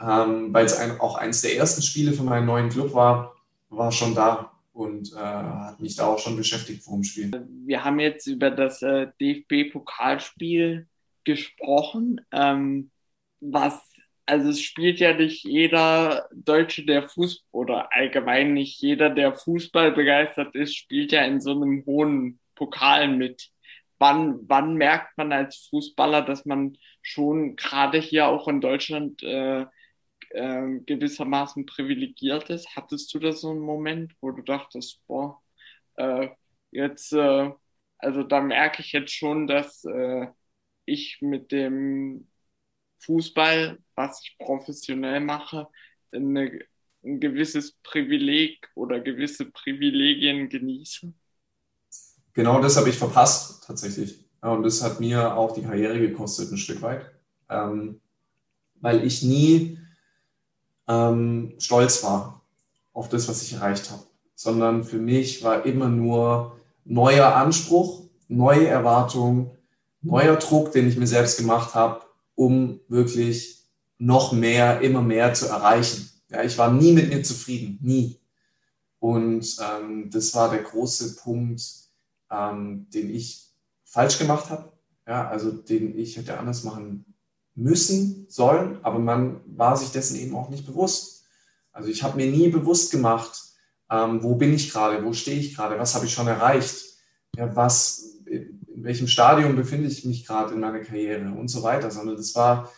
ähm, 0.00 0.52
weil 0.52 0.66
es 0.66 0.76
ein, 0.76 1.00
auch 1.00 1.16
eines 1.16 1.42
der 1.42 1.56
ersten 1.56 1.82
Spiele 1.82 2.12
für 2.12 2.24
meinen 2.24 2.46
neuen 2.46 2.70
Club 2.70 2.92
war, 2.92 3.36
war 3.68 3.92
schon 3.92 4.14
da 4.14 4.50
und 4.72 5.12
äh, 5.12 5.16
hat 5.16 5.80
mich 5.80 5.96
da 5.96 6.06
auch 6.06 6.18
schon 6.18 6.36
beschäftigt 6.36 6.82
vor 6.82 6.94
dem 6.94 7.04
Spiel. 7.04 7.30
Wir 7.66 7.84
haben 7.84 8.00
jetzt 8.00 8.26
über 8.26 8.50
das 8.50 8.82
äh, 8.82 9.08
DFB-Pokalspiel 9.20 10.86
gesprochen, 11.24 12.20
ähm, 12.32 12.90
was, 13.40 13.89
also 14.26 14.50
es 14.50 14.60
spielt 14.60 15.00
ja 15.00 15.14
nicht 15.14 15.44
jeder 15.44 16.28
Deutsche, 16.32 16.84
der 16.84 17.08
Fußball 17.08 17.48
oder 17.52 17.92
allgemein 17.92 18.54
nicht 18.54 18.80
jeder, 18.80 19.10
der 19.10 19.34
Fußball 19.34 19.92
begeistert 19.92 20.54
ist, 20.54 20.76
spielt 20.76 21.12
ja 21.12 21.24
in 21.24 21.40
so 21.40 21.52
einem 21.52 21.84
hohen 21.86 22.40
Pokal 22.54 23.08
mit. 23.08 23.50
Wann, 23.98 24.40
wann 24.48 24.76
merkt 24.76 25.16
man 25.18 25.32
als 25.32 25.68
Fußballer, 25.70 26.22
dass 26.22 26.44
man 26.46 26.78
schon 27.02 27.56
gerade 27.56 27.98
hier 27.98 28.28
auch 28.28 28.48
in 28.48 28.60
Deutschland 28.60 29.22
äh, 29.22 29.66
äh, 30.30 30.80
gewissermaßen 30.86 31.66
privilegiert 31.66 32.50
ist? 32.50 32.74
Hattest 32.76 33.12
du 33.14 33.18
da 33.18 33.32
so 33.32 33.50
einen 33.50 33.60
Moment, 33.60 34.14
wo 34.20 34.30
du 34.32 34.42
dachtest, 34.42 35.04
boah, 35.06 35.42
äh, 35.96 36.28
jetzt, 36.70 37.12
äh, 37.12 37.50
also 37.98 38.22
da 38.22 38.40
merke 38.40 38.82
ich 38.82 38.92
jetzt 38.92 39.12
schon, 39.12 39.46
dass 39.46 39.84
äh, 39.84 40.28
ich 40.86 41.18
mit 41.20 41.52
dem 41.52 42.29
Fußball, 43.00 43.78
was 43.94 44.22
ich 44.22 44.36
professionell 44.38 45.20
mache, 45.20 45.68
eine, 46.12 46.60
ein 47.04 47.20
gewisses 47.20 47.72
Privileg 47.82 48.68
oder 48.74 49.00
gewisse 49.00 49.46
Privilegien 49.46 50.48
genieße? 50.48 51.12
Genau 52.32 52.60
das 52.60 52.76
habe 52.76 52.90
ich 52.90 52.96
verpasst, 52.96 53.64
tatsächlich. 53.66 54.24
Und 54.40 54.62
das 54.62 54.82
hat 54.82 55.00
mir 55.00 55.36
auch 55.36 55.52
die 55.52 55.62
Karriere 55.62 55.98
gekostet, 55.98 56.50
ein 56.50 56.56
Stück 56.56 56.80
weit. 56.82 57.04
Ähm, 57.48 58.00
weil 58.80 59.04
ich 59.04 59.22
nie 59.22 59.78
ähm, 60.88 61.54
stolz 61.58 62.02
war 62.02 62.42
auf 62.92 63.08
das, 63.08 63.28
was 63.28 63.42
ich 63.42 63.52
erreicht 63.52 63.90
habe, 63.90 64.02
sondern 64.34 64.84
für 64.84 64.98
mich 64.98 65.42
war 65.42 65.66
immer 65.66 65.88
nur 65.88 66.58
neuer 66.84 67.34
Anspruch, 67.34 68.04
neue 68.28 68.66
Erwartung, 68.66 69.56
neuer 70.02 70.36
Druck, 70.36 70.72
den 70.72 70.88
ich 70.88 70.96
mir 70.96 71.06
selbst 71.06 71.38
gemacht 71.38 71.74
habe, 71.74 72.02
um 72.40 72.80
wirklich 72.88 73.66
noch 73.98 74.32
mehr, 74.32 74.80
immer 74.80 75.02
mehr 75.02 75.34
zu 75.34 75.46
erreichen. 75.46 76.08
Ja, 76.30 76.42
ich 76.42 76.56
war 76.56 76.72
nie 76.72 76.92
mit 76.92 77.10
mir 77.10 77.22
zufrieden, 77.22 77.78
nie. 77.82 78.18
Und 78.98 79.58
ähm, 79.60 80.08
das 80.10 80.34
war 80.34 80.48
der 80.48 80.62
große 80.62 81.16
Punkt, 81.16 81.62
ähm, 82.30 82.86
den 82.94 83.14
ich 83.14 83.50
falsch 83.84 84.18
gemacht 84.18 84.48
habe. 84.48 84.72
Ja, 85.06 85.28
also 85.28 85.50
den 85.50 85.98
ich 85.98 86.16
hätte 86.16 86.38
anders 86.38 86.64
machen 86.64 87.04
müssen, 87.54 88.24
sollen, 88.30 88.82
aber 88.82 89.00
man 89.00 89.42
war 89.44 89.76
sich 89.76 89.90
dessen 89.90 90.18
eben 90.18 90.34
auch 90.34 90.48
nicht 90.48 90.64
bewusst. 90.64 91.24
Also 91.72 91.90
ich 91.90 92.02
habe 92.02 92.16
mir 92.16 92.30
nie 92.30 92.48
bewusst 92.48 92.90
gemacht, 92.90 93.38
ähm, 93.90 94.22
wo 94.22 94.36
bin 94.36 94.54
ich 94.54 94.72
gerade, 94.72 95.04
wo 95.04 95.12
stehe 95.12 95.38
ich 95.38 95.54
gerade, 95.54 95.78
was 95.78 95.94
habe 95.94 96.06
ich 96.06 96.14
schon 96.14 96.26
erreicht, 96.26 96.84
ja, 97.36 97.54
was, 97.54 98.09
in 98.80 98.86
welchem 98.86 99.08
Stadium 99.08 99.56
befinde 99.56 99.88
ich 99.88 100.06
mich 100.06 100.26
gerade 100.26 100.54
in 100.54 100.60
meiner 100.60 100.80
Karriere 100.80 101.32
und 101.32 101.48
so 101.48 101.62
weiter, 101.62 101.90
sondern 101.90 102.16
es 102.16 102.34
war, 102.34 102.72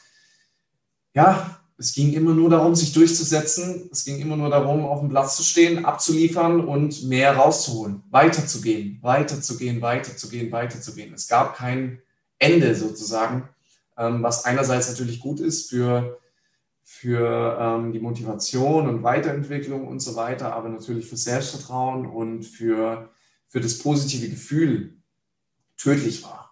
ja, 1.15 1.61
es 1.79 1.95
ging 1.95 2.13
immer 2.13 2.35
nur 2.35 2.51
darum, 2.51 2.75
sich 2.75 2.93
durchzusetzen. 2.93 3.89
Es 3.93 4.05
ging 4.05 4.21
immer 4.21 4.37
nur 4.37 4.51
darum, 4.51 4.85
auf 4.85 4.99
dem 4.99 5.11
Platz 5.11 5.37
zu 5.37 5.45
stehen, 5.45 5.85
abzuliefern 5.85 6.61
und 6.61 7.05
mehr 7.05 7.37
rauszuholen, 7.37 8.03
weiterzugehen, 8.11 8.99
weiterzugehen, 9.01 9.81
weiterzugehen, 9.81 10.51
weiterzugehen. 10.51 11.15
Es 11.15 11.29
gab 11.29 11.55
kein 11.55 12.03
Ende 12.39 12.75
sozusagen, 12.75 13.49
ähm, 13.97 14.25
was 14.25 14.45
einerseits 14.45 14.89
natürlich 14.89 15.21
gut 15.21 15.39
ist 15.39 15.71
für, 15.71 16.19
für 16.83 17.59
ähm, 17.61 17.93
die 17.93 18.01
Motivation 18.01 18.89
und 18.89 19.05
Weiterentwicklung 19.05 19.87
und 19.87 20.01
so 20.01 20.17
weiter, 20.17 20.53
aber 20.53 20.69
natürlich 20.69 21.07
für 21.07 21.17
Selbstvertrauen 21.17 22.07
und 22.07 22.43
für, 22.43 23.11
für 23.47 23.61
das 23.61 23.79
positive 23.79 24.29
Gefühl, 24.29 25.02
tödlich 25.83 26.23
war. 26.23 26.43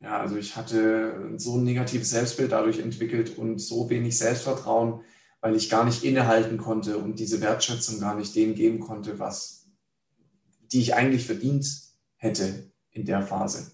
Ja, 0.00 0.18
also 0.18 0.36
ich 0.36 0.56
hatte 0.56 1.34
so 1.36 1.58
ein 1.58 1.64
negatives 1.64 2.10
Selbstbild 2.10 2.52
dadurch 2.52 2.78
entwickelt 2.78 3.36
und 3.36 3.58
so 3.58 3.90
wenig 3.90 4.16
Selbstvertrauen, 4.16 5.04
weil 5.42 5.54
ich 5.54 5.68
gar 5.68 5.84
nicht 5.84 6.04
innehalten 6.04 6.56
konnte 6.56 6.96
und 6.96 7.18
diese 7.18 7.40
Wertschätzung 7.42 8.00
gar 8.00 8.14
nicht 8.14 8.34
dem 8.34 8.54
geben 8.54 8.80
konnte, 8.80 9.18
was, 9.18 9.68
die 10.72 10.80
ich 10.80 10.94
eigentlich 10.94 11.26
verdient 11.26 11.66
hätte 12.16 12.72
in 12.90 13.04
der 13.04 13.22
Phase. 13.22 13.72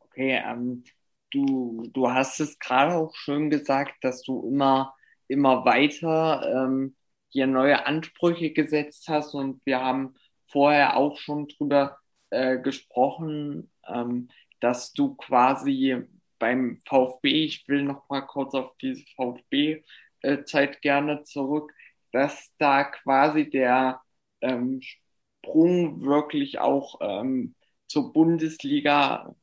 Okay, 0.00 0.42
ähm, 0.46 0.84
du, 1.30 1.90
du 1.92 2.10
hast 2.10 2.40
es 2.40 2.58
gerade 2.58 2.94
auch 2.94 3.14
schön 3.14 3.50
gesagt, 3.50 3.96
dass 4.02 4.22
du 4.22 4.48
immer, 4.48 4.94
immer 5.28 5.66
weiter 5.66 6.64
ähm, 6.64 6.96
dir 7.34 7.46
neue 7.46 7.84
Ansprüche 7.84 8.52
gesetzt 8.52 9.08
hast 9.08 9.34
und 9.34 9.60
wir 9.66 9.80
haben 9.80 10.14
vorher 10.46 10.96
auch 10.96 11.18
schon 11.18 11.48
drüber 11.48 11.98
äh, 12.30 12.58
gesprochen, 12.58 13.70
ähm, 13.86 14.28
dass 14.60 14.92
du 14.92 15.14
quasi 15.16 15.96
beim 16.38 16.80
VfB, 16.86 17.44
ich 17.44 17.68
will 17.68 17.82
noch 17.82 18.08
mal 18.08 18.22
kurz 18.22 18.54
auf 18.54 18.76
diese 18.78 19.04
VfB-Zeit 19.16 20.76
äh, 20.76 20.80
gerne 20.80 21.22
zurück, 21.24 21.72
dass 22.12 22.52
da 22.58 22.84
quasi 22.84 23.48
der 23.48 24.00
ähm, 24.40 24.80
Sprung 24.82 26.02
wirklich 26.02 26.58
auch 26.58 26.98
ähm, 27.00 27.54
zur 27.86 28.12
Bundesliga 28.12 29.34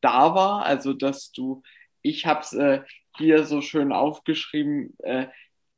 da 0.00 0.34
war. 0.34 0.64
Also 0.64 0.92
dass 0.92 1.32
du, 1.32 1.62
ich 2.02 2.26
habe 2.26 2.40
es 2.40 2.52
äh, 2.52 2.82
hier 3.16 3.44
so 3.44 3.60
schön 3.60 3.92
aufgeschrieben, 3.92 4.96
äh, 5.00 5.26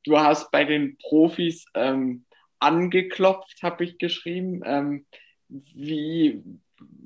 du 0.04 0.18
hast 0.18 0.50
bei 0.50 0.64
den 0.64 0.98
Profis 0.98 1.64
ähm, 1.74 2.26
angeklopft, 2.58 3.62
habe 3.62 3.84
ich 3.84 3.98
geschrieben. 3.98 4.62
Ähm, 4.64 5.06
wie, 5.74 6.42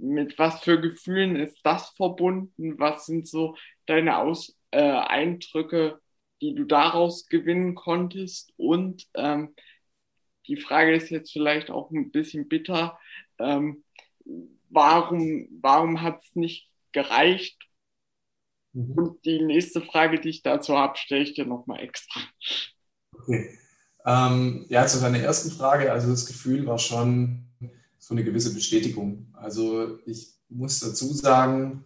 mit 0.01 0.39
was 0.39 0.61
für 0.63 0.81
Gefühlen 0.81 1.37
ist 1.37 1.59
das 1.65 1.91
verbunden? 1.91 2.79
Was 2.79 3.07
sind 3.07 3.29
so 3.29 3.57
deine 3.87 4.19
Aus, 4.19 4.57
äh, 4.71 4.81
Eindrücke, 4.81 6.01
die 6.41 6.55
du 6.55 6.65
daraus 6.65 7.27
gewinnen 7.27 7.75
konntest? 7.75 8.53
Und 8.57 9.07
ähm, 9.15 9.55
die 10.47 10.57
Frage 10.57 10.95
ist 10.95 11.11
jetzt 11.11 11.33
vielleicht 11.33 11.71
auch 11.71 11.91
ein 11.91 12.11
bisschen 12.11 12.49
bitter. 12.49 12.99
Ähm, 13.39 13.85
warum 14.71 15.49
warum 15.61 16.01
hat 16.01 16.23
es 16.23 16.35
nicht 16.35 16.71
gereicht? 16.93 17.59
Mhm. 18.73 18.93
Und 18.93 19.25
die 19.25 19.43
nächste 19.43 19.83
Frage, 19.83 20.21
die 20.21 20.31
ich 20.31 20.43
dazu 20.43 20.77
habe, 20.77 20.97
stelle 20.97 21.23
ich 21.23 21.35
dir 21.35 21.45
nochmal 21.45 21.81
extra. 21.81 22.21
Okay. 23.13 23.59
Ähm, 24.07 24.65
ja, 24.69 24.87
zu 24.87 25.01
deiner 25.01 25.19
ersten 25.19 25.51
Frage, 25.51 25.93
also 25.93 26.11
das 26.11 26.25
Gefühl 26.25 26.67
war 26.67 26.79
schon 26.79 27.49
so 28.09 28.15
eine 28.15 28.25
gewisse 28.25 28.55
Bestätigung. 28.55 29.27
Also 29.35 29.99
ich 30.07 30.33
muss 30.49 30.81
dazu 30.81 31.13
sagen, 31.13 31.85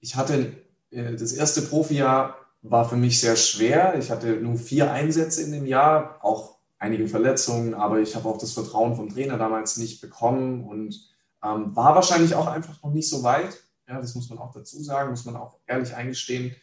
ich 0.00 0.16
hatte 0.16 0.56
äh, 0.90 1.14
das 1.14 1.34
erste 1.34 1.60
Profijahr 1.60 2.36
war 2.62 2.88
für 2.88 2.96
mich 2.96 3.20
sehr 3.20 3.36
schwer. 3.36 3.98
Ich 3.98 4.10
hatte 4.10 4.36
nur 4.36 4.56
vier 4.56 4.90
Einsätze 4.90 5.42
in 5.42 5.52
dem 5.52 5.66
Jahr, 5.66 6.20
auch 6.22 6.56
einige 6.78 7.06
Verletzungen, 7.06 7.74
aber 7.74 8.00
ich 8.00 8.16
habe 8.16 8.26
auch 8.30 8.38
das 8.38 8.52
Vertrauen 8.52 8.96
vom 8.96 9.10
Trainer 9.10 9.36
damals 9.36 9.76
nicht 9.76 10.00
bekommen 10.00 10.64
und 10.64 10.98
ähm, 11.44 11.76
war 11.76 11.94
wahrscheinlich 11.94 12.34
auch 12.34 12.46
einfach 12.46 12.82
noch 12.82 12.92
nicht 12.92 13.10
so 13.10 13.22
weit. 13.22 13.62
Ja, 13.86 14.00
das 14.00 14.14
muss 14.14 14.30
man 14.30 14.38
auch 14.38 14.54
dazu 14.54 14.82
sagen, 14.82 15.10
muss 15.10 15.26
man 15.26 15.36
auch 15.36 15.58
ehrlich 15.66 15.94
eingestehen. 15.94 16.56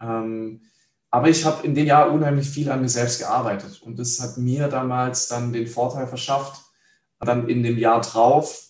Ähm, 0.00 0.62
aber 1.10 1.28
ich 1.28 1.44
habe 1.44 1.66
in 1.66 1.74
dem 1.74 1.84
Jahr 1.84 2.10
unheimlich 2.10 2.48
viel 2.48 2.70
an 2.70 2.80
mir 2.80 2.88
selbst 2.88 3.18
gearbeitet 3.18 3.82
und 3.82 3.98
das 3.98 4.18
hat 4.18 4.38
mir 4.38 4.68
damals 4.68 5.28
dann 5.28 5.52
den 5.52 5.66
Vorteil 5.66 6.06
verschafft, 6.06 6.69
dann 7.20 7.48
in 7.48 7.62
dem 7.62 7.78
Jahr 7.78 8.00
drauf 8.00 8.68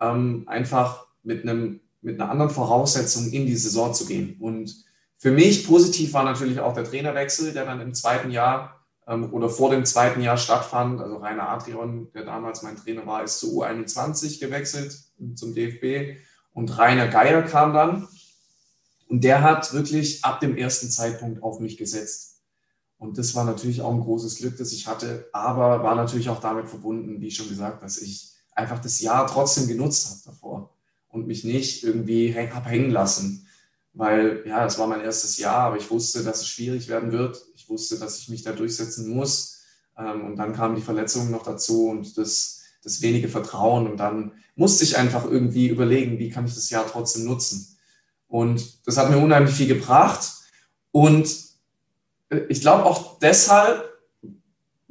ähm, 0.00 0.44
einfach 0.46 1.06
mit 1.22 1.42
einem 1.42 1.80
mit 2.02 2.20
einer 2.20 2.30
anderen 2.30 2.50
Voraussetzung 2.50 3.30
in 3.30 3.46
die 3.46 3.56
Saison 3.56 3.94
zu 3.94 4.06
gehen. 4.06 4.36
Und 4.40 4.84
für 5.16 5.30
mich 5.30 5.66
positiv 5.66 6.12
war 6.12 6.24
natürlich 6.24 6.58
auch 6.58 6.74
der 6.74 6.84
Trainerwechsel, 6.84 7.52
der 7.52 7.64
dann 7.64 7.80
im 7.80 7.94
zweiten 7.94 8.32
Jahr 8.32 8.84
ähm, 9.06 9.32
oder 9.32 9.48
vor 9.48 9.70
dem 9.70 9.84
zweiten 9.84 10.20
Jahr 10.20 10.36
stattfand. 10.36 11.00
Also 11.00 11.18
Rainer 11.18 11.48
Adrian, 11.48 12.10
der 12.12 12.24
damals 12.24 12.62
mein 12.62 12.76
Trainer 12.76 13.06
war, 13.06 13.22
ist 13.22 13.38
zu 13.38 13.62
U21 13.62 14.40
gewechselt 14.40 14.98
zum 15.36 15.54
DFB 15.54 16.18
und 16.52 16.76
Rainer 16.76 17.06
Geier 17.06 17.42
kam 17.42 17.72
dann. 17.72 18.08
Und 19.08 19.22
der 19.24 19.42
hat 19.42 19.72
wirklich 19.72 20.24
ab 20.24 20.40
dem 20.40 20.56
ersten 20.56 20.90
Zeitpunkt 20.90 21.42
auf 21.42 21.60
mich 21.60 21.76
gesetzt. 21.76 22.31
Und 23.02 23.18
das 23.18 23.34
war 23.34 23.44
natürlich 23.44 23.82
auch 23.82 23.92
ein 23.92 24.00
großes 24.00 24.36
Glück, 24.36 24.56
das 24.58 24.70
ich 24.70 24.86
hatte, 24.86 25.28
aber 25.32 25.82
war 25.82 25.96
natürlich 25.96 26.28
auch 26.28 26.38
damit 26.38 26.68
verbunden, 26.68 27.20
wie 27.20 27.32
schon 27.32 27.48
gesagt, 27.48 27.82
dass 27.82 27.98
ich 27.98 28.30
einfach 28.54 28.78
das 28.78 29.00
Jahr 29.00 29.26
trotzdem 29.26 29.66
genutzt 29.66 30.08
habe 30.08 30.20
davor 30.24 30.70
und 31.08 31.26
mich 31.26 31.42
nicht 31.42 31.82
irgendwie 31.82 32.32
habe 32.32 32.68
hängen 32.68 32.92
lassen. 32.92 33.48
Weil 33.92 34.44
ja, 34.46 34.64
es 34.64 34.78
war 34.78 34.86
mein 34.86 35.00
erstes 35.00 35.36
Jahr, 35.38 35.56
aber 35.56 35.78
ich 35.78 35.90
wusste, 35.90 36.22
dass 36.22 36.42
es 36.42 36.46
schwierig 36.46 36.86
werden 36.86 37.10
wird. 37.10 37.44
Ich 37.56 37.68
wusste, 37.68 37.98
dass 37.98 38.20
ich 38.20 38.28
mich 38.28 38.42
da 38.42 38.52
durchsetzen 38.52 39.08
muss. 39.12 39.62
Ähm, 39.98 40.24
und 40.24 40.36
dann 40.36 40.52
kamen 40.52 40.76
die 40.76 40.82
Verletzungen 40.82 41.32
noch 41.32 41.42
dazu 41.42 41.88
und 41.88 42.16
das, 42.16 42.60
das 42.84 43.02
wenige 43.02 43.28
Vertrauen. 43.28 43.90
Und 43.90 43.96
dann 43.96 44.30
musste 44.54 44.84
ich 44.84 44.96
einfach 44.96 45.24
irgendwie 45.24 45.66
überlegen, 45.66 46.20
wie 46.20 46.30
kann 46.30 46.46
ich 46.46 46.54
das 46.54 46.70
Jahr 46.70 46.86
trotzdem 46.86 47.24
nutzen. 47.24 47.76
Und 48.28 48.86
das 48.86 48.96
hat 48.96 49.10
mir 49.10 49.18
unheimlich 49.18 49.56
viel 49.56 49.66
gebracht. 49.66 50.34
Und 50.92 51.51
ich 52.48 52.60
glaube 52.60 52.84
auch 52.84 53.18
deshalb 53.18 53.92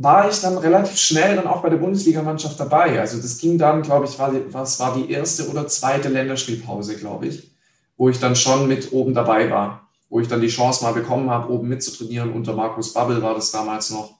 war 0.04 0.30
ich 0.30 0.40
dann 0.40 0.58
relativ 0.58 0.98
schnell 0.98 1.36
dann 1.36 1.48
auch 1.48 1.62
bei 1.62 1.70
der 1.70 1.78
Bundesligamannschaft 1.78 2.60
dabei. 2.60 3.00
Also 3.00 3.22
das 3.22 3.38
ging 3.38 3.58
dann, 3.58 3.84
glaube 3.84 4.06
ich, 4.06 4.18
war, 4.18 4.34
was 4.52 4.80
war 4.80 4.96
die 4.96 5.12
erste 5.12 5.48
oder 5.50 5.68
zweite 5.68 6.10
Länderspielpause, 6.10 6.98
glaube 6.98 7.28
ich, 7.28 7.52
wo 7.98 8.10
ich 8.10 8.20
dann 8.20 8.36
schon 8.36 8.68
mit 8.68 8.92
oben 8.94 9.14
dabei 9.14 9.52
war, 9.52 9.90
wo 10.10 10.20
ich 10.20 10.28
dann 10.28 10.42
die 10.42 10.48
Chance 10.48 10.84
mal 10.84 10.94
bekommen 10.94 11.30
habe, 11.30 11.52
oben 11.52 11.68
mitzutrainieren. 11.68 12.34
Unter 12.34 12.54
Markus 12.54 12.94
Babbel 12.94 13.22
war 13.22 13.36
das 13.36 13.52
damals 13.52 13.92
noch. 13.92 14.18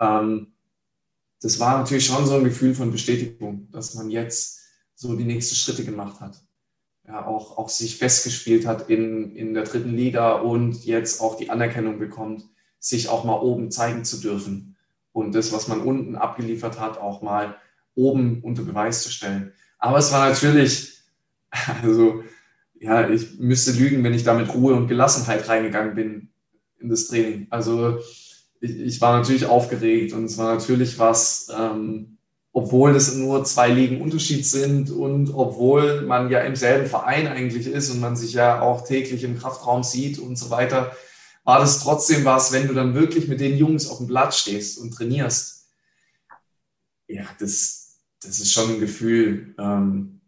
Ähm, 0.00 0.48
das 1.40 1.60
war 1.60 1.78
natürlich 1.78 2.06
schon 2.06 2.26
so 2.26 2.34
ein 2.34 2.44
Gefühl 2.44 2.74
von 2.74 2.90
Bestätigung, 2.90 3.68
dass 3.70 3.94
man 3.94 4.10
jetzt 4.10 4.60
so 4.94 5.14
die 5.14 5.24
nächsten 5.24 5.54
Schritte 5.54 5.84
gemacht 5.84 6.20
hat. 6.20 6.40
Ja, 7.06 7.26
auch, 7.26 7.58
auch 7.58 7.68
sich 7.68 7.96
festgespielt 7.96 8.66
hat 8.66 8.88
in, 8.88 9.34
in 9.36 9.54
der 9.54 9.64
dritten 9.64 9.94
Liga 9.94 10.34
und 10.34 10.84
jetzt 10.84 11.20
auch 11.20 11.36
die 11.36 11.50
Anerkennung 11.50 11.98
bekommt 11.98 12.44
sich 12.82 13.08
auch 13.08 13.22
mal 13.22 13.38
oben 13.38 13.70
zeigen 13.70 14.04
zu 14.04 14.20
dürfen 14.20 14.76
und 15.12 15.34
das, 15.34 15.52
was 15.52 15.68
man 15.68 15.80
unten 15.80 16.16
abgeliefert 16.16 16.80
hat, 16.80 16.98
auch 16.98 17.22
mal 17.22 17.56
oben 17.94 18.40
unter 18.42 18.62
Beweis 18.62 19.04
zu 19.04 19.10
stellen. 19.10 19.52
Aber 19.78 19.98
es 19.98 20.12
war 20.12 20.28
natürlich, 20.28 20.98
also 21.82 22.24
ja, 22.80 23.08
ich 23.08 23.38
müsste 23.38 23.70
lügen, 23.70 24.02
wenn 24.02 24.14
ich 24.14 24.24
da 24.24 24.34
mit 24.34 24.52
Ruhe 24.52 24.74
und 24.74 24.88
Gelassenheit 24.88 25.48
reingegangen 25.48 25.94
bin 25.94 26.28
in 26.80 26.88
das 26.88 27.06
Training. 27.06 27.46
Also 27.50 27.98
ich, 28.60 28.80
ich 28.80 29.00
war 29.00 29.16
natürlich 29.16 29.46
aufgeregt 29.46 30.12
und 30.12 30.24
es 30.24 30.36
war 30.36 30.52
natürlich 30.52 30.98
was, 30.98 31.48
ähm, 31.56 32.18
obwohl 32.52 32.96
es 32.96 33.14
nur 33.14 33.44
zwei 33.44 33.68
Ligen 33.68 34.02
Unterschied 34.02 34.44
sind 34.44 34.90
und 34.90 35.32
obwohl 35.32 36.02
man 36.02 36.30
ja 36.30 36.40
im 36.40 36.56
selben 36.56 36.88
Verein 36.88 37.28
eigentlich 37.28 37.68
ist 37.68 37.90
und 37.90 38.00
man 38.00 38.16
sich 38.16 38.32
ja 38.32 38.60
auch 38.60 38.84
täglich 38.84 39.22
im 39.22 39.38
Kraftraum 39.38 39.84
sieht 39.84 40.18
und 40.18 40.36
so 40.36 40.50
weiter, 40.50 40.90
war 41.44 41.58
das 41.58 41.80
trotzdem 41.80 42.24
was, 42.24 42.52
wenn 42.52 42.68
du 42.68 42.74
dann 42.74 42.94
wirklich 42.94 43.28
mit 43.28 43.40
den 43.40 43.56
Jungs 43.56 43.88
auf 43.88 43.98
dem 43.98 44.06
Blatt 44.06 44.34
stehst 44.34 44.78
und 44.78 44.92
trainierst. 44.92 45.66
Ja, 47.08 47.24
das, 47.38 47.98
das 48.22 48.38
ist 48.38 48.52
schon 48.52 48.70
ein 48.70 48.80
Gefühl, 48.80 49.54
ähm, 49.58 50.20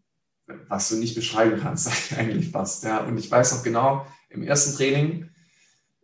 was 0.67 0.89
du 0.89 0.97
nicht 0.97 1.15
beschreiben 1.15 1.59
kannst, 1.61 1.89
eigentlich 2.17 2.51
fast. 2.51 2.83
Ja. 2.83 2.99
Und 2.99 3.17
ich 3.17 3.31
weiß 3.31 3.55
noch 3.55 3.63
genau, 3.63 4.05
im 4.29 4.43
ersten 4.43 4.75
Training, 4.75 5.29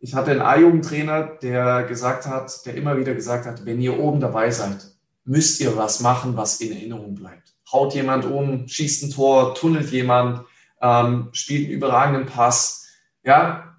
ich 0.04 0.16
hatte 0.16 0.32
einen 0.32 0.42
A-Jugendtrainer, 0.42 1.38
der 1.42 1.84
gesagt 1.84 2.26
hat, 2.26 2.66
der 2.66 2.74
immer 2.74 2.98
wieder 2.98 3.14
gesagt 3.14 3.46
hat, 3.46 3.66
wenn 3.66 3.80
ihr 3.80 4.00
oben 4.00 4.20
dabei 4.20 4.50
seid, 4.50 4.96
müsst 5.26 5.62
ihr 5.62 5.78
was 5.78 6.00
machen, 6.00 6.36
was 6.36 6.60
in 6.60 6.72
Erinnerung 6.72 7.14
bleibt. 7.14 7.54
Haut 7.72 7.94
jemand 7.94 8.26
um, 8.26 8.68
schießt 8.68 9.04
ein 9.04 9.12
Tor, 9.12 9.54
tunnelt 9.54 9.92
jemand, 9.92 10.44
ähm, 10.82 11.30
spielt 11.34 11.66
einen 11.66 11.74
überragenden 11.74 12.26
Pass. 12.26 12.88
Ja, 13.24 13.71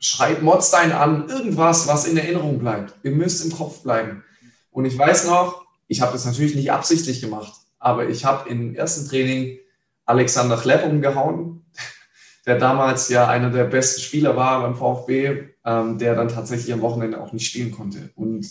schreit 0.00 0.42
Modstein 0.42 0.92
an, 0.92 1.28
irgendwas, 1.28 1.86
was 1.86 2.06
in 2.06 2.16
Erinnerung 2.16 2.58
bleibt. 2.58 2.94
Ihr 3.02 3.12
müsst 3.12 3.44
im 3.44 3.52
Kopf 3.52 3.82
bleiben. 3.82 4.24
Und 4.70 4.86
ich 4.86 4.96
weiß 4.96 5.26
noch, 5.26 5.66
ich 5.88 6.00
habe 6.00 6.12
das 6.12 6.24
natürlich 6.24 6.54
nicht 6.54 6.72
absichtlich 6.72 7.20
gemacht, 7.20 7.52
aber 7.78 8.08
ich 8.08 8.24
habe 8.24 8.48
im 8.48 8.74
ersten 8.74 9.08
Training 9.08 9.58
Alexander 10.06 10.56
Chlepp 10.56 10.86
umgehauen, 10.86 11.64
der 12.46 12.58
damals 12.58 13.08
ja 13.10 13.28
einer 13.28 13.50
der 13.50 13.64
besten 13.64 14.00
Spieler 14.00 14.36
war 14.36 14.62
beim 14.62 14.74
VfB, 14.74 15.50
ähm, 15.64 15.98
der 15.98 16.14
dann 16.14 16.28
tatsächlich 16.28 16.72
am 16.72 16.80
Wochenende 16.80 17.20
auch 17.20 17.32
nicht 17.32 17.46
spielen 17.46 17.70
konnte. 17.70 18.10
Und 18.14 18.48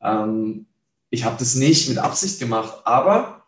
ähm, 0.00 0.66
ich 1.10 1.24
habe 1.24 1.36
das 1.38 1.54
nicht 1.54 1.88
mit 1.88 1.98
Absicht 1.98 2.38
gemacht, 2.38 2.82
aber 2.84 3.44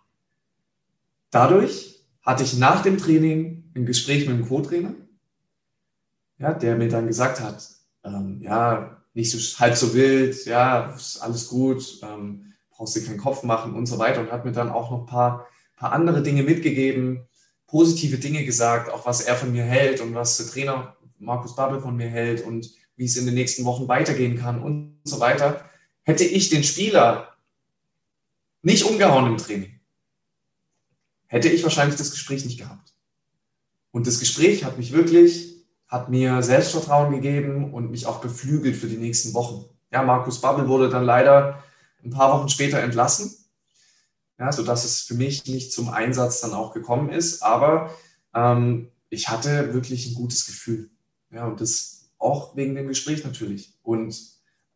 dadurch 1.31 2.05
hatte 2.23 2.43
ich 2.43 2.59
nach 2.59 2.83
dem 2.83 2.99
Training 2.99 3.71
ein 3.75 3.87
Gespräch 3.87 4.27
mit 4.27 4.37
dem 4.37 4.49
Co-Trainer 4.49 4.95
ja, 6.41 6.55
der 6.55 6.77
mir 6.77 6.89
dann 6.89 7.07
gesagt 7.07 7.41
hat, 7.41 7.69
ähm, 8.03 8.41
ja, 8.43 9.03
nicht 9.13 9.31
so 9.31 9.39
halb 9.61 9.77
so 9.77 9.95
wild, 9.95 10.47
ja, 10.47 10.93
ist 10.95 11.19
alles 11.19 11.49
gut, 11.49 12.01
ähm, 12.03 12.53
brauchst 12.71 12.97
dir 12.97 13.05
keinen 13.05 13.19
Kopf 13.19 13.43
machen 13.43 13.75
und 13.75 13.87
so 13.87 13.99
weiter 13.99 14.21
und 14.21 14.33
hat 14.33 14.45
mir 14.45 14.53
dann 14.53 14.71
auch 14.71 14.91
noch 14.91 15.01
ein 15.01 15.07
paar, 15.07 15.47
paar 15.77 15.93
andere 15.93 16.23
Dinge 16.23 16.43
mitgegeben, 16.43 17.29
positive 17.67 18.17
Dinge 18.17 18.45
gesagt, 18.45 18.91
auch 18.91 19.07
was 19.07 19.21
er 19.21 19.37
von 19.37 19.53
mir 19.53 19.65
hält 19.65 20.01
und 20.01 20.15
was 20.15 20.39
der 20.39 20.47
Trainer 20.47 20.97
Markus 21.19 21.55
Babbel 21.55 21.81
von 21.81 21.97
mir 21.97 22.09
hält 22.09 22.45
und 22.45 22.71
wie 22.97 23.05
es 23.05 23.17
in 23.17 23.27
den 23.27 23.35
nächsten 23.35 23.65
Wochen 23.65 23.87
weitergehen 23.89 24.39
kann 24.39 24.63
und 24.63 24.99
so 25.05 25.21
weiter. 25.21 25.69
Hätte 26.03 26.25
ich 26.25 26.49
den 26.49 26.65
Spieler 26.65 27.37
nicht 28.63 28.85
umgehauen 28.85 29.27
im 29.27 29.37
Training, 29.37 29.79
hätte 31.27 31.49
ich 31.49 31.63
wahrscheinlich 31.63 31.97
das 31.97 32.11
Gespräch 32.11 32.45
nicht 32.47 32.59
gehabt. 32.59 32.95
Und 33.91 34.07
das 34.07 34.21
Gespräch 34.21 34.65
hat 34.65 34.79
mich 34.79 34.93
wirklich 34.93 35.60
hat 35.91 36.09
mir 36.09 36.43
Selbstvertrauen 36.43 37.13
gegeben 37.13 37.75
und 37.75 37.91
mich 37.91 38.07
auch 38.07 38.21
beflügelt 38.21 38.77
für 38.77 38.87
die 38.87 38.97
nächsten 38.97 39.35
Wochen. 39.35 39.65
Ja, 39.93 40.03
Markus 40.05 40.41
Babbel 40.41 40.69
wurde 40.69 40.89
dann 40.89 41.05
leider 41.05 41.65
ein 42.05 42.11
paar 42.11 42.33
Wochen 42.33 42.49
später 42.49 42.79
entlassen, 42.79 43.35
ja, 44.39 44.53
sodass 44.53 44.85
es 44.85 45.01
für 45.01 45.15
mich 45.15 45.47
nicht 45.47 45.73
zum 45.73 45.89
Einsatz 45.89 46.41
dann 46.41 46.55
auch 46.55 46.73
gekommen 46.73 47.11
ist. 47.11 47.43
Aber 47.43 47.93
ähm, 48.33 48.93
ich 49.09 49.29
hatte 49.29 49.75
wirklich 49.75 50.07
ein 50.07 50.15
gutes 50.15 50.47
Gefühl. 50.47 50.91
Ja, 51.33 51.47
und 51.47 51.61
das 51.61 52.13
auch 52.19 52.57
wegen 52.57 52.77
dem 52.77 52.87
Gespräch 52.87 53.25
natürlich. 53.25 53.75
Und 53.83 54.17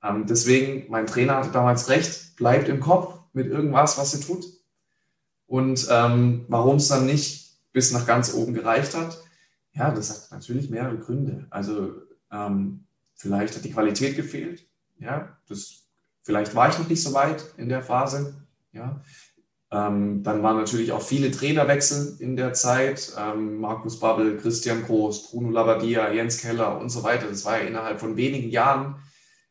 ähm, 0.02 0.26
deswegen, 0.26 0.90
mein 0.90 1.06
Trainer 1.06 1.36
hatte 1.36 1.52
damals 1.52 1.88
recht, 1.88 2.34
bleibt 2.34 2.68
im 2.68 2.80
Kopf 2.80 3.20
mit 3.32 3.46
irgendwas, 3.46 3.98
was 3.98 4.14
ihr 4.14 4.20
tut. 4.20 4.44
Und 5.46 5.86
ähm, 5.90 6.44
warum 6.48 6.76
es 6.76 6.88
dann 6.88 7.06
nicht 7.06 7.56
bis 7.72 7.92
nach 7.92 8.06
ganz 8.06 8.34
oben 8.34 8.54
gereicht 8.54 8.94
hat, 8.94 9.23
ja, 9.74 9.90
das 9.90 10.10
hat 10.10 10.30
natürlich 10.30 10.70
mehrere 10.70 10.98
Gründe. 10.98 11.46
Also 11.50 11.94
ähm, 12.30 12.84
vielleicht 13.14 13.56
hat 13.56 13.64
die 13.64 13.72
Qualität 13.72 14.16
gefehlt. 14.16 14.66
Ja, 14.98 15.36
das, 15.48 15.86
vielleicht 16.22 16.54
war 16.54 16.68
ich 16.68 16.78
noch 16.78 16.88
nicht 16.88 17.02
so 17.02 17.12
weit 17.12 17.44
in 17.56 17.68
der 17.68 17.82
Phase. 17.82 18.34
Ja, 18.72 19.02
ähm, 19.72 20.22
dann 20.22 20.42
waren 20.42 20.56
natürlich 20.56 20.92
auch 20.92 21.02
viele 21.02 21.32
Trainerwechsel 21.32 22.16
in 22.20 22.36
der 22.36 22.52
Zeit. 22.52 23.12
Ähm, 23.18 23.58
Markus 23.58 23.98
Babbel, 23.98 24.36
Christian 24.36 24.84
Groß, 24.84 25.30
Bruno 25.30 25.50
Labbadia, 25.50 26.12
Jens 26.12 26.38
Keller 26.38 26.78
und 26.78 26.90
so 26.90 27.02
weiter. 27.02 27.26
Das 27.28 27.44
war 27.44 27.60
ja 27.60 27.66
innerhalb 27.66 27.98
von 27.98 28.16
wenigen 28.16 28.50
Jahren, 28.50 28.96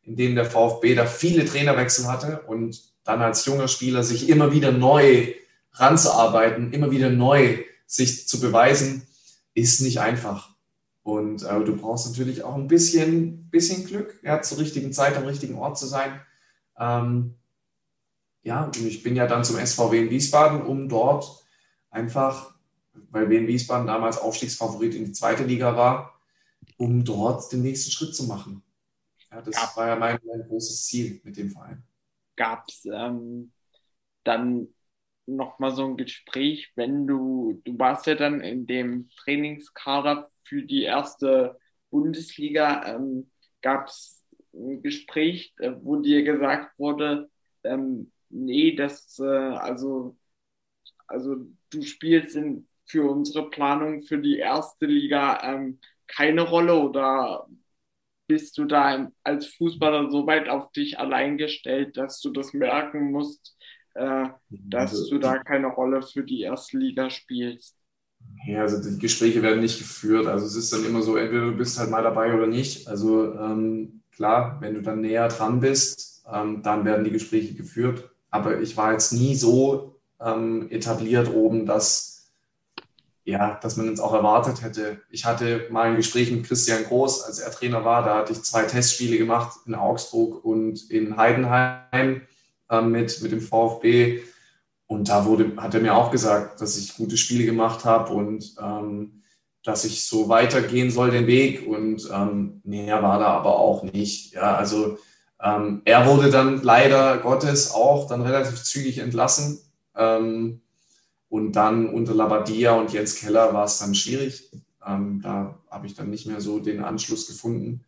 in 0.04 0.16
denen 0.16 0.36
der 0.36 0.46
VfB 0.46 0.96
da 0.96 1.06
viele 1.06 1.44
Trainerwechsel 1.46 2.08
hatte 2.08 2.42
und 2.48 2.94
dann 3.04 3.22
als 3.22 3.46
junger 3.46 3.68
Spieler 3.68 4.04
sich 4.04 4.30
immer 4.30 4.54
wieder 4.54 4.72
neu 4.72 5.34
ranzuarbeiten, 5.74 6.72
immer 6.72 6.92
wieder 6.92 7.10
neu 7.10 7.58
sich 7.86 8.28
zu 8.28 8.40
beweisen 8.40 9.06
ist 9.54 9.82
nicht 9.82 10.00
einfach. 10.00 10.56
Und 11.04 11.44
äh, 11.44 11.64
du 11.64 11.76
brauchst 11.76 12.08
natürlich 12.08 12.44
auch 12.44 12.56
ein 12.56 12.68
bisschen, 12.68 13.50
bisschen 13.50 13.86
Glück, 13.86 14.20
ja, 14.24 14.42
zur 14.42 14.60
richtigen 14.60 14.94
Zeit 14.94 15.18
am 15.18 15.26
richtigen 15.26 15.56
Ort 15.56 15.78
zu 15.78 15.86
sein. 15.86 16.22
Ähm, 16.78 17.36
ja, 18.42 18.66
und 18.66 18.78
ich 18.78 19.04
bin 19.04 19.16
ja 19.16 19.28
dann 19.28 19.44
zum 19.44 19.58
SVW 19.58 20.00
in 20.00 20.10
Wiesbaden, 20.10 20.62
um 20.62 20.90
dort 20.90 21.46
einfach, 21.90 22.56
weil 23.10 23.30
Wien 23.30 23.48
Wiesbaden 23.48 23.88
damals 23.88 24.18
Aufstiegsfavorit 24.18 24.96
in 24.96 25.06
die 25.06 25.12
zweite 25.12 25.44
Liga 25.44 25.76
war, 25.76 26.20
um 26.78 27.04
dort 27.04 27.52
den 27.52 27.62
nächsten 27.62 27.92
Schritt 27.92 28.16
zu 28.16 28.24
machen. 28.24 28.64
Ja, 29.32 29.42
das 29.42 29.56
ja. 29.56 29.72
war 29.76 29.88
ja 29.88 29.96
mein, 29.96 30.20
mein, 30.26 30.48
großes 30.48 30.86
Ziel 30.86 31.22
mit 31.24 31.38
dem 31.38 31.50
Verein. 31.50 31.84
Gab 32.36 32.68
es 32.68 32.86
ähm, 32.86 33.52
dann 34.24 34.68
nochmal 35.26 35.72
so 35.72 35.86
ein 35.86 35.98
Gespräch, 35.98 36.72
wenn 36.76 37.08
du, 37.08 37.62
du 37.66 37.78
warst 37.80 38.08
ja 38.08 38.16
dann 38.16 38.42
in 38.42 38.66
dem 38.68 39.10
Trainingskader 39.18 40.30
für 40.44 40.64
die 40.64 40.84
erste 40.84 41.58
Bundesliga, 41.90 42.96
ähm, 42.96 43.32
gab 43.62 43.88
es 43.88 44.24
ein 44.54 44.82
Gespräch, 44.82 45.54
äh, 45.60 45.72
wo 45.82 45.98
dir 45.98 46.24
gesagt 46.24 46.78
wurde, 46.78 47.30
ähm, 47.64 48.12
nee, 48.30 48.76
das, 48.76 49.20
äh, 49.20 49.24
also, 49.26 50.18
also 51.08 51.36
du 51.70 51.82
spielst 51.84 52.36
in 52.36 52.68
für 52.86 53.10
unsere 53.10 53.50
Planung 53.50 54.04
für 54.04 54.20
die 54.20 54.38
erste 54.38 54.86
Liga 54.86 55.42
ähm, 55.44 55.80
keine 56.08 56.42
Rolle 56.42 56.76
oder 56.80 57.48
bist 58.28 58.58
du 58.58 58.66
da 58.66 59.12
als 59.24 59.48
Fußballer 59.48 60.10
so 60.12 60.28
weit 60.28 60.50
auf 60.50 60.72
dich 60.72 61.00
allein 61.00 61.38
gestellt, 61.38 61.98
dass 61.98 62.22
du 62.22 62.32
das 62.32 62.54
merken 62.54 63.12
musst, 63.12 63.56
äh, 63.94 64.28
dass 64.50 64.92
also, 64.92 65.10
du 65.10 65.20
da 65.20 65.38
keine 65.40 65.68
Rolle 65.68 66.02
für 66.02 66.24
die 66.24 66.42
erste 66.42 66.78
Liga 66.78 67.10
spielst? 67.10 67.78
Ja, 68.46 68.62
also 68.62 68.82
die 68.82 69.00
Gespräche 69.00 69.42
werden 69.42 69.62
nicht 69.62 69.80
geführt. 69.80 70.28
Also 70.28 70.46
es 70.46 70.56
ist 70.56 70.74
dann 70.74 70.86
immer 70.86 71.02
so, 71.02 71.16
entweder 71.16 71.46
du 71.46 71.58
bist 71.58 71.80
halt 71.80 71.90
mal 71.90 72.04
dabei 72.04 72.34
oder 72.34 72.48
nicht. 72.48 72.88
Also 72.88 73.34
ähm, 73.34 74.02
klar, 74.12 74.58
wenn 74.62 74.76
du 74.76 74.82
dann 74.82 75.02
näher 75.02 75.28
dran 75.28 75.60
bist, 75.60 76.24
ähm, 76.32 76.62
dann 76.64 76.86
werden 76.86 77.04
die 77.04 77.12
Gespräche 77.12 77.54
geführt. 77.54 78.10
Aber 78.30 78.60
ich 78.62 78.76
war 78.76 78.94
jetzt 78.94 79.14
nie 79.14 79.36
so 79.36 80.00
ähm, 80.20 80.68
etabliert 80.70 81.32
oben, 81.34 81.66
dass 81.66 82.14
ja, 83.26 83.58
dass 83.62 83.78
man 83.78 83.88
es 83.88 84.02
auch 84.02 84.14
erwartet 84.14 84.62
hätte. 84.64 85.02
Ich 85.10 85.24
hatte 85.24 85.68
mal 85.70 85.90
ein 85.90 85.96
Gespräch 85.96 86.30
mit 86.30 86.46
Christian 86.46 86.84
Groß, 86.84 87.24
als 87.24 87.40
er 87.40 87.52
Trainer 87.52 87.86
war. 87.86 88.04
Da 88.04 88.18
hatte 88.18 88.34
ich 88.34 88.44
zwei 88.44 88.64
Testspiele 88.64 89.18
gemacht 89.18 89.60
in 89.66 89.76
Augsburg 89.76 90.44
und 90.44 90.90
in 90.92 91.16
Heidenheim 91.16 92.22
äh, 92.70 92.82
mit, 92.82 93.22
mit 93.22 93.32
dem 93.32 93.42
VfB. 93.42 94.22
Und 94.88 95.10
da 95.10 95.26
wurde, 95.26 95.54
hat 95.58 95.74
er 95.74 95.82
mir 95.82 95.96
auch 95.96 96.12
gesagt, 96.12 96.62
dass 96.62 96.78
ich 96.78 96.96
gute 96.96 97.18
Spiele 97.18 97.46
gemacht 97.46 97.86
habe 97.86 98.14
und 98.14 98.56
ähm, 98.62 99.24
dass 99.64 99.86
ich 99.86 100.04
so 100.04 100.30
weitergehen 100.30 100.92
soll 100.92 101.12
den 101.12 101.28
Weg. 101.28 101.66
Und 101.68 102.10
ähm, 102.12 102.62
näher 102.64 103.02
war 103.02 103.20
da 103.20 103.28
aber 103.28 103.58
auch 103.58 103.84
nicht. 103.84 104.34
Ja, 104.34 104.56
also 104.56 104.98
ähm, 105.42 105.82
er 105.86 106.08
wurde 106.08 106.30
dann 106.30 106.62
leider 106.62 107.18
Gottes 107.18 107.72
auch 107.72 108.08
dann 108.08 108.22
relativ 108.22 108.64
zügig 108.64 109.00
entlassen. 109.00 109.60
Ähm, 109.96 110.62
und 111.30 111.54
dann 111.54 111.90
unter 111.90 112.14
Labadia 112.14 112.74
und 112.74 112.94
Jens 112.94 113.16
Keller 113.16 113.54
war 113.54 113.66
es 113.66 113.80
dann 113.80 113.96
schwierig. 113.96 114.52
Ähm, 114.86 115.22
da 115.22 115.58
habe 115.70 115.88
ich 115.88 115.96
dann 115.96 116.10
nicht 116.10 116.28
mehr 116.28 116.42
so 116.42 116.60
den 116.60 116.84
Anschluss 116.84 117.28
gefunden, 117.28 117.84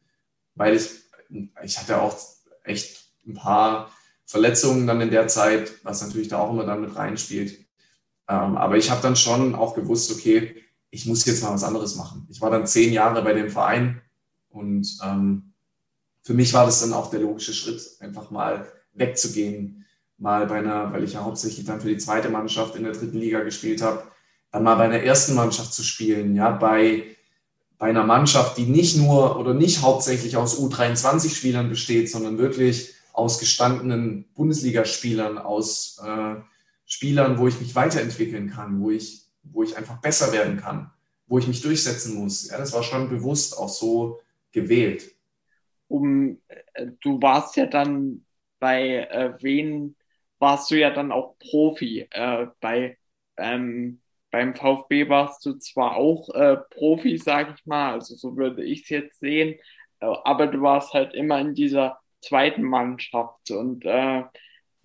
weil 0.55 0.75
ich, 0.75 0.89
ich 1.63 1.77
hatte 1.77 2.01
auch 2.01 2.17
echt 2.63 3.11
ein 3.27 3.35
paar 3.35 3.91
Verletzungen 4.25 4.87
dann 4.87 5.01
in 5.01 5.11
der 5.11 5.27
Zeit, 5.27 5.73
was 5.83 6.01
natürlich 6.01 6.27
da 6.27 6.39
auch 6.39 6.51
immer 6.51 6.65
dann 6.65 6.81
mit 6.81 6.95
reinspielt. 6.95 7.59
Ähm, 8.27 8.57
aber 8.57 8.77
ich 8.77 8.89
habe 8.89 9.01
dann 9.01 9.15
schon 9.15 9.55
auch 9.55 9.75
gewusst, 9.75 10.11
okay, 10.11 10.63
ich 10.89 11.05
muss 11.05 11.25
jetzt 11.25 11.43
mal 11.43 11.53
was 11.53 11.63
anderes 11.63 11.95
machen. 11.95 12.27
Ich 12.29 12.41
war 12.41 12.49
dann 12.49 12.65
zehn 12.65 12.91
Jahre 12.93 13.21
bei 13.21 13.33
dem 13.33 13.49
Verein 13.49 14.01
und 14.49 14.97
ähm, 15.03 15.53
für 16.21 16.33
mich 16.33 16.53
war 16.53 16.65
das 16.65 16.81
dann 16.81 16.93
auch 16.93 17.11
der 17.11 17.19
logische 17.19 17.53
Schritt, 17.53 17.81
einfach 17.99 18.31
mal 18.31 18.67
wegzugehen 18.93 19.85
mal 20.17 20.47
bei 20.47 20.59
einer, 20.59 20.91
weil 20.93 21.03
ich 21.03 21.13
ja 21.13 21.23
hauptsächlich 21.23 21.65
dann 21.65 21.81
für 21.81 21.89
die 21.89 21.97
zweite 21.97 22.29
Mannschaft 22.29 22.75
in 22.75 22.83
der 22.83 22.93
dritten 22.93 23.19
Liga 23.19 23.41
gespielt 23.41 23.81
habe, 23.81 24.03
dann 24.51 24.63
mal 24.63 24.75
bei 24.75 24.85
einer 24.85 25.01
ersten 25.01 25.35
Mannschaft 25.35 25.73
zu 25.73 25.83
spielen, 25.83 26.35
ja, 26.35 26.51
bei, 26.51 27.03
bei 27.77 27.87
einer 27.87 28.05
Mannschaft, 28.05 28.57
die 28.57 28.65
nicht 28.65 28.97
nur 28.97 29.37
oder 29.37 29.53
nicht 29.53 29.81
hauptsächlich 29.81 30.37
aus 30.37 30.59
U23-Spielern 30.59 31.69
besteht, 31.69 32.09
sondern 32.09 32.37
wirklich 32.37 32.94
aus 33.15 33.39
gestandenen 33.39 34.25
Bundesligaspielern, 34.33 35.37
aus 35.37 36.01
äh, 36.05 36.35
Spielern, 36.85 37.37
wo 37.37 37.47
ich 37.47 37.59
mich 37.59 37.73
weiterentwickeln 37.73 38.49
kann, 38.49 38.81
wo 38.81 38.91
ich, 38.91 39.23
wo 39.43 39.63
ich 39.63 39.77
einfach 39.77 40.01
besser 40.01 40.33
werden 40.33 40.57
kann, 40.57 40.91
wo 41.27 41.39
ich 41.39 41.47
mich 41.47 41.61
durchsetzen 41.61 42.15
muss. 42.15 42.49
Ja, 42.49 42.57
das 42.57 42.73
war 42.73 42.83
schon 42.83 43.09
bewusst 43.09 43.57
auch 43.57 43.69
so 43.69 44.19
gewählt. 44.51 45.15
Um, 45.87 46.41
äh, 46.47 46.87
du 47.01 47.21
warst 47.21 47.55
ja 47.55 47.67
dann 47.67 48.25
bei 48.59 49.07
äh, 49.09 49.33
Wen 49.41 49.95
warst 50.39 50.69
du 50.71 50.75
ja 50.75 50.89
dann 50.89 51.11
auch 51.11 51.37
Profi. 51.39 52.07
Äh, 52.11 52.47
bei, 52.59 52.97
ähm, 53.37 54.01
beim 54.29 54.55
VfB 54.55 55.07
warst 55.07 55.45
du 55.45 55.53
zwar 55.53 55.95
auch 55.95 56.29
äh, 56.35 56.57
Profi, 56.71 57.17
sag 57.17 57.55
ich 57.57 57.65
mal, 57.65 57.93
also 57.93 58.15
so 58.15 58.35
würde 58.35 58.63
ich 58.63 58.83
es 58.83 58.89
jetzt 58.89 59.19
sehen, 59.21 59.57
äh, 60.01 60.05
aber 60.05 60.47
du 60.47 60.61
warst 60.61 60.93
halt 60.93 61.13
immer 61.13 61.39
in 61.39 61.55
dieser 61.55 61.99
zweiten 62.25 62.63
Mannschaft 62.63 63.51
und 63.51 63.85
äh, 63.85 64.23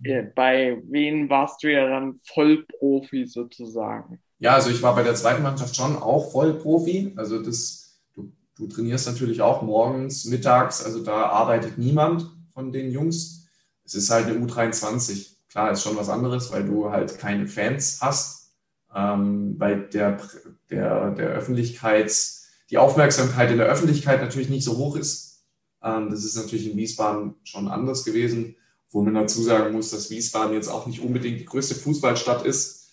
äh, 0.02 0.22
bei 0.34 0.80
wen 0.88 1.28
warst 1.28 1.62
du 1.62 1.72
ja 1.72 1.88
dann 1.88 2.20
Vollprofi 2.24 3.26
sozusagen? 3.26 4.20
Ja, 4.38 4.54
also 4.54 4.70
ich 4.70 4.82
war 4.82 4.94
bei 4.94 5.02
der 5.02 5.14
zweiten 5.14 5.42
Mannschaft 5.42 5.76
schon 5.76 5.96
auch 5.96 6.32
Vollprofi. 6.32 7.12
Also 7.16 7.42
das, 7.42 8.00
du, 8.14 8.32
du 8.56 8.66
trainierst 8.66 9.06
natürlich 9.06 9.42
auch 9.42 9.62
morgens, 9.62 10.24
mittags, 10.24 10.84
also 10.84 11.04
da 11.04 11.26
arbeitet 11.26 11.76
niemand 11.76 12.26
von 12.54 12.72
den 12.72 12.90
Jungs. 12.90 13.48
Es 13.84 13.94
ist 13.94 14.10
halt 14.10 14.26
eine 14.26 14.38
U23 14.38 15.30
klar 15.50 15.72
ist 15.72 15.82
schon 15.82 15.96
was 15.96 16.08
anderes, 16.08 16.52
weil 16.52 16.64
du 16.64 16.90
halt 16.90 17.18
keine 17.18 17.46
Fans 17.46 17.98
hast, 18.00 18.52
ähm, 18.94 19.56
weil 19.58 19.88
der, 19.88 20.18
der, 20.70 21.10
der 21.10 21.28
Öffentlichkeits, 21.28 22.48
die 22.70 22.78
Aufmerksamkeit 22.78 23.50
in 23.50 23.58
der 23.58 23.66
Öffentlichkeit 23.66 24.20
natürlich 24.20 24.48
nicht 24.48 24.64
so 24.64 24.76
hoch 24.76 24.96
ist. 24.96 25.29
Ähm, 25.82 26.10
das 26.10 26.24
ist 26.24 26.36
natürlich 26.36 26.70
in 26.70 26.76
Wiesbaden 26.76 27.34
schon 27.44 27.68
anders 27.68 28.04
gewesen, 28.04 28.56
wo 28.90 29.02
man 29.02 29.14
dazu 29.14 29.42
sagen 29.42 29.72
muss, 29.72 29.90
dass 29.90 30.10
Wiesbaden 30.10 30.54
jetzt 30.54 30.68
auch 30.68 30.86
nicht 30.86 31.00
unbedingt 31.00 31.40
die 31.40 31.44
größte 31.44 31.74
Fußballstadt 31.74 32.44
ist. 32.44 32.92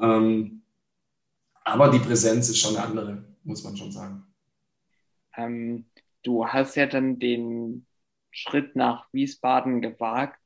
Ähm, 0.00 0.62
aber 1.64 1.90
die 1.90 1.98
Präsenz 1.98 2.48
ist 2.48 2.58
schon 2.58 2.76
eine 2.76 2.84
andere, 2.84 3.24
muss 3.44 3.64
man 3.64 3.76
schon 3.76 3.92
sagen. 3.92 4.24
Ähm, 5.36 5.86
du 6.22 6.46
hast 6.46 6.76
ja 6.76 6.86
dann 6.86 7.18
den 7.18 7.86
Schritt 8.30 8.76
nach 8.76 9.06
Wiesbaden 9.12 9.80
gewagt 9.80 10.38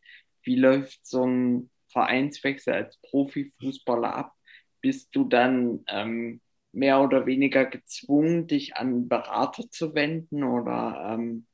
wie 0.43 0.57
läuft 0.57 1.07
so 1.07 1.25
ein 1.25 1.71
Vereinswechsel 1.89 2.75
als 2.75 2.99
Profifußballer 2.99 4.15
ab? 4.15 4.35
Bist 4.81 5.15
du 5.15 5.25
dann 5.25 5.85
ähm, 5.89 6.41
mehr 6.73 7.01
oder 7.01 7.27
weniger 7.27 7.65
gezwungen, 7.67 8.47
dich 8.47 8.77
an 8.77 9.09
Berater 9.09 9.71
zu 9.71 9.95
wenden 9.95 10.43
oder? 10.43 11.15
Ähm 11.15 11.47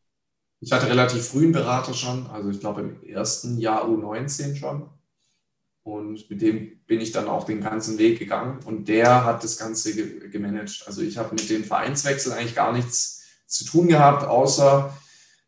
ich 0.61 0.73
hatte 0.73 0.89
relativ 0.89 1.27
früh 1.29 1.45
einen 1.45 1.53
Berater 1.53 1.95
schon, 1.95 2.27
also 2.29 2.51
ich 2.51 2.61
glaube 2.61 2.81
im 2.81 3.03
ersten 3.05 3.59
Jahr 3.59 3.87
U19 3.87 4.57
schon. 4.57 4.89
Und 5.83 6.29
mit 6.29 6.43
dem 6.43 6.81
bin 6.87 7.01
ich 7.01 7.13
dann 7.13 7.29
auch 7.29 7.45
den 7.45 7.63
ganzen 7.63 7.97
Weg 7.97 8.19
gegangen 8.19 8.59
und 8.67 8.89
der 8.89 9.25
hat 9.25 9.43
das 9.43 9.57
Ganze 9.57 9.95
ge 9.95 10.29
gemanagt. 10.29 10.85
Also 10.87 11.01
ich 11.01 11.17
habe 11.17 11.35
mit 11.35 11.49
dem 11.49 11.65
Vereinswechsel 11.65 12.33
eigentlich 12.33 12.55
gar 12.55 12.73
nichts 12.73 13.23
zu 13.47 13.65
tun 13.65 13.89
gehabt, 13.89 14.25
außer 14.27 14.93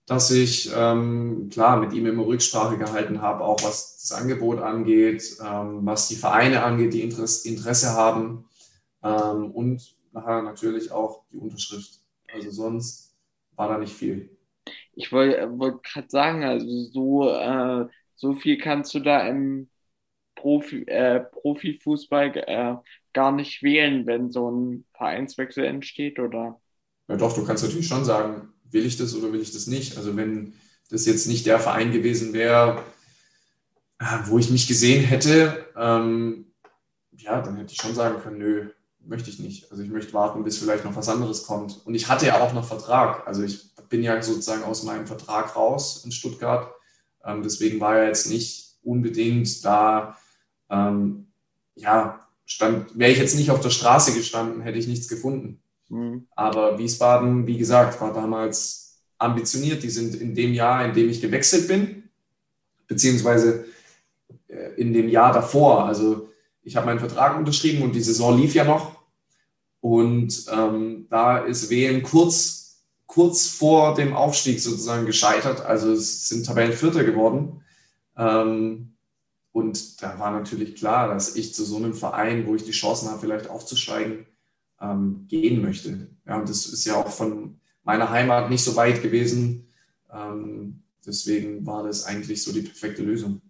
dass 0.06 0.30
ich 0.30 0.70
ähm, 0.74 1.50
klar 1.52 1.78
mit 1.78 1.92
ihm 1.92 2.06
immer 2.06 2.24
Rücksprache 2.24 2.78
gehalten 2.78 3.20
habe, 3.20 3.44
auch 3.44 3.62
was 3.62 3.98
das 4.00 4.12
Angebot 4.12 4.60
angeht, 4.60 5.36
ähm, 5.44 5.80
was 5.84 6.08
die 6.08 6.16
Vereine 6.16 6.62
angeht, 6.62 6.94
die 6.94 7.02
Interesse, 7.02 7.46
Interesse 7.46 7.90
haben 7.90 8.46
ähm, 9.02 9.50
und 9.52 9.94
nachher 10.12 10.42
natürlich 10.42 10.90
auch 10.90 11.24
die 11.30 11.36
Unterschrift. 11.36 12.00
Also 12.32 12.50
sonst 12.50 13.14
war 13.56 13.68
da 13.68 13.78
nicht 13.78 13.92
viel. 13.92 14.36
Ich 15.00 15.12
wollte 15.12 15.58
wollt 15.58 15.82
gerade 15.84 16.08
sagen, 16.10 16.44
also 16.44 16.66
so, 16.92 17.30
äh, 17.30 17.86
so 18.16 18.34
viel 18.34 18.58
kannst 18.58 18.94
du 18.94 19.00
da 19.00 19.26
im 19.28 19.70
Profi, 20.36 20.84
äh, 20.84 21.20
Profifußball 21.20 22.36
äh, 22.36 22.76
gar 23.14 23.32
nicht 23.32 23.62
wählen, 23.62 24.06
wenn 24.06 24.30
so 24.30 24.50
ein 24.50 24.86
Vereinswechsel 24.94 25.64
entsteht, 25.64 26.18
oder? 26.18 26.60
Ja 27.08 27.16
doch, 27.16 27.34
du 27.34 27.44
kannst 27.44 27.64
natürlich 27.64 27.88
schon 27.88 28.04
sagen, 28.04 28.52
will 28.70 28.86
ich 28.86 28.96
das 28.96 29.14
oder 29.14 29.32
will 29.32 29.40
ich 29.40 29.52
das 29.52 29.66
nicht? 29.66 29.96
Also 29.96 30.16
wenn 30.16 30.54
das 30.90 31.06
jetzt 31.06 31.26
nicht 31.26 31.46
der 31.46 31.60
Verein 31.60 31.92
gewesen 31.92 32.32
wäre, 32.32 32.82
äh, 33.98 34.04
wo 34.26 34.38
ich 34.38 34.50
mich 34.50 34.66
gesehen 34.68 35.04
hätte, 35.04 35.66
ähm, 35.76 36.46
ja, 37.16 37.40
dann 37.42 37.56
hätte 37.56 37.72
ich 37.72 37.80
schon 37.80 37.94
sagen 37.94 38.20
können, 38.22 38.38
nö, 38.38 38.70
möchte 39.00 39.30
ich 39.30 39.38
nicht. 39.40 39.70
Also 39.70 39.82
ich 39.82 39.90
möchte 39.90 40.12
warten, 40.14 40.44
bis 40.44 40.58
vielleicht 40.58 40.84
noch 40.84 40.96
was 40.96 41.08
anderes 41.08 41.44
kommt. 41.44 41.84
Und 41.86 41.94
ich 41.94 42.08
hatte 42.08 42.26
ja 42.26 42.40
auch 42.40 42.52
noch 42.54 42.66
Vertrag. 42.66 43.26
Also 43.26 43.42
ich 43.42 43.69
bin 43.90 44.02
ja 44.02 44.22
sozusagen 44.22 44.62
aus 44.62 44.84
meinem 44.84 45.06
Vertrag 45.06 45.54
raus 45.54 46.02
in 46.04 46.12
Stuttgart. 46.12 46.72
Ähm, 47.24 47.42
deswegen 47.42 47.80
war 47.80 47.98
ja 47.98 48.06
jetzt 48.06 48.30
nicht 48.30 48.78
unbedingt 48.82 49.62
da, 49.64 50.16
ähm, 50.70 51.26
ja, 51.74 52.26
stand, 52.46 52.98
wäre 52.98 53.12
ich 53.12 53.18
jetzt 53.18 53.36
nicht 53.36 53.50
auf 53.50 53.60
der 53.60 53.70
Straße 53.70 54.14
gestanden, 54.14 54.62
hätte 54.62 54.78
ich 54.78 54.88
nichts 54.88 55.08
gefunden. 55.08 55.60
Mhm. 55.88 56.26
Aber 56.34 56.78
Wiesbaden, 56.78 57.46
wie 57.46 57.58
gesagt, 57.58 58.00
war 58.00 58.14
damals 58.14 59.02
ambitioniert. 59.18 59.82
Die 59.82 59.90
sind 59.90 60.14
in 60.14 60.34
dem 60.34 60.54
Jahr, 60.54 60.84
in 60.86 60.94
dem 60.94 61.10
ich 61.10 61.20
gewechselt 61.20 61.68
bin, 61.68 62.04
beziehungsweise 62.86 63.66
äh, 64.48 64.74
in 64.76 64.92
dem 64.92 65.08
Jahr 65.08 65.32
davor. 65.32 65.84
Also 65.84 66.28
ich 66.62 66.76
habe 66.76 66.86
meinen 66.86 67.00
Vertrag 67.00 67.36
unterschrieben 67.36 67.82
und 67.82 67.94
die 67.94 68.02
Saison 68.02 68.40
lief 68.40 68.54
ja 68.54 68.64
noch. 68.64 69.00
Und 69.80 70.46
ähm, 70.52 71.06
da 71.08 71.38
ist 71.38 71.70
WM 71.70 72.02
kurz, 72.02 72.59
kurz 73.10 73.48
vor 73.48 73.94
dem 73.96 74.14
Aufstieg 74.14 74.60
sozusagen 74.60 75.04
gescheitert. 75.04 75.62
Also 75.62 75.90
es 75.90 76.28
sind 76.28 76.46
Tabellenvierter 76.46 77.02
geworden. 77.02 77.64
Ähm, 78.16 78.94
und 79.50 80.00
da 80.00 80.16
war 80.20 80.30
natürlich 80.30 80.76
klar, 80.76 81.08
dass 81.08 81.34
ich 81.34 81.52
zu 81.52 81.64
so 81.64 81.76
einem 81.78 81.92
Verein, 81.92 82.46
wo 82.46 82.54
ich 82.54 82.62
die 82.62 82.70
Chancen 82.70 83.08
habe, 83.10 83.18
vielleicht 83.18 83.50
aufzusteigen, 83.50 84.26
ähm, 84.80 85.26
gehen 85.26 85.60
möchte. 85.60 86.06
Ja, 86.24 86.38
und 86.38 86.48
das 86.48 86.66
ist 86.66 86.84
ja 86.84 86.94
auch 86.94 87.08
von 87.08 87.58
meiner 87.82 88.10
Heimat 88.10 88.48
nicht 88.48 88.62
so 88.62 88.76
weit 88.76 89.02
gewesen. 89.02 89.72
Ähm, 90.12 90.84
deswegen 91.04 91.66
war 91.66 91.82
das 91.82 92.04
eigentlich 92.04 92.44
so 92.44 92.52
die 92.52 92.62
perfekte 92.62 93.02
Lösung. 93.02 93.42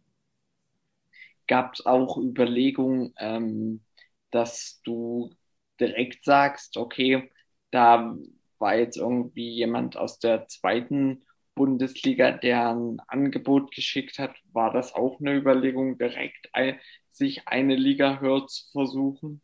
Gab 1.46 1.74
es 1.74 1.84
auch 1.84 2.16
Überlegungen, 2.16 3.12
ähm, 3.18 3.82
dass 4.30 4.80
du 4.84 5.34
direkt 5.78 6.24
sagst, 6.24 6.78
okay, 6.78 7.30
da 7.70 8.16
war 8.60 8.76
jetzt 8.76 8.96
irgendwie 8.96 9.50
jemand 9.50 9.96
aus 9.96 10.18
der 10.18 10.46
zweiten 10.48 11.24
Bundesliga, 11.54 12.32
der 12.32 12.70
ein 12.74 13.00
Angebot 13.08 13.72
geschickt 13.74 14.18
hat, 14.18 14.36
war 14.52 14.72
das 14.72 14.94
auch 14.94 15.20
eine 15.20 15.34
Überlegung, 15.36 15.98
direkt 15.98 16.48
ein, 16.52 16.78
sich 17.10 17.48
eine 17.48 17.76
Liga 17.76 18.20
höher 18.20 18.46
zu 18.46 18.64
versuchen? 18.72 19.42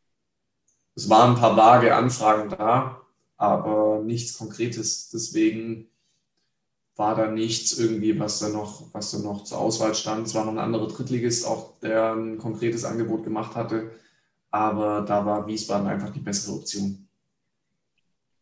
Es 0.97 1.09
waren 1.09 1.35
ein 1.35 1.41
paar 1.41 1.57
vage 1.57 1.95
Anfragen 1.95 2.49
da, 2.51 3.01
aber 3.37 4.03
nichts 4.05 4.37
Konkretes. 4.39 5.11
Deswegen 5.11 5.89
war 6.97 7.15
da 7.15 7.31
nichts 7.31 7.79
irgendwie, 7.79 8.19
was 8.19 8.39
da 8.41 8.49
noch, 8.49 8.93
was 8.95 9.11
da 9.13 9.19
noch 9.19 9.45
zur 9.45 9.59
Auswahl 9.59 9.95
stand. 9.95 10.27
Es 10.27 10.35
war 10.35 10.45
noch 10.45 10.53
ein 10.53 10.59
anderer 10.59 10.89
Drittligist, 10.89 11.47
auch 11.47 11.79
der 11.81 12.15
ein 12.15 12.39
konkretes 12.39 12.85
Angebot 12.85 13.23
gemacht 13.25 13.55
hatte. 13.55 13.91
Aber 14.51 15.03
da 15.03 15.27
war 15.27 15.47
Wiesbaden 15.47 15.87
einfach 15.89 16.11
die 16.11 16.21
bessere 16.21 16.57
Option. 16.57 17.06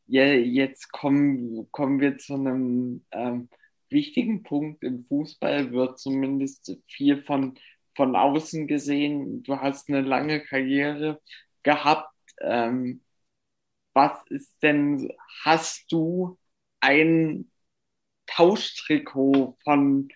Ja, 0.06 0.24
jetzt 0.26 0.92
kommen, 0.92 1.70
kommen 1.72 2.00
wir 2.00 2.18
zu 2.18 2.34
einem 2.34 3.04
ähm, 3.10 3.48
wichtigen 3.88 4.42
Punkt 4.42 4.82
im 4.84 5.04
Fußball, 5.06 5.72
wird 5.72 5.98
zumindest 5.98 6.76
viel 6.86 7.22
von, 7.22 7.58
von 7.96 8.14
außen 8.16 8.66
gesehen. 8.66 9.42
Du 9.44 9.58
hast 9.60 9.88
eine 9.88 10.02
lange 10.02 10.40
Karriere 10.44 11.20
gehabt. 11.62 12.12
Ähm, 12.40 13.02
was 13.94 14.12
ist 14.30 14.54
denn, 14.62 15.10
hast 15.44 15.92
du 15.92 16.38
ein 16.80 17.50
Tauschtrikot 18.26 19.58
von, 19.64 20.08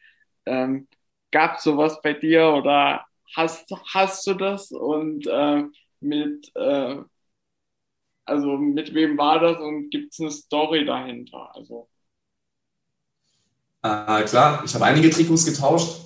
ähm, 0.47 0.89
gab 1.32 1.57
es 1.59 1.64
sowas 1.64 2.01
bei 2.03 2.14
dir 2.14 2.49
oder 2.55 3.07
hast, 3.36 3.72
hast 3.95 4.26
du 4.26 4.34
das 4.34 4.72
und 4.72 5.26
äh, 5.28 5.64
mit, 6.01 6.51
äh, 6.57 6.97
also 8.29 8.57
mit 8.57 8.95
wem 8.95 9.16
war 9.18 9.41
das 9.41 9.59
und 9.59 9.91
gibt 9.91 10.12
es 10.12 10.20
eine 10.20 10.31
Story 10.31 10.85
dahinter? 10.85 11.51
Also. 11.55 11.89
Äh, 13.83 14.24
klar, 14.24 14.62
ich 14.64 14.74
habe 14.74 14.85
einige 14.85 15.11
Trikots 15.11 15.45
getauscht, 15.45 16.01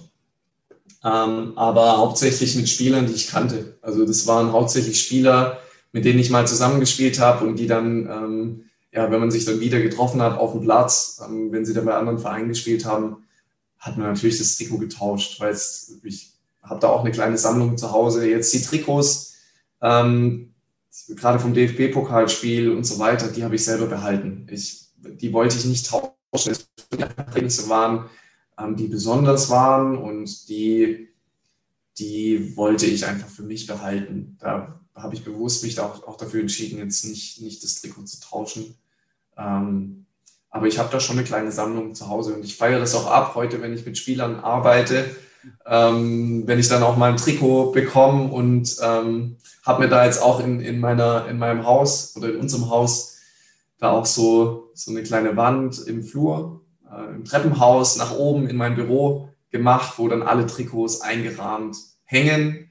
ähm, 1.05 1.53
aber 1.57 1.99
hauptsächlich 1.99 2.55
mit 2.57 2.69
Spielern, 2.69 3.07
die 3.07 3.15
ich 3.15 3.29
kannte. 3.29 3.79
Also 3.83 4.07
das 4.07 4.27
waren 4.27 4.53
hauptsächlich 4.53 5.01
Spieler, 5.01 5.59
mit 5.93 6.05
denen 6.05 6.19
ich 6.19 6.31
mal 6.31 6.47
zusammengespielt 6.47 7.19
habe 7.19 7.47
und 7.47 7.59
die 7.59 7.67
dann 7.67 8.07
ähm, 8.07 8.65
ja, 8.93 9.11
wenn 9.11 9.21
man 9.21 9.31
sich 9.31 9.45
dann 9.45 9.61
wieder 9.61 9.81
getroffen 9.81 10.21
hat 10.21 10.39
auf 10.39 10.53
dem 10.53 10.61
Platz, 10.63 11.21
ähm, 11.25 11.51
wenn 11.51 11.65
sie 11.65 11.73
dann 11.73 11.87
bei 11.87 11.95
anderen 11.95 12.19
Vereinen 12.19 12.49
gespielt 12.49 12.85
haben, 12.85 13.25
hat 13.79 13.97
man 13.97 14.13
natürlich 14.13 14.39
das 14.39 14.57
Trikot 14.57 14.79
getauscht, 14.79 15.41
weil 15.41 15.57
ich 16.05 16.33
habe 16.63 16.81
da 16.81 16.89
auch 16.89 17.01
eine 17.01 17.11
kleine 17.11 17.39
Sammlung 17.39 17.77
zu 17.77 17.91
Hause. 17.91 18.29
Jetzt 18.29 18.53
die 18.53 18.61
Trikots, 18.61 19.35
ähm, 19.81 20.52
gerade 21.09 21.39
vom 21.39 21.55
DFB-Pokalspiel 21.55 22.71
und 22.71 22.85
so 22.85 22.99
weiter, 22.99 23.29
die 23.29 23.45
habe 23.45 23.55
ich 23.55 23.65
selber 23.65 23.87
behalten. 23.87 24.47
Ich, 24.51 24.89
die 24.97 25.33
wollte 25.33 25.57
ich 25.57 25.65
nicht 25.65 25.87
tauschen, 25.87 26.13
es 26.33 26.69
Trainings 27.33 27.69
waren, 27.69 28.09
ähm, 28.59 28.77
die 28.77 28.89
besonders 28.89 29.51
waren 29.51 29.97
und 29.97 30.49
die, 30.49 31.09
die 31.99 32.57
wollte 32.57 32.87
ich 32.87 33.07
einfach 33.07 33.29
für 33.29 33.43
mich 33.43 33.67
behalten. 33.67 34.37
Da 34.41 34.81
habe 34.95 35.15
ich 35.15 35.25
bewusst 35.25 35.65
mich 35.65 35.81
auch, 35.81 36.07
auch 36.07 36.17
dafür 36.17 36.41
entschieden, 36.41 36.79
jetzt 36.79 37.05
nicht, 37.05 37.41
nicht 37.41 37.63
das 37.65 37.81
Trikot 37.81 38.05
zu 38.05 38.21
tauschen. 38.21 38.75
Ähm, 39.37 40.07
aber 40.51 40.67
ich 40.67 40.79
habe 40.79 40.93
da 40.93 41.01
schon 41.01 41.17
eine 41.17 41.27
kleine 41.27 41.51
Sammlung 41.51 41.95
zu 41.95 42.09
Hause 42.09 42.35
und 42.35 42.45
ich 42.45 42.57
feiere 42.57 42.79
das 42.79 42.95
auch 42.95 43.07
ab 43.07 43.35
heute, 43.35 43.63
wenn 43.63 43.73
ich 43.73 43.87
mit 43.87 43.97
Spielern 43.97 44.41
arbeite, 44.41 45.17
ähm, 45.67 46.45
wenn 46.47 46.59
ich 46.59 46.69
dann 46.69 46.83
auch 46.83 46.97
mal 46.97 47.11
ein 47.11 47.17
Trikot 47.17 47.73
bekomme 47.73 48.31
und 48.31 48.77
ähm, 48.83 49.37
habe 49.65 49.85
mir 49.85 49.89
da 49.89 50.05
jetzt 50.05 50.23
auch 50.23 50.41
in, 50.41 50.61
in, 50.61 50.81
meiner, 50.81 51.27
in 51.29 51.39
meinem 51.39 51.65
Haus 51.65 52.17
oder 52.17 52.31
in 52.31 52.41
unserem 52.41 52.71
Haus 52.71 53.19
da 53.79 53.91
auch 53.91 54.07
so, 54.07 54.71
so 54.75 54.91
eine 54.91 55.03
kleine 55.03 55.37
Wand 55.37 55.87
im 55.87 56.03
Flur, 56.03 56.63
äh, 56.91 57.15
im 57.15 57.25
Treppenhaus 57.25 57.97
nach 57.97 58.17
oben 58.17 58.49
in 58.49 58.57
mein 58.57 58.75
Büro 58.75 59.29
gemacht, 59.51 59.95
wo 59.99 60.09
dann 60.09 60.23
alle 60.23 60.47
Trikots 60.47 61.01
eingerahmt 61.01 61.77
hängen. 62.05 62.71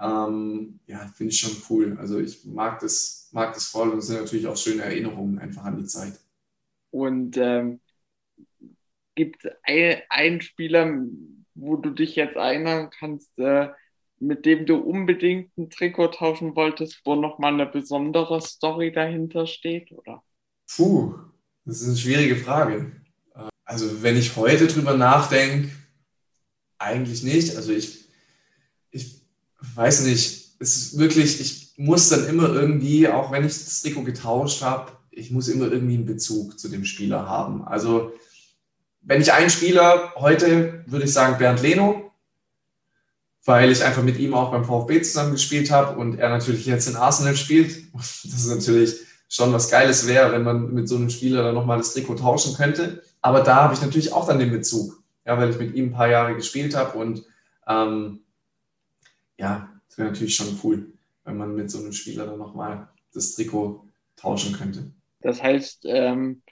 Ähm, 0.00 0.80
ja, 0.86 0.98
finde 1.14 1.32
ich 1.32 1.40
schon 1.40 1.56
cool. 1.70 1.96
Also 2.00 2.18
ich 2.18 2.44
mag 2.44 2.80
das 2.80 3.18
mag 3.32 3.54
das 3.54 3.66
voll 3.66 3.90
und 3.90 3.98
es 3.98 4.06
sind 4.06 4.20
natürlich 4.20 4.46
auch 4.46 4.56
schöne 4.56 4.82
Erinnerungen 4.82 5.38
einfach 5.38 5.64
an 5.64 5.76
die 5.76 5.86
Zeit. 5.86 6.18
Und 6.90 7.36
ähm, 7.36 7.80
gibt 9.14 9.44
es 9.44 9.52
einen 10.08 10.40
Spieler, 10.40 11.04
wo 11.60 11.76
du 11.76 11.90
dich 11.90 12.16
jetzt 12.16 12.36
erinnern 12.36 12.90
kannst, 12.98 13.36
äh, 13.38 13.68
mit 14.20 14.46
dem 14.46 14.66
du 14.66 14.76
unbedingt 14.76 15.56
ein 15.56 15.70
Trikot 15.70 16.08
tauschen 16.08 16.56
wolltest, 16.56 17.00
wo 17.04 17.14
nochmal 17.14 17.54
eine 17.54 17.66
besondere 17.66 18.40
Story 18.40 18.92
dahinter 18.92 19.46
steht? 19.46 19.92
Oder? 19.92 20.22
Puh, 20.74 21.14
das 21.64 21.82
ist 21.82 21.88
eine 21.88 21.96
schwierige 21.96 22.36
Frage. 22.36 22.92
Also 23.64 24.02
wenn 24.02 24.16
ich 24.16 24.34
heute 24.36 24.66
drüber 24.66 24.96
nachdenke, 24.96 25.70
eigentlich 26.78 27.22
nicht. 27.22 27.56
Also 27.56 27.72
ich, 27.72 28.08
ich 28.90 29.20
weiß 29.74 30.04
nicht, 30.04 30.56
es 30.58 30.76
ist 30.76 30.98
wirklich, 30.98 31.40
ich 31.40 31.74
muss 31.76 32.08
dann 32.08 32.26
immer 32.28 32.48
irgendwie, 32.48 33.08
auch 33.08 33.30
wenn 33.30 33.44
ich 33.44 33.52
das 33.52 33.82
Trikot 33.82 34.04
getauscht 34.04 34.62
habe, 34.62 34.92
ich 35.10 35.30
muss 35.30 35.48
immer 35.48 35.70
irgendwie 35.70 35.94
einen 35.94 36.06
Bezug 36.06 36.58
zu 36.58 36.68
dem 36.68 36.84
Spieler 36.84 37.28
haben. 37.28 37.62
Also 37.62 38.12
wenn 39.08 39.20
ich 39.20 39.32
einen 39.32 39.50
Spieler 39.50 40.12
heute, 40.16 40.84
würde 40.86 41.06
ich 41.06 41.12
sagen 41.12 41.38
Bernd 41.38 41.62
Leno, 41.62 42.12
weil 43.44 43.72
ich 43.72 43.82
einfach 43.82 44.02
mit 44.02 44.18
ihm 44.18 44.34
auch 44.34 44.50
beim 44.50 44.64
VfB 44.64 45.02
zusammen 45.02 45.32
gespielt 45.32 45.70
habe 45.70 45.98
und 45.98 46.18
er 46.18 46.28
natürlich 46.28 46.66
jetzt 46.66 46.86
in 46.86 46.96
Arsenal 46.96 47.36
spielt. 47.36 47.84
Das 47.94 48.24
ist 48.24 48.48
natürlich 48.48 48.94
schon 49.28 49.52
was 49.52 49.70
Geiles 49.70 50.06
wäre, 50.06 50.32
wenn 50.32 50.44
man 50.44 50.72
mit 50.72 50.88
so 50.88 50.96
einem 50.96 51.10
Spieler 51.10 51.42
dann 51.42 51.54
nochmal 51.54 51.78
das 51.78 51.92
Trikot 51.92 52.14
tauschen 52.14 52.54
könnte. 52.54 53.02
Aber 53.20 53.40
da 53.40 53.56
habe 53.56 53.74
ich 53.74 53.82
natürlich 53.82 54.12
auch 54.12 54.26
dann 54.26 54.38
den 54.38 54.52
Bezug, 54.52 55.02
ja, 55.26 55.36
weil 55.36 55.50
ich 55.50 55.58
mit 55.58 55.74
ihm 55.74 55.86
ein 55.86 55.92
paar 55.92 56.08
Jahre 56.08 56.36
gespielt 56.36 56.76
habe 56.76 56.96
und 56.98 57.24
ähm, 57.66 58.20
ja, 59.36 59.68
das 59.88 59.98
wäre 59.98 60.08
natürlich 60.08 60.36
schon 60.36 60.60
cool 60.62 60.92
wenn 61.28 61.36
man 61.36 61.54
mit 61.54 61.70
so 61.70 61.78
einem 61.78 61.92
Spieler 61.92 62.26
dann 62.26 62.38
nochmal 62.38 62.88
das 63.12 63.34
Trikot 63.34 63.86
tauschen 64.16 64.54
könnte. 64.54 64.90
Das 65.20 65.42
heißt, 65.42 65.84
ähm, 65.84 66.42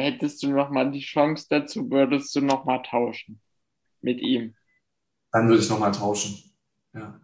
hättest 0.00 0.42
du 0.42 0.50
nochmal 0.50 0.90
die 0.90 1.00
Chance 1.00 1.46
dazu, 1.48 1.90
würdest 1.90 2.34
du 2.34 2.40
nochmal 2.40 2.82
tauschen 2.82 3.40
mit 4.00 4.20
ihm. 4.20 4.54
Dann 5.32 5.48
würde 5.48 5.62
ich 5.62 5.68
nochmal 5.68 5.92
tauschen. 5.92 6.54
Ja. 6.94 7.20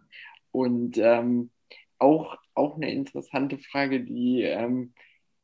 Und 0.51 0.97
ähm, 0.97 1.51
auch, 1.97 2.37
auch 2.55 2.75
eine 2.75 2.91
interessante 2.91 3.57
Frage, 3.57 4.03
die 4.03 4.41
ähm, 4.43 4.93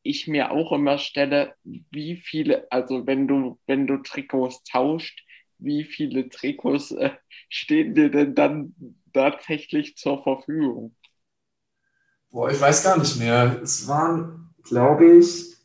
ich 0.02 0.26
mir 0.26 0.50
auch 0.50 0.72
immer 0.72 0.98
stelle, 0.98 1.54
wie 1.64 2.16
viele, 2.16 2.70
also 2.70 3.06
wenn 3.06 3.28
du, 3.28 3.58
wenn 3.66 3.86
du 3.86 3.98
Trikots 3.98 4.62
tauscht, 4.64 5.24
wie 5.58 5.84
viele 5.84 6.28
Trikots 6.28 6.92
äh, 6.92 7.10
stehen 7.48 7.94
dir 7.94 8.10
denn 8.10 8.34
dann 8.34 8.74
tatsächlich 9.12 9.96
zur 9.96 10.22
Verfügung? 10.22 10.94
Boah, 12.30 12.50
ich 12.50 12.60
weiß 12.60 12.84
gar 12.84 12.98
nicht 12.98 13.18
mehr. 13.18 13.60
Es 13.62 13.88
waren, 13.88 14.54
glaube 14.62 15.18
ich, 15.18 15.55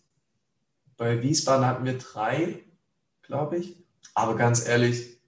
bei 1.02 1.24
Wiesbaden 1.24 1.66
hatten 1.66 1.84
wir 1.84 1.97
drei, 1.97 2.64
glaube 3.24 3.58
ich. 3.58 3.76
Aber 4.14 4.36
ganz 4.36 4.68
ehrlich, 4.68 5.20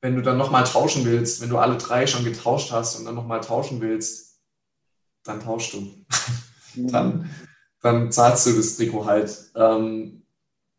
wenn 0.00 0.16
du 0.16 0.22
dann 0.22 0.38
nochmal 0.38 0.64
tauschen 0.64 1.04
willst, 1.04 1.40
wenn 1.40 1.50
du 1.50 1.58
alle 1.58 1.78
drei 1.78 2.08
schon 2.08 2.24
getauscht 2.24 2.72
hast 2.72 2.96
und 2.96 3.04
dann 3.04 3.14
nochmal 3.14 3.40
tauschen 3.40 3.80
willst, 3.80 4.40
dann 5.22 5.38
tauschst 5.38 5.74
du. 5.74 6.04
Mhm. 6.74 6.88
dann, 6.88 7.30
dann 7.80 8.10
zahlst 8.10 8.44
du 8.46 8.54
das 8.54 8.76
Trikot 8.76 9.04
halt. 9.04 9.52
Ähm, 9.54 10.24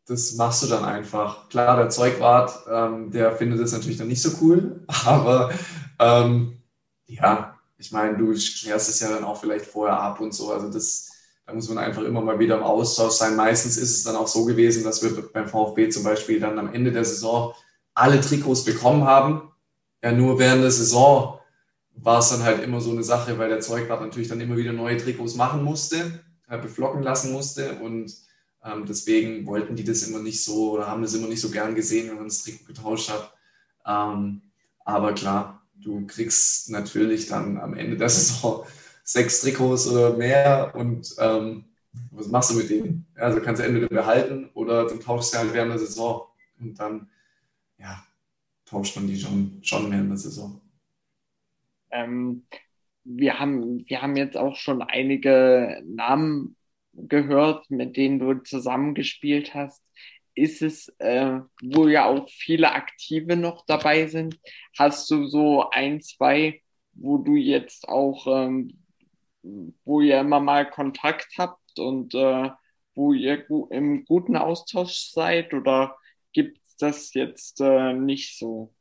das 0.05 0.33
machst 0.33 0.63
du 0.63 0.67
dann 0.67 0.83
einfach. 0.83 1.47
Klar, 1.47 1.77
der 1.77 1.89
Zeugwart, 1.89 2.67
ähm, 2.69 3.09
der 3.11 3.37
findet 3.37 3.61
das 3.61 3.71
natürlich 3.71 3.97
dann 3.97 4.09
nicht 4.09 4.21
so 4.21 4.37
cool, 4.41 4.83
aber 5.05 5.49
ähm, 5.97 6.61
ja, 7.05 7.57
ich 7.77 7.93
meine, 7.93 8.17
du 8.17 8.33
klärst 8.33 8.89
es 8.89 8.99
ja 8.99 9.09
dann 9.09 9.23
auch 9.23 9.39
vielleicht 9.39 9.65
vorher 9.65 9.97
ab 9.97 10.19
und 10.19 10.33
so. 10.33 10.51
Also 10.51 10.69
das, 10.69 11.09
da 11.47 11.53
muss 11.53 11.69
man 11.69 11.77
einfach 11.77 12.03
immer 12.03 12.21
mal 12.21 12.39
wieder 12.39 12.57
im 12.57 12.63
Austausch 12.63 13.13
sein. 13.13 13.37
Meistens 13.37 13.77
ist 13.77 13.95
es 13.95 14.03
dann 14.03 14.17
auch 14.17 14.27
so 14.27 14.43
gewesen, 14.43 14.83
dass 14.83 15.01
wir 15.01 15.29
beim 15.31 15.47
VfB 15.47 15.87
zum 15.89 16.03
Beispiel 16.03 16.41
dann 16.41 16.59
am 16.59 16.73
Ende 16.73 16.91
der 16.91 17.05
Saison 17.05 17.53
alle 17.93 18.19
Trikots 18.19 18.65
bekommen 18.65 19.05
haben. 19.05 19.49
Ja, 20.03 20.11
nur 20.11 20.37
während 20.39 20.63
der 20.63 20.71
Saison 20.71 21.39
war 21.95 22.19
es 22.19 22.29
dann 22.29 22.43
halt 22.43 22.61
immer 22.61 22.81
so 22.81 22.91
eine 22.91 23.01
Sache, 23.01 23.39
weil 23.39 23.47
der 23.47 23.61
Zeugwart 23.61 24.01
natürlich 24.01 24.27
dann 24.27 24.41
immer 24.41 24.57
wieder 24.57 24.73
neue 24.73 24.97
Trikots 24.97 25.35
machen 25.35 25.63
musste, 25.63 26.21
äh, 26.49 26.57
beflocken 26.57 27.01
lassen 27.01 27.31
musste 27.31 27.75
und 27.75 28.13
ähm, 28.63 28.85
deswegen 28.85 29.45
wollten 29.45 29.77
die 29.77 29.85
das 29.85 30.03
immer 30.03 30.19
nicht 30.19 30.43
so 30.43 30.71
oder 30.71 30.87
haben 30.87 31.01
das 31.01 31.13
immer 31.13 31.27
nicht 31.27 31.41
so 31.41 31.49
gern 31.49 31.75
gesehen, 31.75 32.09
wenn 32.09 32.17
man 32.17 32.27
das 32.27 32.43
Trikot 32.43 32.65
getauscht 32.65 33.09
hat. 33.09 33.33
Ähm, 33.85 34.41
aber 34.83 35.13
klar, 35.13 35.65
du 35.75 36.05
kriegst 36.07 36.69
natürlich 36.69 37.27
dann 37.27 37.57
am 37.57 37.73
Ende 37.73 37.95
der 37.95 38.09
Saison 38.09 38.65
sechs 39.07 39.39
Trikots 39.41 39.87
oder 39.87 40.17
mehr 40.17 40.73
und 40.75 41.15
ähm, 41.17 41.63
was 42.11 42.27
machst 42.27 42.51
du 42.51 42.55
mit 42.55 42.69
denen? 42.69 43.07
Also 43.15 43.39
kannst 43.41 43.61
du 43.61 43.65
entweder 43.65 43.87
behalten 43.87 44.49
oder 44.53 44.85
du 44.85 44.97
tauschst 44.97 45.31
sie 45.31 45.37
halt 45.37 45.53
während 45.53 45.71
der 45.71 45.79
Saison 45.79 46.27
und 46.59 46.77
dann 46.77 47.09
ja, 47.79 48.03
tauscht 48.65 48.97
man 48.97 49.07
die 49.07 49.17
schon, 49.17 49.59
schon 49.61 49.89
während 49.89 50.09
der 50.09 50.17
Saison. 50.17 50.61
Ähm, 51.89 52.45
wir 53.05 53.39
haben, 53.39 53.87
wir 53.87 54.01
haben 54.01 54.17
jetzt 54.17 54.35
auch 54.35 54.57
schon 54.57 54.81
einige 54.81 55.81
Namen 55.85 56.57
gehört, 56.91 57.71
mit 57.71 57.95
denen 57.95 58.19
du 58.19 58.33
zusammengespielt 58.43 59.53
hast. 59.53 59.81
Ist 60.35 60.61
es, 60.61 60.89
äh, 60.99 61.39
wo 61.63 61.87
ja 61.87 62.05
auch 62.05 62.27
viele 62.29 62.73
Aktive 62.73 63.37
noch 63.37 63.65
dabei 63.65 64.07
sind, 64.07 64.37
hast 64.77 65.09
du 65.09 65.27
so 65.27 65.69
ein, 65.69 66.01
zwei, 66.01 66.61
wo 66.91 67.17
du 67.17 67.35
jetzt 67.35 67.87
auch, 67.87 68.27
ähm, 68.27 68.83
wo 69.85 70.01
ihr 70.01 70.19
immer 70.19 70.39
mal 70.39 70.69
Kontakt 70.69 71.27
habt 71.37 71.79
und 71.79 72.13
äh, 72.15 72.49
wo 72.95 73.13
ihr 73.13 73.45
im 73.69 74.05
guten 74.05 74.35
Austausch 74.35 75.11
seid 75.11 75.53
oder 75.53 75.95
gibt 76.33 76.59
es 76.63 76.75
das 76.77 77.13
jetzt 77.13 77.61
äh, 77.61 77.93
nicht 77.93 78.37
so? 78.37 78.73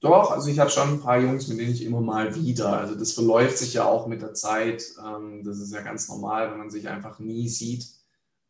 Doch, 0.00 0.32
also 0.32 0.50
ich 0.50 0.58
habe 0.58 0.70
schon 0.70 0.94
ein 0.94 1.00
paar 1.00 1.20
Jungs, 1.20 1.46
mit 1.46 1.60
denen 1.60 1.70
ich 1.72 1.84
immer 1.84 2.00
mal 2.00 2.34
wieder, 2.34 2.76
also 2.76 2.96
das 2.96 3.12
verläuft 3.12 3.56
sich 3.58 3.74
ja 3.74 3.84
auch 3.84 4.08
mit 4.08 4.20
der 4.20 4.34
Zeit. 4.34 4.82
Ähm, 4.98 5.44
das 5.44 5.58
ist 5.58 5.72
ja 5.72 5.80
ganz 5.82 6.08
normal, 6.08 6.50
wenn 6.50 6.58
man 6.58 6.70
sich 6.70 6.88
einfach 6.88 7.20
nie 7.20 7.48
sieht. 7.48 7.86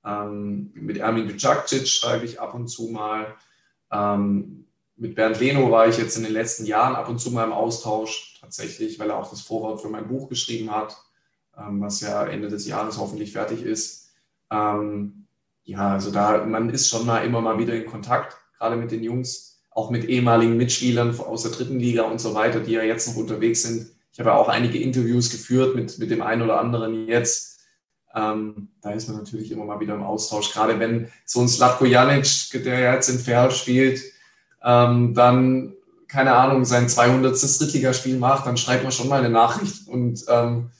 Ähm, 0.04 0.70
mit 0.74 0.96
Ermin 0.96 1.26
Bicakcic 1.26 1.86
schreibe 1.86 2.24
ich 2.24 2.40
ab 2.40 2.54
und 2.54 2.68
zu 2.68 2.88
mal. 2.88 3.36
Ähm, 3.92 4.66
mit 5.02 5.16
Bernd 5.16 5.40
Leno 5.40 5.68
war 5.72 5.88
ich 5.88 5.98
jetzt 5.98 6.16
in 6.16 6.22
den 6.22 6.32
letzten 6.32 6.64
Jahren 6.64 6.94
ab 6.94 7.08
und 7.08 7.18
zu 7.18 7.32
mal 7.32 7.44
im 7.44 7.52
Austausch, 7.52 8.38
tatsächlich, 8.40 9.00
weil 9.00 9.10
er 9.10 9.18
auch 9.18 9.28
das 9.28 9.40
Vorwort 9.40 9.82
für 9.82 9.88
mein 9.88 10.06
Buch 10.06 10.28
geschrieben 10.28 10.70
hat, 10.70 10.96
was 11.54 12.00
ja 12.00 12.24
Ende 12.24 12.48
des 12.48 12.68
Jahres 12.68 12.98
hoffentlich 12.98 13.32
fertig 13.32 13.62
ist. 13.62 14.12
ja, 14.50 15.92
also 15.92 16.12
da, 16.12 16.46
man 16.46 16.70
ist 16.70 16.88
schon 16.88 17.04
mal 17.04 17.24
immer 17.26 17.40
mal 17.40 17.58
wieder 17.58 17.74
in 17.74 17.86
Kontakt, 17.86 18.36
gerade 18.56 18.76
mit 18.76 18.92
den 18.92 19.02
Jungs 19.02 19.60
auch 19.74 19.90
mit 19.90 20.04
ehemaligen 20.04 20.56
Mitspielern 20.56 21.18
aus 21.18 21.42
der 21.42 21.52
dritten 21.52 21.80
Liga 21.80 22.02
und 22.02 22.20
so 22.20 22.34
weiter, 22.34 22.60
die 22.60 22.72
ja 22.72 22.82
jetzt 22.82 23.08
noch 23.08 23.16
unterwegs 23.16 23.62
sind. 23.62 23.90
Ich 24.12 24.20
habe 24.20 24.30
ja 24.30 24.36
auch 24.36 24.48
einige 24.48 24.78
Interviews 24.78 25.30
geführt 25.30 25.74
mit, 25.74 25.98
mit 25.98 26.10
dem 26.10 26.22
einen 26.22 26.42
oder 26.42 26.60
anderen 26.60 27.08
jetzt. 27.08 27.60
Ähm, 28.14 28.68
da 28.82 28.90
ist 28.90 29.08
man 29.08 29.16
natürlich 29.16 29.50
immer 29.50 29.64
mal 29.64 29.80
wieder 29.80 29.94
im 29.94 30.02
Austausch. 30.02 30.52
Gerade 30.52 30.78
wenn 30.78 31.10
so 31.24 31.40
ein 31.40 31.48
Slavko 31.48 31.86
Janic, 31.86 32.26
der 32.52 32.94
jetzt 32.94 33.08
in 33.08 33.18
Ferl 33.18 33.50
spielt, 33.50 34.11
ähm, 34.64 35.14
dann, 35.14 35.74
keine 36.08 36.34
Ahnung, 36.34 36.64
sein 36.64 36.88
200. 36.88 37.34
Drittligaspiel 37.60 38.18
macht, 38.18 38.46
dann 38.46 38.56
schreibt 38.56 38.82
man 38.82 38.92
schon 38.92 39.08
mal 39.08 39.18
eine 39.18 39.30
Nachricht. 39.30 39.88
Und 39.88 40.24
ähm, 40.28 40.70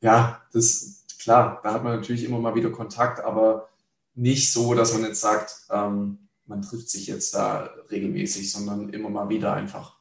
ja, 0.00 0.42
das, 0.52 1.04
klar, 1.22 1.60
da 1.62 1.74
hat 1.74 1.84
man 1.84 1.96
natürlich 1.96 2.24
immer 2.24 2.38
mal 2.38 2.54
wieder 2.54 2.70
Kontakt, 2.70 3.24
aber 3.24 3.68
nicht 4.14 4.52
so, 4.52 4.74
dass 4.74 4.92
man 4.92 5.04
jetzt 5.04 5.20
sagt, 5.20 5.54
ähm, 5.70 6.18
man 6.46 6.62
trifft 6.62 6.90
sich 6.90 7.06
jetzt 7.06 7.34
da 7.34 7.70
regelmäßig, 7.90 8.52
sondern 8.52 8.90
immer 8.90 9.08
mal 9.08 9.28
wieder 9.28 9.54
einfach. 9.54 9.98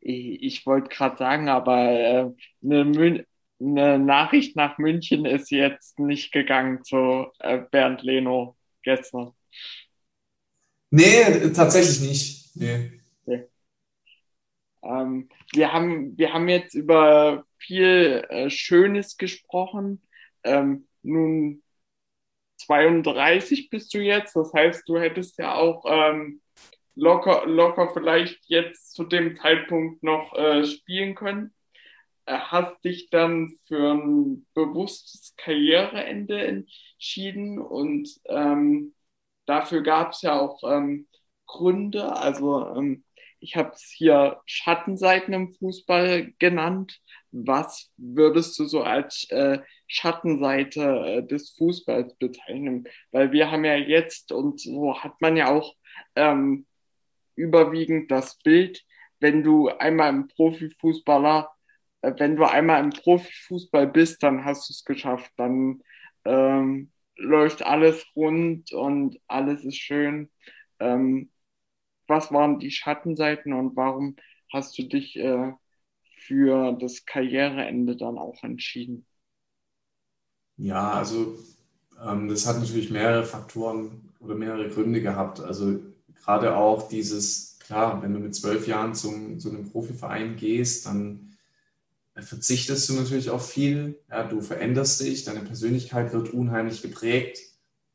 Ich, 0.00 0.42
ich 0.42 0.66
wollte 0.66 0.88
gerade 0.88 1.16
sagen, 1.16 1.48
aber 1.48 1.90
äh, 1.90 2.30
eine, 2.62 3.24
eine, 3.60 3.98
Nachricht 3.98 4.56
nach 4.56 4.78
München 4.78 5.24
ist 5.24 5.50
jetzt 5.50 5.98
nicht 5.98 6.32
gegangen 6.32 6.84
zu 6.84 7.26
äh, 7.38 7.58
Bernd 7.70 8.02
Leno 8.02 8.56
gestern. 8.82 9.32
Nee, 10.90 11.50
tatsächlich 11.54 12.00
nicht. 12.00 12.39
Nee. 12.54 13.00
Okay. 13.24 13.48
Ähm, 14.82 15.28
wir, 15.52 15.72
haben, 15.72 16.16
wir 16.16 16.32
haben 16.32 16.48
jetzt 16.48 16.74
über 16.74 17.44
viel 17.58 18.24
äh, 18.28 18.50
Schönes 18.50 19.16
gesprochen. 19.16 20.02
Ähm, 20.44 20.88
nun 21.02 21.62
32 22.58 23.70
bist 23.70 23.92
du 23.94 23.98
jetzt. 23.98 24.36
Das 24.36 24.52
heißt, 24.52 24.88
du 24.88 24.98
hättest 24.98 25.38
ja 25.38 25.54
auch 25.54 25.84
ähm, 25.86 26.40
locker, 26.94 27.46
locker 27.46 27.90
vielleicht 27.92 28.38
jetzt 28.46 28.92
zu 28.94 29.04
dem 29.04 29.36
Zeitpunkt 29.36 30.02
noch 30.02 30.34
äh, 30.34 30.64
spielen 30.64 31.14
können. 31.14 31.54
Äh, 32.26 32.38
hast 32.38 32.82
dich 32.84 33.10
dann 33.10 33.56
für 33.66 33.94
ein 33.94 34.46
bewusstes 34.54 35.34
Karriereende 35.36 36.40
entschieden 36.46 37.58
und 37.58 38.08
ähm, 38.26 38.94
dafür 39.46 39.82
gab 39.82 40.12
es 40.12 40.22
ja 40.22 40.38
auch 40.38 40.62
ähm, 40.64 41.08
Gründe. 41.50 42.16
Also 42.16 42.66
ähm, 42.76 43.04
ich 43.40 43.56
habe 43.56 43.70
es 43.70 43.82
hier 43.96 44.40
Schattenseiten 44.46 45.34
im 45.34 45.52
Fußball 45.54 46.32
genannt. 46.38 47.00
Was 47.32 47.90
würdest 47.96 48.58
du 48.58 48.64
so 48.66 48.82
als 48.82 49.26
äh, 49.30 49.60
Schattenseite 49.86 50.82
äh, 50.82 51.26
des 51.26 51.50
Fußballs 51.56 52.14
bezeichnen? 52.16 52.86
Weil 53.12 53.32
wir 53.32 53.50
haben 53.50 53.64
ja 53.64 53.76
jetzt, 53.76 54.32
und 54.32 54.60
so 54.60 54.98
hat 55.02 55.20
man 55.20 55.36
ja 55.36 55.48
auch 55.50 55.74
ähm, 56.16 56.66
überwiegend 57.34 58.10
das 58.10 58.38
Bild, 58.38 58.84
wenn 59.20 59.42
du 59.42 59.68
einmal 59.68 60.10
im 60.10 60.28
Profifußballer, 60.28 61.50
äh, 62.02 62.12
wenn 62.18 62.36
du 62.36 62.44
einmal 62.44 62.82
im 62.82 62.90
Profifußball 62.90 63.86
bist, 63.86 64.22
dann 64.22 64.44
hast 64.44 64.68
du 64.68 64.72
es 64.72 64.84
geschafft. 64.84 65.32
Dann 65.36 65.82
ähm, 66.24 66.90
läuft 67.16 67.62
alles 67.62 68.04
rund 68.14 68.72
und 68.72 69.18
alles 69.28 69.64
ist 69.64 69.78
schön. 69.78 70.30
Ähm, 70.78 71.30
was 72.10 72.32
waren 72.32 72.60
die 72.60 72.72
Schattenseiten 72.72 73.54
und 73.54 73.76
warum 73.76 74.16
hast 74.52 74.78
du 74.78 74.84
dich 74.84 75.16
äh, 75.18 75.52
für 76.18 76.74
das 76.80 77.06
Karriereende 77.06 77.96
dann 77.96 78.18
auch 78.18 78.42
entschieden? 78.44 79.06
Ja, 80.56 80.92
also 80.92 81.38
ähm, 82.04 82.28
das 82.28 82.46
hat 82.46 82.58
natürlich 82.58 82.90
mehrere 82.90 83.24
Faktoren 83.24 84.10
oder 84.20 84.34
mehrere 84.34 84.68
Gründe 84.68 85.00
gehabt. 85.00 85.40
Also 85.40 85.80
gerade 86.22 86.56
auch 86.56 86.88
dieses, 86.88 87.58
klar, 87.60 88.02
wenn 88.02 88.12
du 88.12 88.20
mit 88.20 88.34
zwölf 88.34 88.66
Jahren 88.66 88.94
zum, 88.94 89.38
zu 89.38 89.50
einem 89.50 89.70
Profiverein 89.70 90.36
gehst, 90.36 90.86
dann 90.86 91.36
verzichtest 92.16 92.88
du 92.90 92.94
natürlich 92.94 93.30
auf 93.30 93.50
viel. 93.50 94.00
Ja, 94.10 94.24
du 94.24 94.42
veränderst 94.42 95.00
dich, 95.00 95.24
deine 95.24 95.40
Persönlichkeit 95.42 96.12
wird 96.14 96.30
unheimlich 96.30 96.82
geprägt 96.82 97.40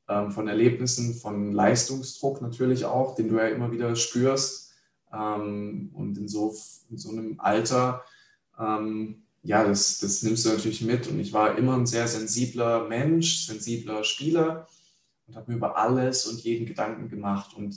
von 0.07 0.47
Erlebnissen, 0.47 1.15
von 1.15 1.51
Leistungsdruck 1.51 2.41
natürlich 2.41 2.85
auch, 2.85 3.15
den 3.15 3.29
du 3.29 3.37
ja 3.37 3.47
immer 3.47 3.71
wieder 3.71 3.95
spürst. 3.95 4.73
Ähm, 5.11 5.89
und 5.93 6.17
in 6.17 6.27
so, 6.27 6.55
in 6.89 6.97
so 6.97 7.09
einem 7.09 7.39
Alter, 7.39 8.03
ähm, 8.59 9.23
ja, 9.43 9.63
das, 9.63 9.99
das 9.99 10.23
nimmst 10.23 10.45
du 10.45 10.49
natürlich 10.49 10.81
mit. 10.81 11.07
Und 11.07 11.19
ich 11.19 11.33
war 11.33 11.57
immer 11.57 11.75
ein 11.75 11.85
sehr 11.85 12.07
sensibler 12.07 12.87
Mensch, 12.87 13.45
sensibler 13.45 14.03
Spieler 14.03 14.67
und 15.27 15.35
habe 15.35 15.51
mir 15.51 15.57
über 15.57 15.77
alles 15.77 16.25
und 16.25 16.41
jeden 16.41 16.65
Gedanken 16.65 17.09
gemacht. 17.09 17.55
Und 17.55 17.75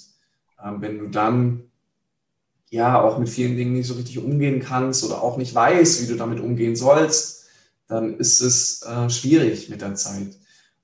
ähm, 0.62 0.80
wenn 0.80 0.98
du 0.98 1.08
dann 1.08 1.64
ja 2.70 3.00
auch 3.00 3.18
mit 3.18 3.28
vielen 3.28 3.56
Dingen 3.56 3.72
nicht 3.74 3.86
so 3.86 3.94
richtig 3.94 4.18
umgehen 4.18 4.60
kannst 4.60 5.04
oder 5.04 5.22
auch 5.22 5.36
nicht 5.36 5.54
weißt, 5.54 6.02
wie 6.02 6.06
du 6.06 6.16
damit 6.16 6.40
umgehen 6.40 6.76
sollst, 6.76 7.46
dann 7.86 8.18
ist 8.18 8.40
es 8.40 8.82
äh, 8.82 9.08
schwierig 9.08 9.70
mit 9.70 9.80
der 9.80 9.94
Zeit. 9.94 10.36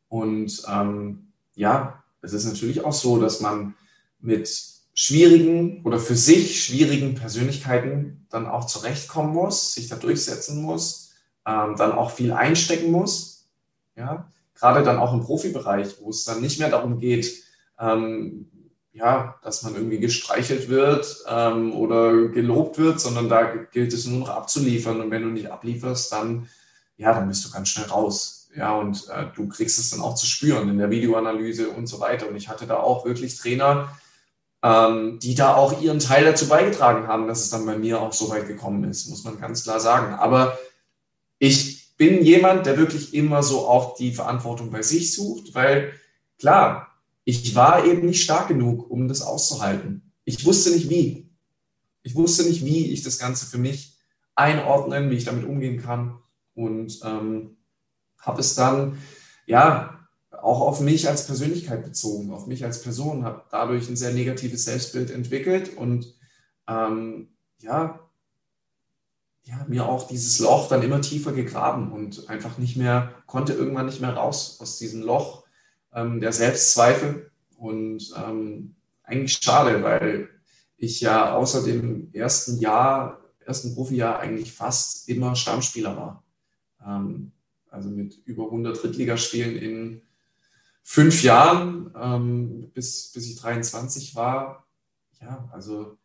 Und 0.09 0.63
ähm, 0.69 1.24
ja, 1.55 2.03
es 2.21 2.33
ist 2.33 2.47
natürlich 2.47 2.85
auch 2.85 2.93
so, 2.93 3.21
dass 3.21 3.41
man 3.41 3.75
mit 4.21 4.49
schwierigen 4.95 5.83
oder 5.85 5.99
für 5.99 6.17
sich 6.17 6.65
schwierigen 6.65 7.15
Persönlichkeiten 7.15 8.27
dann 8.31 8.47
auch 8.47 8.67
zurechtkommen 8.67 9.33
muss, 9.33 9.75
sich 9.75 9.89
da 9.89 9.97
durchsetzen 9.97 10.63
muss, 10.63 11.13
ähm, 11.47 11.75
dann 11.77 11.93
auch 11.93 12.13
viel 12.13 12.33
einstecken 12.33 12.91
muss. 12.91 13.49
Ja, 13.97 14.29
gerade 14.55 14.83
dann 14.83 14.99
auch 14.99 15.13
im 15.13 15.21
Profibereich, 15.21 16.01
wo 16.01 16.11
es 16.11 16.25
dann 16.25 16.41
nicht 16.41 16.59
mehr 16.59 16.71
darum 16.71 16.99
geht, 16.99 17.43
ähm, 17.79 18.51
ja, 18.93 19.35
dass 19.43 19.63
man 19.63 19.75
irgendwie 19.75 19.99
gestreichelt 19.99 20.69
wird 20.69 21.25
ähm, 21.29 21.73
oder 21.73 22.29
gelobt 22.29 22.79
wird, 22.79 23.01
sondern 23.01 23.29
da 23.29 23.43
gilt 23.45 23.93
es 23.93 24.07
nur 24.07 24.21
noch 24.21 24.29
abzuliefern. 24.29 25.01
Und 25.01 25.11
wenn 25.11 25.23
du 25.23 25.29
nicht 25.31 25.51
ablieferst, 25.51 26.13
dann, 26.13 26.49
ja, 26.97 27.13
dann 27.13 27.27
bist 27.27 27.45
du 27.45 27.51
ganz 27.51 27.71
schnell 27.71 27.87
raus. 27.87 28.34
Ja, 28.57 28.77
und 28.77 29.09
äh, 29.09 29.27
du 29.35 29.49
kriegst 29.49 29.79
es 29.79 29.91
dann 29.91 30.01
auch 30.01 30.15
zu 30.15 30.27
spüren 30.27 30.69
in 30.69 30.79
der 30.79 30.91
Videoanalyse 30.91 31.71
und 31.71 31.87
so 31.87 31.99
weiter. 32.01 32.29
Und 32.29 32.37
ich 32.37 32.49
hatte 32.49 32.67
da 32.67 32.77
auch 32.77 33.05
wirklich 33.05 33.37
Trainer, 33.37 33.89
ähm, 34.63 35.19
die 35.21 35.35
da 35.35 35.55
auch 35.55 35.83
ihren 35.83 35.99
Teil 35.99 36.25
dazu 36.25 36.49
beigetragen 36.49 37.09
haben, 37.09 37.27
dass 37.27 37.43
es 37.43 37.51
dann 37.51 37.67
bei 37.67 37.77
mir 37.77 38.01
auch 38.01 38.13
so 38.13 38.31
weit 38.31 38.47
gekommen 38.47 38.85
ist, 38.85 39.09
muss 39.09 39.25
man 39.25 39.41
ganz 39.41 39.65
klar 39.65 39.81
sagen. 39.81 40.15
Aber 40.15 40.59
ich 41.39 41.97
bin 41.97 42.25
jemand, 42.25 42.67
der 42.67 42.79
wirklich 42.79 43.13
immer 43.13 43.43
so 43.43 43.67
auch 43.69 43.97
die 43.97 44.15
Verantwortung 44.15 44.71
bei 44.71 44.83
sich 44.83 45.15
sucht, 45.15 45.55
weil 45.55 45.93
klar, 46.39 46.89
ich 47.25 47.55
war 47.55 47.85
eben 47.85 48.07
nicht 48.07 48.23
stark 48.23 48.49
genug, 48.49 48.91
um 48.91 49.09
das 49.09 49.23
auszuhalten. 49.23 50.13
Ich 50.25 50.45
wusste 50.45 50.71
nicht 50.71 50.91
wie. 50.91 51.31
Ich 52.03 52.15
wusste 52.15 52.45
nicht, 52.45 52.65
wie 52.65 52.93
ich 52.93 53.03
das 53.03 53.19
Ganze 53.19 53.47
für 53.47 53.59
mich 53.59 53.97
einordnen, 54.35 55.11
wie 55.11 55.17
ich 55.17 55.25
damit 55.25 55.45
umgehen 55.45 55.83
kann. 55.83 56.19
Und 56.55 57.01
ähm, 57.05 57.57
habe 58.25 58.41
es 58.41 58.55
dann 58.55 58.99
ja 59.47 60.07
auch 60.31 60.61
auf 60.61 60.81
mich 60.81 61.09
als 61.09 61.27
Persönlichkeit 61.27 61.85
bezogen, 61.85 62.33
auf 62.33 62.47
mich 62.47 62.65
als 62.65 62.83
Person, 62.83 63.25
habe 63.25 63.45
dadurch 63.51 63.89
ein 63.89 63.97
sehr 63.97 64.13
negatives 64.13 64.65
Selbstbild 64.65 65.11
entwickelt 65.11 65.77
und 65.77 66.15
ähm, 66.69 67.29
ja, 67.61 68.01
ja, 69.45 69.65
mir 69.69 69.87
auch 69.87 70.07
dieses 70.07 70.39
Loch 70.39 70.69
dann 70.69 70.83
immer 70.83 71.01
tiefer 71.01 71.33
gegraben 71.33 71.93
und 71.93 72.29
einfach 72.31 72.57
nicht 72.59 72.77
mehr, 72.77 73.15
konnte 73.27 73.53
irgendwann 73.53 73.87
nicht 73.87 74.01
mehr 74.01 74.15
raus 74.15 74.59
aus 74.61 74.79
diesem 74.79 75.03
Loch 75.03 75.45
ähm, 75.93 76.21
der 76.21 76.33
Selbstzweifel. 76.33 77.31
Und 77.59 78.13
ähm, 78.17 78.75
eigentlich 79.03 79.39
schade, 79.43 79.83
weil 79.83 80.31
ich 80.79 81.03
ja 81.03 81.35
außer 81.35 81.63
dem 81.63 82.09
ersten 82.15 82.59
Jahr 82.59 83.25
ersten 83.47 83.75
Profijahr 83.75 84.21
eigentlich 84.21 84.53
fast 84.53 85.09
immer 85.09 85.37
Stammspieler 85.37 85.97
war. 85.97 86.25
Ähm, 86.85 87.33
also 87.75 87.91
mit 87.91 88.17
über 88.25 88.45
100 88.45 88.83
Drittligaspielen 88.83 89.57
in 89.57 90.03
fünf 90.83 91.23
Jahren, 91.23 91.93
ähm, 92.01 92.71
bis, 92.73 93.11
bis 93.13 93.27
ich 93.27 93.37
23 93.37 94.15
war. 94.15 94.67
Ja, 95.21 95.49
also 95.53 95.99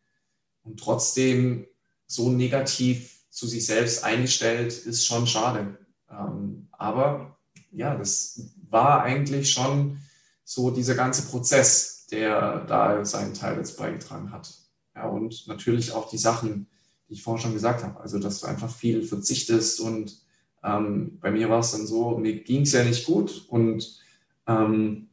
und 0.63 0.80
trotzdem 0.80 1.67
so 2.07 2.30
negativ 2.30 3.20
zu 3.30 3.47
sich 3.47 3.65
selbst 3.65 4.03
eingestellt, 4.03 4.74
ist 4.74 5.05
schon 5.05 5.28
schade. 5.28 5.78
Ähm, 6.09 6.67
aber 6.72 7.38
ja, 7.72 7.95
das 7.95 8.49
war 8.70 9.03
eigentlich 9.03 9.51
schon 9.51 9.99
so 10.43 10.72
dieser 10.72 10.95
ganze 10.95 11.28
Prozess, 11.28 12.07
der 12.07 12.65
da 12.65 13.05
seinen 13.05 13.36
Teil 13.36 13.57
jetzt 13.57 13.78
beigetragen 13.78 14.32
hat. 14.32 14.51
Ja, 14.95 15.07
und 15.07 15.47
natürlich 15.47 15.91
auch 15.91 16.09
die 16.09 16.17
Sachen, 16.17 16.67
die 17.07 17.13
ich 17.13 17.24
vorhin 17.24 17.41
schon 17.41 17.53
gesagt 17.53 17.84
habe. 17.84 17.99
Also, 17.99 18.17
dass 18.20 18.39
du 18.39 18.47
einfach 18.47 18.74
viel 18.74 19.03
verzichtest 19.03 19.80
und 19.80 20.20
ähm, 20.64 21.18
bei 21.22 21.32
mir 21.32 21.49
war 21.49 21.60
es 21.60 21.72
dann 21.72 21.88
so, 21.88 22.18
mir 22.18 22.41
ging 22.43 22.62
es 22.62 22.74
ja 22.74 22.84
nicht 22.84 23.05
gut 23.05 23.45
und 23.49 23.99
ähm, 24.47 25.10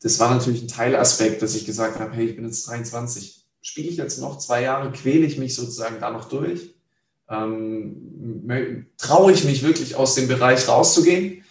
das 0.00 0.20
war 0.20 0.34
natürlich 0.34 0.62
ein 0.62 0.68
Teilaspekt, 0.68 1.42
dass 1.42 1.54
ich 1.54 1.66
gesagt 1.66 1.98
habe, 1.98 2.14
hey, 2.14 2.26
ich 2.26 2.36
bin 2.36 2.44
jetzt 2.44 2.68
23, 2.68 3.44
spiele 3.60 3.88
ich 3.88 3.96
jetzt 3.96 4.20
noch 4.20 4.38
zwei 4.38 4.62
Jahre, 4.62 4.92
quäle 4.92 5.26
ich 5.26 5.38
mich 5.38 5.54
sozusagen 5.54 5.98
da 6.00 6.10
noch 6.10 6.28
durch? 6.28 6.74
Ähm, 7.28 8.46
traue 8.96 9.32
ich 9.32 9.44
mich 9.44 9.62
wirklich 9.62 9.96
aus 9.96 10.14
dem 10.14 10.28
Bereich 10.28 10.68
rauszugehen? 10.68 11.44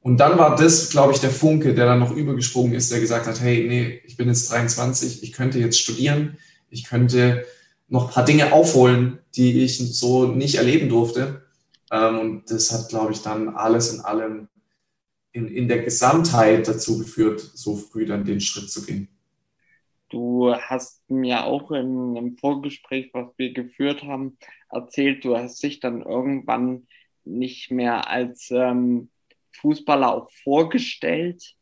Und 0.00 0.16
dann 0.16 0.38
war 0.38 0.56
das, 0.56 0.88
glaube 0.88 1.12
ich, 1.12 1.20
der 1.20 1.30
Funke, 1.30 1.74
der 1.74 1.84
dann 1.84 1.98
noch 1.98 2.16
übergesprungen 2.16 2.72
ist, 2.72 2.90
der 2.90 3.00
gesagt 3.00 3.26
hat, 3.26 3.40
hey, 3.40 3.66
nee, 3.68 4.00
ich 4.06 4.16
bin 4.16 4.28
jetzt 4.28 4.50
23, 4.50 5.22
ich 5.22 5.32
könnte 5.32 5.58
jetzt 5.58 5.78
studieren, 5.78 6.38
ich 6.70 6.84
könnte 6.84 7.44
noch 7.88 8.08
ein 8.08 8.14
paar 8.14 8.24
Dinge 8.24 8.52
aufholen, 8.52 9.18
die 9.34 9.62
ich 9.62 9.78
so 9.78 10.26
nicht 10.26 10.54
erleben 10.54 10.88
durfte. 10.88 11.42
Ähm, 11.90 12.18
und 12.18 12.50
das 12.50 12.72
hat, 12.72 12.88
glaube 12.88 13.12
ich, 13.12 13.22
dann 13.22 13.48
alles 13.50 13.92
in 13.92 14.00
allem 14.00 14.48
in, 15.32 15.48
in 15.48 15.68
der 15.68 15.82
Gesamtheit 15.82 16.66
dazu 16.66 16.98
geführt, 16.98 17.40
so 17.40 17.76
früh 17.76 18.04
dann 18.04 18.24
den 18.24 18.40
Schritt 18.40 18.70
zu 18.70 18.84
gehen. 18.84 19.08
Du 20.08 20.52
hast 20.52 21.08
mir 21.08 21.44
auch 21.44 21.70
in 21.70 22.16
einem 22.16 22.36
Vorgespräch, 22.36 23.10
was 23.12 23.28
wir 23.36 23.52
geführt 23.52 24.02
haben, 24.02 24.38
erzählt, 24.68 25.24
du 25.24 25.36
hast 25.36 25.62
dich 25.62 25.78
dann 25.78 26.02
irgendwann 26.02 26.88
nicht 27.24 27.70
mehr 27.70 28.08
als 28.08 28.50
ähm, 28.50 29.10
Fußballer 29.60 30.12
auch 30.12 30.30
vorgestellt, 30.42 31.54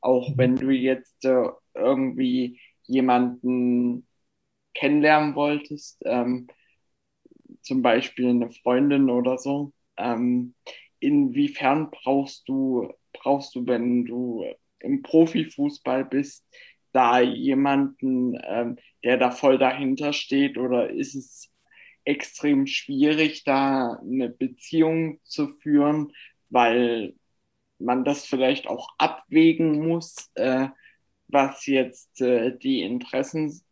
auch 0.00 0.30
mhm. 0.30 0.38
wenn 0.38 0.56
du 0.56 0.70
jetzt 0.70 1.24
äh, 1.24 1.48
irgendwie 1.74 2.60
jemanden 2.84 4.06
kennenlernen 4.74 5.36
wolltest, 5.36 6.02
ähm, 6.04 6.48
zum 7.62 7.82
Beispiel 7.82 8.28
eine 8.28 8.50
Freundin 8.50 9.10
oder 9.10 9.38
so. 9.38 9.72
Ähm, 9.96 10.54
inwiefern 11.00 11.90
brauchst 11.90 12.48
du, 12.48 12.92
brauchst 13.12 13.54
du, 13.54 13.66
wenn 13.66 14.04
du 14.04 14.44
im 14.80 15.02
Profifußball 15.02 16.04
bist, 16.04 16.44
da 16.92 17.20
jemanden, 17.20 18.38
ähm, 18.44 18.76
der 19.04 19.16
da 19.16 19.30
voll 19.30 19.58
dahinter 19.58 20.12
steht 20.12 20.58
oder 20.58 20.90
ist 20.90 21.14
es 21.14 21.50
extrem 22.04 22.66
schwierig, 22.66 23.44
da 23.44 23.98
eine 24.02 24.28
Beziehung 24.28 25.20
zu 25.24 25.48
führen, 25.48 26.12
weil 26.50 27.14
man 27.78 28.04
das 28.04 28.26
vielleicht 28.26 28.66
auch 28.66 28.88
abwägen 28.98 29.86
muss, 29.86 30.30
äh, 30.34 30.68
was 31.28 31.66
jetzt 31.66 32.20
äh, 32.20 32.56
die 32.58 32.82
Interessen 32.82 33.62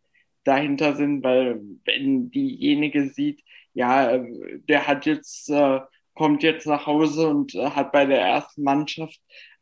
dahinter 0.43 0.95
sind, 0.95 1.23
weil 1.23 1.61
wenn 1.85 2.31
diejenige 2.31 3.09
sieht, 3.09 3.43
ja, 3.73 4.17
der 4.19 4.87
hat 4.87 5.05
jetzt, 5.05 5.49
äh, 5.49 5.79
kommt 6.13 6.43
jetzt 6.43 6.67
nach 6.67 6.85
Hause 6.85 7.29
und 7.29 7.55
äh, 7.55 7.69
hat 7.71 7.91
bei 7.91 8.05
der 8.05 8.21
ersten 8.21 8.63
Mannschaft 8.63 9.19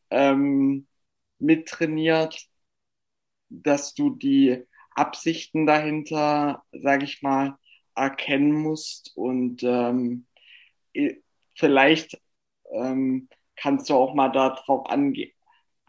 ähm, 0.09 0.87
mittrainiert, 1.39 2.47
dass 3.49 3.93
du 3.93 4.11
die 4.15 4.63
Absichten 4.95 5.65
dahinter, 5.65 6.63
sage 6.71 7.05
ich 7.05 7.21
mal, 7.21 7.57
erkennen 7.95 8.51
musst 8.53 9.11
und 9.15 9.63
ähm, 9.63 10.25
vielleicht 11.55 12.19
ähm, 12.71 13.29
kannst 13.55 13.89
du 13.89 13.95
auch 13.95 14.13
mal 14.13 14.29
darauf 14.29 14.89
angehen, 14.89 15.31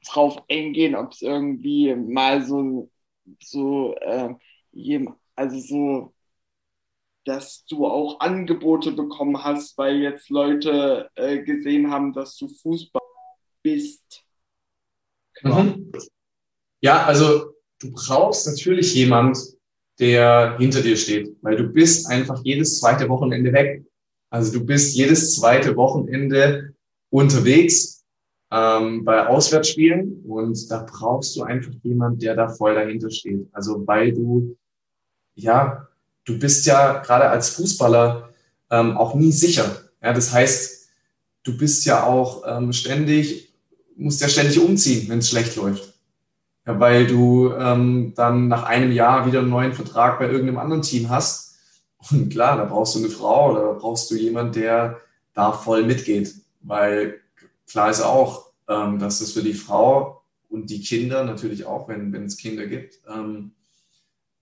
drauf 0.06 0.42
eingehen, 0.50 0.96
ob 0.96 1.12
es 1.12 1.22
irgendwie 1.22 1.94
mal 1.94 2.42
so 2.44 2.90
so 3.40 3.94
äh, 3.96 4.34
also 5.36 5.58
so 5.58 6.14
dass 7.24 7.64
du 7.66 7.86
auch 7.86 8.20
Angebote 8.20 8.92
bekommen 8.92 9.42
hast, 9.44 9.76
weil 9.78 9.96
jetzt 9.96 10.30
Leute 10.30 11.10
äh, 11.14 11.42
gesehen 11.42 11.90
haben, 11.90 12.12
dass 12.12 12.36
du 12.36 12.48
Fußball 12.48 13.02
bist. 13.62 14.24
Mhm. 15.42 15.92
Ja, 16.82 17.04
also 17.04 17.52
du 17.80 17.92
brauchst 17.92 18.46
natürlich 18.46 18.94
jemand, 18.94 19.38
der 19.98 20.56
hinter 20.58 20.80
dir 20.80 20.96
steht, 20.96 21.36
weil 21.42 21.56
du 21.56 21.64
bist 21.64 22.08
einfach 22.08 22.40
jedes 22.42 22.80
zweite 22.80 23.08
Wochenende 23.08 23.52
weg. 23.52 23.84
Also 24.30 24.58
du 24.58 24.64
bist 24.64 24.96
jedes 24.96 25.36
zweite 25.36 25.76
Wochenende 25.76 26.74
unterwegs 27.10 28.04
ähm, 28.50 29.04
bei 29.04 29.26
Auswärtsspielen 29.26 30.22
und 30.24 30.70
da 30.70 30.86
brauchst 30.90 31.36
du 31.36 31.42
einfach 31.42 31.72
jemand, 31.82 32.22
der 32.22 32.34
da 32.34 32.48
voll 32.48 32.74
dahinter 32.74 33.10
steht. 33.10 33.46
Also 33.52 33.86
weil 33.86 34.12
du, 34.12 34.56
ja, 35.34 35.86
du 36.30 36.38
bist 36.38 36.66
ja 36.66 36.98
gerade 36.98 37.28
als 37.28 37.50
Fußballer 37.50 38.30
ähm, 38.70 38.96
auch 38.96 39.14
nie 39.14 39.32
sicher. 39.32 39.64
Ja, 40.02 40.12
das 40.12 40.32
heißt, 40.32 40.88
du 41.42 41.56
bist 41.56 41.84
ja 41.84 42.04
auch 42.04 42.44
ähm, 42.46 42.72
ständig, 42.72 43.52
musst 43.96 44.20
ja 44.20 44.28
ständig 44.28 44.60
umziehen, 44.60 45.08
wenn 45.08 45.18
es 45.18 45.30
schlecht 45.30 45.56
läuft. 45.56 45.94
Ja, 46.66 46.78
weil 46.78 47.06
du 47.06 47.52
ähm, 47.52 48.12
dann 48.14 48.48
nach 48.48 48.64
einem 48.64 48.92
Jahr 48.92 49.26
wieder 49.26 49.40
einen 49.40 49.50
neuen 49.50 49.72
Vertrag 49.72 50.18
bei 50.18 50.26
irgendeinem 50.26 50.58
anderen 50.58 50.82
Team 50.82 51.08
hast. 51.08 51.56
Und 52.10 52.30
klar, 52.30 52.56
da 52.56 52.64
brauchst 52.64 52.94
du 52.94 53.00
eine 53.00 53.10
Frau 53.10 53.52
oder 53.52 53.74
brauchst 53.74 54.10
du 54.10 54.14
jemanden, 54.14 54.52
der 54.52 55.00
da 55.34 55.52
voll 55.52 55.84
mitgeht. 55.84 56.34
Weil 56.60 57.20
klar 57.68 57.90
ist 57.90 58.02
auch, 58.02 58.52
ähm, 58.68 58.98
dass 58.98 59.20
es 59.20 59.32
für 59.32 59.42
die 59.42 59.54
Frau 59.54 60.22
und 60.48 60.70
die 60.70 60.80
Kinder 60.80 61.24
natürlich 61.24 61.64
auch, 61.64 61.88
wenn, 61.88 62.12
wenn 62.12 62.24
es 62.24 62.36
Kinder 62.36 62.66
gibt, 62.66 63.00
ähm, 63.08 63.52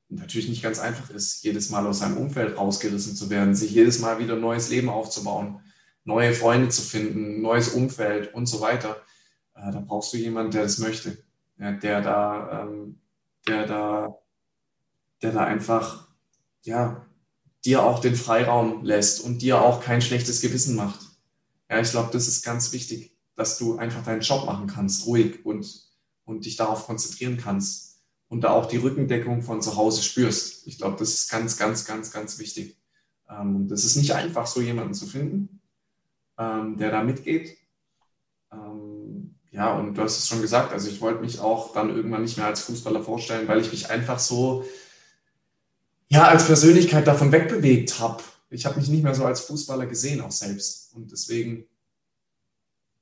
natürlich 0.09 0.49
nicht 0.49 0.63
ganz 0.63 0.79
einfach 0.79 1.11
ist, 1.11 1.43
jedes 1.43 1.71
Mal 1.71 1.87
aus 1.87 2.01
seinem 2.01 2.17
Umfeld 2.17 2.57
rausgerissen 2.57 3.15
zu 3.15 3.31
werden, 3.31 3.55
sich 3.55 3.71
jedes 3.73 3.99
Mal 3.99 4.19
wieder 4.19 4.35
ein 4.35 4.41
neues 4.41 4.71
Leben 4.71 4.89
aufzubauen, 4.89 5.61
neue 6.05 6.33
Freunde 6.33 6.71
zu 6.71 6.83
finden, 6.83 7.43
neues 7.43 7.69
Umfeld 7.69 8.33
und 8.35 8.47
so 8.47 8.61
weiter. 8.61 9.03
Äh, 9.55 9.71
da 9.71 9.81
brauchst 9.81 10.13
du 10.13 10.17
jemanden, 10.17 10.53
der 10.53 10.63
das 10.63 10.79
möchte, 10.79 11.19
der 11.59 12.01
da, 12.01 12.63
ähm, 12.63 13.01
der 13.47 13.67
da, 13.67 14.19
der 15.21 15.33
da 15.33 15.45
einfach, 15.45 16.09
ja, 16.63 17.05
dir 17.65 17.83
auch 17.83 17.99
den 17.99 18.15
Freiraum 18.15 18.85
lässt 18.85 19.21
und 19.21 19.43
dir 19.43 19.61
auch 19.61 19.83
kein 19.83 20.01
schlechtes 20.01 20.41
Gewissen 20.41 20.77
macht. 20.77 21.01
Ja, 21.69 21.81
ich 21.81 21.91
glaube, 21.91 22.11
das 22.13 22.29
ist 22.29 22.45
ganz 22.45 22.73
wichtig, 22.73 23.15
dass 23.35 23.59
du 23.59 23.77
einfach 23.77 24.05
deinen 24.05 24.23
Job 24.23 24.47
machen 24.47 24.69
kannst, 24.69 25.07
ruhig 25.07 25.45
und, 25.45 25.87
und 26.25 26.47
dich 26.47 26.57
darauf 26.57 26.87
konzentrieren 26.87 27.37
kannst 27.37 27.88
und 28.29 28.43
da 28.43 28.51
auch 28.51 28.67
die 28.67 28.77
Rückendeckung 28.77 29.43
von 29.43 29.63
zu 29.63 29.77
Hause 29.77 30.03
spürst. 30.03 30.67
Ich 30.67 30.79
glaube, 30.79 30.97
das 30.99 31.15
ist 31.15 31.31
ganz, 31.31 31.57
ganz, 31.57 31.85
ganz, 31.85 32.13
ganz 32.13 32.39
wichtig. 32.39 32.77
Ähm, 33.29 33.69
das 33.69 33.85
ist 33.85 33.97
nicht 33.97 34.13
einfach, 34.13 34.47
so 34.47 34.61
jemanden 34.61 34.95
zu 34.95 35.07
finden, 35.07 35.61
ähm, 36.39 36.77
der 36.77 36.91
da 36.91 37.03
mitgeht. 37.03 37.57
Ähm, 38.53 39.35
ja, 39.51 39.75
und 39.75 39.95
du 39.95 40.03
hast 40.03 40.19
es 40.19 40.29
schon 40.29 40.43
gesagt, 40.43 40.73
also 40.73 40.89
ich 40.89 41.01
wollte 41.01 41.23
mich 41.23 41.41
auch 41.41 41.73
dann 41.73 41.89
irgendwann 41.95 42.23
nicht 42.23 42.37
mehr 42.37 42.47
als 42.47 42.61
Fußballer 42.61 43.03
vorstellen, 43.03 43.49
weil 43.49 43.61
ich 43.61 43.73
mich 43.73 43.91
einfach 43.91 44.19
so, 44.19 44.65
ja, 46.09 46.29
als 46.29 46.47
Persönlichkeit 46.47 47.07
davon 47.07 47.33
wegbewegt 47.33 47.99
habe. 47.99 48.23
Ich 48.51 48.67
habe 48.67 48.79
mich 48.79 48.89
nicht 48.89 49.03
mehr 49.03 49.15
so 49.15 49.25
als 49.25 49.41
Fußballer 49.41 49.87
gesehen, 49.87 50.21
auch 50.21 50.31
selbst. 50.31 50.95
Und 50.95 51.13
deswegen, 51.13 51.67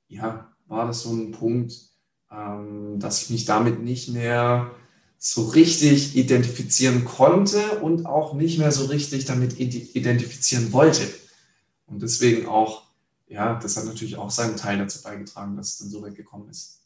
ja, 0.07 0.53
war 0.67 0.87
das 0.87 1.01
so 1.01 1.13
ein 1.13 1.31
Punkt, 1.31 1.73
ähm, 2.31 2.99
dass 2.99 3.23
ich 3.23 3.29
mich 3.29 3.45
damit 3.45 3.81
nicht 3.81 4.09
mehr 4.09 4.71
so 5.17 5.47
richtig 5.49 6.15
identifizieren 6.15 7.05
konnte 7.05 7.79
und 7.79 8.05
auch 8.05 8.33
nicht 8.33 8.59
mehr 8.59 8.71
so 8.71 8.85
richtig 8.85 9.25
damit 9.25 9.59
identifizieren 9.59 10.71
wollte. 10.71 11.03
Und 11.87 12.01
deswegen 12.01 12.47
auch, 12.47 12.83
ja, 13.27 13.55
das 13.55 13.77
hat 13.77 13.85
natürlich 13.85 14.17
auch 14.17 14.29
seinen 14.29 14.57
Teil 14.57 14.77
dazu 14.77 15.01
beigetragen, 15.01 15.57
dass 15.57 15.73
es 15.73 15.77
dann 15.79 15.89
so 15.89 16.01
weit 16.01 16.15
gekommen 16.15 16.49
ist. 16.49 16.83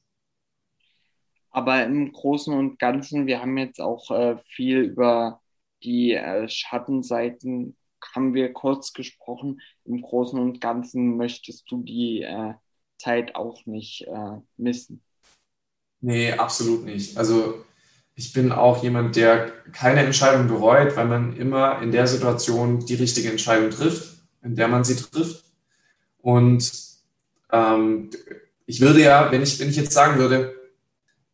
Aber 1.49 1.83
im 1.83 2.13
Großen 2.13 2.53
und 2.53 2.79
Ganzen, 2.79 3.27
wir 3.27 3.41
haben 3.41 3.57
jetzt 3.57 3.81
auch 3.81 4.09
äh, 4.11 4.37
viel 4.55 4.77
über 4.77 5.41
die 5.83 6.13
äh, 6.13 6.47
Schattenseiten, 6.47 7.75
haben 8.15 8.33
wir 8.33 8.53
kurz 8.53 8.93
gesprochen. 8.93 9.61
Im 9.83 10.01
Großen 10.01 10.39
und 10.39 10.61
Ganzen 10.61 11.17
möchtest 11.17 11.69
du 11.69 11.83
die 11.83 12.21
äh, 12.21 12.53
Zeit 12.97 13.35
auch 13.35 13.65
nicht 13.65 14.07
äh, 14.07 14.37
missen. 14.57 15.03
Nee, 15.99 16.31
absolut 16.31 16.85
nicht. 16.85 17.17
Also 17.17 17.65
Ich 18.15 18.33
bin 18.33 18.51
auch 18.51 18.83
jemand, 18.83 19.15
der 19.15 19.51
keine 19.71 20.03
Entscheidung 20.03 20.47
bereut, 20.47 20.95
weil 20.95 21.07
man 21.07 21.35
immer 21.37 21.81
in 21.81 21.91
der 21.91 22.07
Situation 22.07 22.85
die 22.85 22.95
richtige 22.95 23.29
Entscheidung 23.29 23.69
trifft, 23.69 24.17
in 24.43 24.55
der 24.55 24.67
man 24.67 24.83
sie 24.83 24.95
trifft. 24.95 25.43
Und 26.21 26.71
ähm, 27.51 28.09
ich 28.65 28.81
würde 28.81 29.01
ja, 29.01 29.31
wenn 29.31 29.41
ich, 29.41 29.59
wenn 29.59 29.69
ich 29.69 29.75
jetzt 29.75 29.93
sagen 29.93 30.19
würde, 30.19 30.55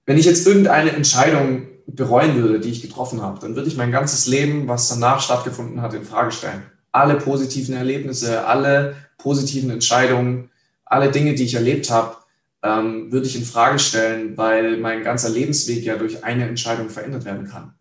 wenn 0.06 0.18
ich 0.18 0.26
jetzt 0.26 0.48
irgendeine 0.48 0.92
Entscheidung 0.92 1.68
bereuen 1.88 2.36
würde, 2.36 2.60
die 2.60 2.72
ich 2.72 2.82
getroffen 2.82 3.22
habe, 3.22 3.40
dann 3.40 3.56
würde 3.56 3.68
ich 3.68 3.78
mein 3.78 3.92
ganzes 3.92 4.28
Leben, 4.28 4.68
was 4.68 4.90
danach 4.90 5.22
stattgefunden 5.22 5.82
hat, 5.82 5.94
in 5.94 6.04
Frage 6.04 6.32
stellen. 6.32 6.64
Alle 6.92 7.16
positiven 7.16 7.76
Erlebnisse, 7.76 8.46
alle 8.46 8.96
positiven 9.18 9.70
Entscheidungen, 9.70 10.50
alle 10.86 11.12
Dinge, 11.12 11.34
die 11.36 11.44
ich 11.44 11.56
erlebt 11.56 11.90
habe, 11.90 12.16
ähm, 12.64 13.12
würde 13.12 13.28
ich 13.28 13.36
in 13.36 13.46
Frage 13.46 13.80
stellen, 13.80 14.38
weil 14.38 14.78
mein 14.78 15.04
ganzer 15.04 15.30
Lebensweg 15.30 15.84
ja 15.84 15.96
durch 15.96 16.24
eine 16.24 16.48
Entscheidung 16.48 16.90
verändert 16.90 17.26
werden 17.26 17.48
kann. 17.48 17.74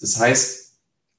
Das 0.00 0.18
heißt, 0.18 0.72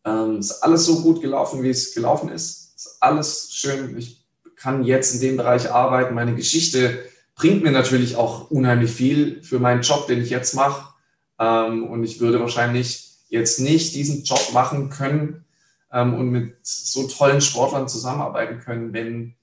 ähm, 0.06 0.40
ist 0.40 0.64
alles 0.64 0.86
so 0.86 1.02
gut 1.02 1.22
gelaufen, 1.22 1.64
wie 1.64 1.70
es 1.70 1.94
gelaufen 1.94 2.30
ist. 2.30 2.76
Ist 2.76 2.98
alles 3.00 3.50
schön. 3.52 3.98
Ich 3.98 4.26
kann 4.56 4.84
jetzt 4.84 5.16
in 5.16 5.22
dem 5.22 5.38
Bereich 5.38 5.72
arbeiten. 5.72 6.16
Meine 6.16 6.36
Geschichte 6.36 7.00
bringt 7.36 7.64
mir 7.64 7.72
natürlich 7.72 8.16
auch 8.16 8.52
unheimlich 8.52 8.92
viel 8.92 9.42
für 9.44 9.60
meinen 9.60 9.82
Job, 9.82 10.08
den 10.08 10.22
ich 10.22 10.30
jetzt 10.30 10.54
mache. 10.54 10.94
Ähm, 11.40 11.88
und 11.88 12.04
ich 12.04 12.20
würde 12.20 12.40
wahrscheinlich 12.40 13.18
jetzt 13.30 13.60
nicht 13.60 13.96
diesen 13.96 14.24
Job 14.24 14.52
machen 14.54 14.90
können 14.90 15.46
ähm, 15.92 16.14
und 16.14 16.30
mit 16.30 16.56
so 16.64 17.08
tollen 17.08 17.42
Sportlern 17.42 17.88
zusammenarbeiten 17.88 18.60
können, 18.60 18.94
wenn 18.94 19.36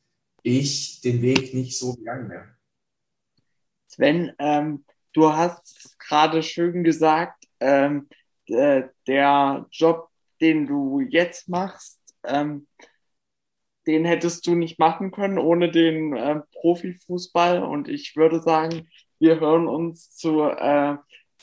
ich 0.42 1.00
den 1.00 1.22
Weg 1.22 1.54
nicht 1.54 1.78
so 1.78 1.94
gegangen 1.94 2.28
wäre. 2.28 2.55
Sven, 3.89 4.32
ähm, 4.39 4.84
du 5.12 5.32
hast 5.32 5.99
gerade 5.99 6.43
schön 6.43 6.84
gesagt, 6.84 7.45
ähm, 7.61 8.09
äh, 8.47 8.84
der 9.07 9.66
Job, 9.70 10.11
den 10.41 10.66
du 10.66 11.01
jetzt 11.01 11.49
machst, 11.49 12.01
ähm, 12.24 12.66
den 13.87 14.05
hättest 14.05 14.47
du 14.47 14.55
nicht 14.55 14.78
machen 14.78 15.11
können 15.12 15.39
ohne 15.39 15.70
den 15.70 16.16
äh, 16.16 16.41
Profifußball. 16.61 17.62
Und 17.62 17.89
ich 17.89 18.16
würde 18.16 18.41
sagen, 18.41 18.89
wir 19.18 19.41
hören 19.41 19.68
uns 19.68 20.11
zu 20.14 20.43
äh, 20.43 20.97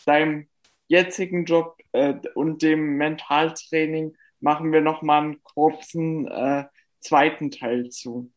deinem 0.06 0.48
jetzigen 0.88 1.46
Job 1.46 1.78
äh, 1.94 2.16
und 2.36 2.62
dem 2.62 2.98
Mentaltraining 2.98 4.16
machen 4.39 4.72
wir 4.74 4.82
noch 4.82 5.02
mal 5.02 5.22
einen 5.24 5.44
kurzen 5.44 6.28
äh, 6.28 6.66
zweiten 7.00 7.50
Teil 7.50 7.89
zu. 7.89 8.32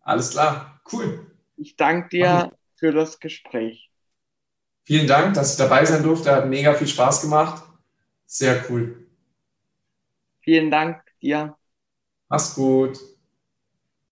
Alles 0.00 0.30
klar, 0.30 0.80
cool. 0.92 1.26
Ich 1.56 1.76
danke 1.76 2.08
dir 2.08 2.52
für 2.80 2.92
das 2.92 3.20
Gespräch. 3.20 3.92
Vielen 4.84 5.06
Dank, 5.06 5.32
dass 5.34 5.52
ich 5.52 5.56
dabei 5.58 5.86
sein 5.86 6.02
durfte. 6.02 6.30
Hat 6.34 6.46
mega 6.46 6.74
viel 6.74 6.86
Spaß 6.86 7.22
gemacht. 7.22 7.62
Sehr 8.26 8.62
cool. 8.68 9.06
Vielen 10.40 10.70
Dank 10.70 11.02
dir. 11.22 11.56
Mach's 12.30 12.54
gut. 12.54 12.98